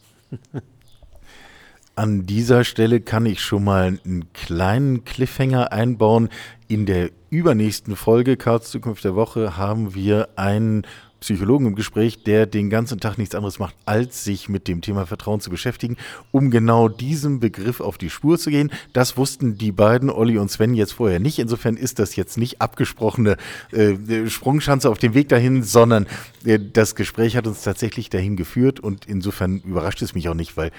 An 1.94 2.26
dieser 2.26 2.62
Stelle 2.62 3.00
kann 3.00 3.26
ich 3.26 3.40
schon 3.40 3.64
mal 3.64 3.98
einen 4.04 4.32
kleinen 4.32 5.04
Cliffhanger 5.04 5.72
einbauen. 5.72 6.28
In 6.68 6.86
der 6.86 7.10
übernächsten 7.30 7.96
Folge 7.96 8.36
Karls 8.36 8.70
Zukunft 8.70 9.04
der 9.04 9.14
Woche 9.14 9.56
haben 9.56 9.94
wir 9.94 10.28
einen 10.36 10.86
Psychologen 11.20 11.66
im 11.66 11.74
Gespräch, 11.74 12.22
der 12.22 12.46
den 12.46 12.70
ganzen 12.70 13.00
Tag 13.00 13.18
nichts 13.18 13.34
anderes 13.34 13.58
macht, 13.58 13.74
als 13.86 14.22
sich 14.22 14.48
mit 14.48 14.68
dem 14.68 14.82
Thema 14.82 15.04
Vertrauen 15.04 15.40
zu 15.40 15.50
beschäftigen, 15.50 15.96
um 16.30 16.50
genau 16.50 16.88
diesem 16.88 17.40
Begriff 17.40 17.80
auf 17.80 17.98
die 17.98 18.08
Spur 18.08 18.38
zu 18.38 18.50
gehen. 18.50 18.70
Das 18.92 19.16
wussten 19.16 19.58
die 19.58 19.72
beiden, 19.72 20.10
Olli 20.10 20.38
und 20.38 20.48
Sven, 20.48 20.74
jetzt 20.74 20.92
vorher 20.92 21.18
nicht. 21.18 21.40
Insofern 21.40 21.76
ist 21.76 21.98
das 21.98 22.14
jetzt 22.14 22.38
nicht 22.38 22.60
abgesprochene 22.60 23.36
äh, 23.72 24.28
Sprungschanze 24.28 24.88
auf 24.88 24.98
dem 24.98 25.14
Weg 25.14 25.28
dahin, 25.28 25.64
sondern 25.64 26.06
äh, 26.44 26.60
das 26.72 26.94
Gespräch 26.94 27.36
hat 27.36 27.48
uns 27.48 27.62
tatsächlich 27.62 28.10
dahin 28.10 28.36
geführt 28.36 28.78
und 28.78 29.04
insofern 29.06 29.58
überrascht 29.58 30.02
es 30.02 30.14
mich 30.14 30.28
auch 30.28 30.34
nicht, 30.34 30.56
weil 30.56 30.70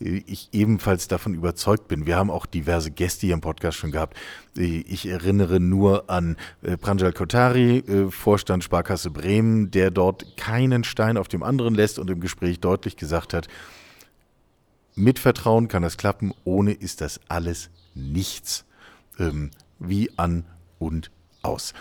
ich 0.00 0.48
ebenfalls 0.52 1.08
davon 1.08 1.34
überzeugt 1.34 1.88
bin. 1.88 2.06
Wir 2.06 2.16
haben 2.16 2.30
auch 2.30 2.46
diverse 2.46 2.90
Gäste 2.90 3.26
hier 3.26 3.34
im 3.34 3.40
Podcast 3.40 3.78
schon 3.78 3.90
gehabt. 3.90 4.16
Ich 4.54 5.06
erinnere 5.06 5.60
nur 5.60 6.08
an 6.08 6.36
äh, 6.62 6.76
Pranjal 6.76 7.12
Kotari, 7.12 7.78
äh, 7.78 8.10
Vorstand 8.10 8.62
Sparkasse 8.62 9.10
Bremen, 9.10 9.70
der 9.70 9.90
dort 9.90 10.36
keinen 10.36 10.84
Stein 10.84 11.16
auf 11.16 11.28
dem 11.28 11.42
anderen 11.42 11.74
lässt 11.74 11.98
und 11.98 12.10
im 12.10 12.20
Gespräch 12.20 12.60
deutlich 12.60 12.96
gesagt 12.96 13.34
hat, 13.34 13.48
mit 14.94 15.18
Vertrauen 15.18 15.68
kann 15.68 15.82
das 15.82 15.96
klappen, 15.96 16.32
ohne 16.44 16.72
ist 16.72 17.00
das 17.00 17.20
alles 17.28 17.70
nichts. 17.94 18.64
Ähm, 19.18 19.50
wie 19.78 20.10
an 20.16 20.44
und 20.78 21.10
aus. 21.42 21.72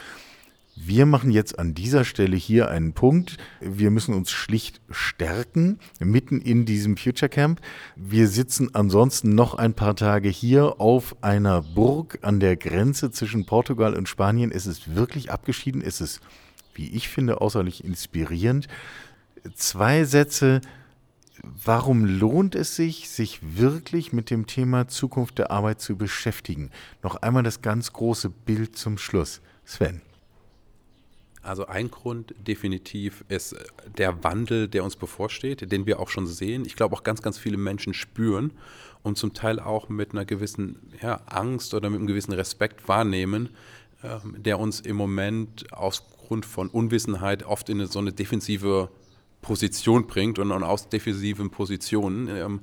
Wir 0.79 1.07
machen 1.07 1.31
jetzt 1.31 1.57
an 1.57 1.73
dieser 1.73 2.05
Stelle 2.05 2.35
hier 2.37 2.69
einen 2.69 2.93
Punkt. 2.93 3.37
Wir 3.59 3.89
müssen 3.89 4.13
uns 4.13 4.29
schlicht 4.29 4.79
stärken, 4.91 5.79
mitten 5.99 6.39
in 6.39 6.65
diesem 6.65 6.97
Future 6.97 7.29
Camp. 7.29 7.61
Wir 7.95 8.27
sitzen 8.27 8.75
ansonsten 8.75 9.33
noch 9.33 9.55
ein 9.55 9.73
paar 9.73 9.95
Tage 9.95 10.29
hier 10.29 10.79
auf 10.79 11.15
einer 11.23 11.63
Burg 11.63 12.19
an 12.21 12.39
der 12.39 12.55
Grenze 12.57 13.09
zwischen 13.09 13.47
Portugal 13.47 13.95
und 13.95 14.07
Spanien. 14.07 14.51
Es 14.51 14.67
ist 14.67 14.93
wirklich 14.95 15.31
abgeschieden. 15.31 15.81
Es 15.81 15.99
ist, 15.99 16.21
wie 16.75 16.89
ich 16.91 17.09
finde, 17.09 17.41
außerlich 17.41 17.83
inspirierend. 17.83 18.67
Zwei 19.55 20.03
Sätze. 20.03 20.61
Warum 21.41 22.05
lohnt 22.05 22.53
es 22.53 22.75
sich, 22.75 23.09
sich 23.09 23.39
wirklich 23.41 24.13
mit 24.13 24.29
dem 24.29 24.45
Thema 24.45 24.87
Zukunft 24.87 25.39
der 25.39 25.49
Arbeit 25.49 25.81
zu 25.81 25.97
beschäftigen? 25.97 26.69
Noch 27.01 27.15
einmal 27.15 27.41
das 27.41 27.63
ganz 27.63 27.93
große 27.93 28.29
Bild 28.29 28.77
zum 28.77 28.99
Schluss. 28.99 29.41
Sven. 29.65 30.01
Also 31.47 31.67
ein 31.67 31.89
Grund 31.89 32.35
definitiv 32.39 33.23
ist 33.29 33.55
der 33.97 34.23
Wandel, 34.23 34.67
der 34.67 34.83
uns 34.83 34.95
bevorsteht, 34.95 35.71
den 35.71 35.85
wir 35.85 35.99
auch 35.99 36.09
schon 36.09 36.27
sehen. 36.27 36.65
Ich 36.65 36.75
glaube 36.75 36.95
auch 36.95 37.03
ganz, 37.03 37.21
ganz 37.21 37.37
viele 37.37 37.57
Menschen 37.57 37.93
spüren 37.93 38.51
und 39.03 39.17
zum 39.17 39.33
Teil 39.33 39.59
auch 39.59 39.89
mit 39.89 40.11
einer 40.11 40.25
gewissen 40.25 40.91
ja, 41.01 41.21
Angst 41.25 41.73
oder 41.73 41.89
mit 41.89 41.99
einem 41.99 42.07
gewissen 42.07 42.33
Respekt 42.33 42.87
wahrnehmen, 42.87 43.49
äh, 44.03 44.17
der 44.37 44.59
uns 44.59 44.81
im 44.81 44.97
Moment 44.97 45.71
aufgrund 45.71 46.45
von 46.45 46.69
Unwissenheit 46.69 47.43
oft 47.43 47.69
in 47.69 47.85
so 47.87 47.99
eine 47.99 48.11
defensive 48.11 48.89
Position 49.41 50.07
bringt 50.07 50.39
und, 50.39 50.51
und 50.51 50.63
aus 50.63 50.89
defensiven 50.89 51.49
Positionen 51.49 52.27
ähm, 52.27 52.59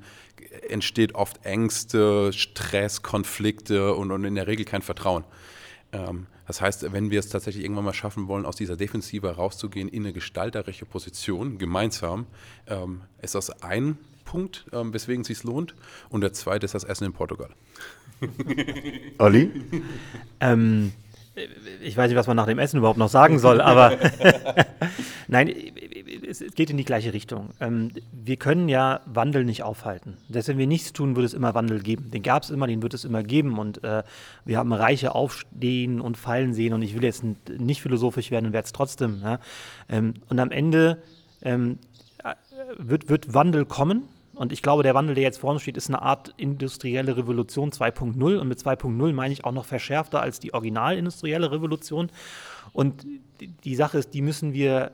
entsteht 0.69 1.15
oft 1.15 1.43
Ängste, 1.43 2.31
Stress, 2.31 3.01
Konflikte 3.01 3.95
und, 3.95 4.11
und 4.11 4.23
in 4.23 4.35
der 4.35 4.45
Regel 4.45 4.65
kein 4.65 4.81
Vertrauen. 4.81 5.23
Ähm, 5.91 6.27
das 6.47 6.61
heißt, 6.61 6.91
wenn 6.91 7.11
wir 7.11 7.19
es 7.19 7.29
tatsächlich 7.29 7.63
irgendwann 7.63 7.85
mal 7.85 7.93
schaffen 7.93 8.27
wollen, 8.27 8.45
aus 8.45 8.55
dieser 8.55 8.77
Defensive 8.77 9.27
rauszugehen 9.35 9.89
in 9.89 10.03
eine 10.03 10.13
gestalterische 10.13 10.85
Position, 10.85 11.57
gemeinsam, 11.57 12.27
ähm, 12.67 13.01
ist 13.21 13.35
das 13.35 13.63
ein 13.63 13.97
Punkt, 14.23 14.65
ähm, 14.73 14.93
weswegen 14.93 15.21
es 15.21 15.27
sich 15.27 15.43
lohnt. 15.43 15.75
Und 16.09 16.21
der 16.21 16.33
zweite 16.33 16.65
ist 16.65 16.75
das 16.75 16.83
Essen 16.83 17.05
in 17.05 17.13
Portugal. 17.13 17.49
Olli? 19.19 19.51
ähm, 20.39 20.91
ich 21.81 21.97
weiß 21.97 22.09
nicht, 22.09 22.17
was 22.17 22.27
man 22.27 22.37
nach 22.37 22.45
dem 22.45 22.59
Essen 22.59 22.77
überhaupt 22.77 22.97
noch 22.97 23.09
sagen 23.09 23.39
soll, 23.39 23.61
aber 23.61 23.97
nein, 25.27 25.53
es, 26.25 26.43
geht 26.55 26.69
in 26.69 26.77
die 26.77 26.85
gleiche 26.85 27.13
Richtung. 27.13 27.49
Ähm, 27.59 27.91
wir 28.11 28.37
können 28.37 28.69
ja 28.69 29.01
Wandel 29.05 29.45
nicht 29.45 29.63
aufhalten. 29.63 30.17
Dass 30.29 30.47
wenn 30.47 30.57
wir 30.57 30.67
nichts 30.67 30.93
tun, 30.93 31.15
wird 31.15 31.25
es 31.25 31.33
immer 31.33 31.53
Wandel 31.53 31.81
geben. 31.81 32.11
Den 32.11 32.23
gab 32.23 32.43
es 32.43 32.49
immer, 32.49 32.67
den 32.67 32.81
wird 32.81 32.93
es 32.93 33.05
immer 33.05 33.23
geben. 33.23 33.57
Und 33.57 33.83
äh, 33.83 34.03
wir 34.43 34.57
haben 34.57 34.73
Reiche 34.73 35.15
aufstehen 35.15 36.01
und 36.01 36.17
fallen 36.17 36.53
sehen. 36.53 36.73
Und 36.73 36.81
ich 36.81 36.95
will 36.95 37.03
jetzt 37.03 37.23
nicht 37.49 37.81
philosophisch 37.81 38.31
werden 38.31 38.47
und 38.47 38.53
werde 38.53 38.65
es 38.65 38.73
trotzdem. 38.73 39.21
Ja? 39.23 39.39
Ähm, 39.89 40.15
und 40.29 40.39
am 40.39 40.51
Ende 40.51 41.01
ähm, 41.41 41.79
äh, 42.23 42.33
wird, 42.77 43.09
wird 43.09 43.33
Wandel 43.33 43.65
kommen. 43.65 44.03
Und 44.33 44.51
ich 44.51 44.61
glaube, 44.61 44.83
der 44.83 44.93
Wandel, 44.93 45.15
der 45.15 45.23
jetzt 45.23 45.37
vorne 45.37 45.59
steht, 45.59 45.77
ist 45.77 45.89
eine 45.89 46.01
Art 46.01 46.33
industrielle 46.37 47.15
Revolution 47.15 47.71
2.0. 47.71 48.37
Und 48.37 48.47
mit 48.47 48.59
2.0 48.59 49.13
meine 49.13 49.33
ich 49.33 49.45
auch 49.45 49.53
noch 49.53 49.65
verschärfter 49.65 50.21
als 50.21 50.39
die 50.39 50.53
originalindustrielle 50.53 51.51
Revolution. 51.51 52.09
Und 52.73 53.05
die 53.63 53.75
Sache 53.75 53.97
ist, 53.97 54.13
die 54.13 54.21
müssen 54.21 54.53
wir 54.53 54.91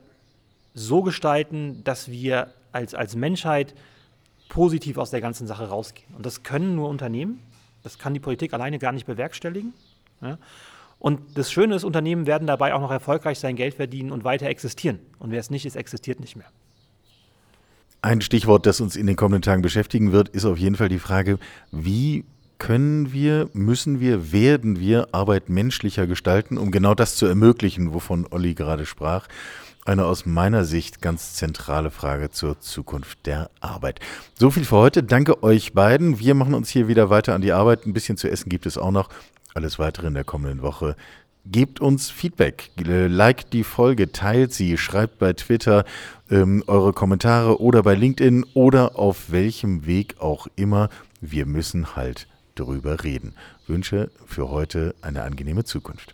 so 0.73 1.01
gestalten, 1.03 1.83
dass 1.83 2.09
wir 2.09 2.53
als, 2.71 2.93
als 2.93 3.15
Menschheit 3.15 3.73
positiv 4.49 4.97
aus 4.97 5.11
der 5.11 5.21
ganzen 5.21 5.47
Sache 5.47 5.67
rausgehen. 5.67 6.13
Und 6.15 6.25
das 6.25 6.43
können 6.43 6.75
nur 6.75 6.89
Unternehmen. 6.89 7.39
Das 7.83 7.97
kann 7.97 8.13
die 8.13 8.19
Politik 8.19 8.53
alleine 8.53 8.79
gar 8.79 8.91
nicht 8.91 9.05
bewerkstelligen. 9.05 9.73
Ja? 10.21 10.37
Und 10.99 11.19
das 11.35 11.51
Schöne 11.51 11.75
ist, 11.75 11.83
Unternehmen 11.83 12.27
werden 12.27 12.45
dabei 12.47 12.73
auch 12.73 12.81
noch 12.81 12.91
erfolgreich 12.91 13.39
sein, 13.39 13.55
Geld 13.55 13.73
verdienen 13.75 14.11
und 14.11 14.23
weiter 14.23 14.47
existieren. 14.47 14.99
Und 15.19 15.31
wer 15.31 15.39
es 15.39 15.49
nicht 15.49 15.65
ist, 15.65 15.75
existiert 15.75 16.19
nicht 16.19 16.35
mehr. 16.35 16.45
Ein 18.03 18.21
Stichwort, 18.21 18.65
das 18.65 18.81
uns 18.81 18.95
in 18.95 19.07
den 19.07 19.15
kommenden 19.15 19.41
Tagen 19.41 19.61
beschäftigen 19.61 20.11
wird, 20.11 20.29
ist 20.29 20.45
auf 20.45 20.57
jeden 20.57 20.75
Fall 20.75 20.89
die 20.89 20.99
Frage, 20.99 21.39
wie 21.71 22.25
können 22.57 23.11
wir, 23.11 23.49
müssen 23.53 23.99
wir, 23.99 24.31
werden 24.31 24.79
wir 24.79 25.07
Arbeit 25.11 25.49
menschlicher 25.49 26.05
gestalten, 26.05 26.59
um 26.59 26.69
genau 26.69 26.93
das 26.93 27.15
zu 27.15 27.25
ermöglichen, 27.25 27.93
wovon 27.93 28.27
Olli 28.29 28.53
gerade 28.53 28.85
sprach. 28.85 29.27
Eine 29.83 30.05
aus 30.05 30.27
meiner 30.27 30.63
Sicht 30.63 31.01
ganz 31.01 31.33
zentrale 31.33 31.89
Frage 31.89 32.29
zur 32.29 32.59
Zukunft 32.59 33.25
der 33.25 33.49
Arbeit. 33.61 33.99
So 34.37 34.51
viel 34.51 34.63
für 34.63 34.77
heute. 34.77 35.01
Danke 35.01 35.41
euch 35.41 35.73
beiden. 35.73 36.19
Wir 36.19 36.35
machen 36.35 36.53
uns 36.53 36.69
hier 36.69 36.87
wieder 36.87 37.09
weiter 37.09 37.33
an 37.33 37.41
die 37.41 37.51
Arbeit. 37.51 37.87
Ein 37.87 37.93
bisschen 37.93 38.15
zu 38.15 38.29
essen 38.29 38.49
gibt 38.49 38.67
es 38.67 38.77
auch 38.77 38.91
noch. 38.91 39.09
Alles 39.55 39.79
weitere 39.79 40.07
in 40.07 40.13
der 40.13 40.23
kommenden 40.23 40.61
Woche. 40.61 40.95
Gebt 41.45 41.81
uns 41.81 42.11
Feedback, 42.11 42.69
liked 42.77 43.51
die 43.53 43.63
Folge, 43.63 44.11
teilt 44.11 44.53
sie, 44.53 44.77
schreibt 44.77 45.17
bei 45.17 45.33
Twitter 45.33 45.85
ähm, 46.29 46.63
eure 46.67 46.93
Kommentare 46.93 47.59
oder 47.59 47.81
bei 47.81 47.95
LinkedIn 47.95 48.45
oder 48.53 48.99
auf 48.99 49.31
welchem 49.31 49.87
Weg 49.87 50.17
auch 50.19 50.45
immer. 50.55 50.89
Wir 51.19 51.47
müssen 51.47 51.95
halt 51.95 52.27
drüber 52.53 53.03
reden. 53.03 53.33
Wünsche 53.65 54.11
für 54.27 54.49
heute 54.49 54.93
eine 55.01 55.23
angenehme 55.23 55.63
Zukunft. 55.63 56.13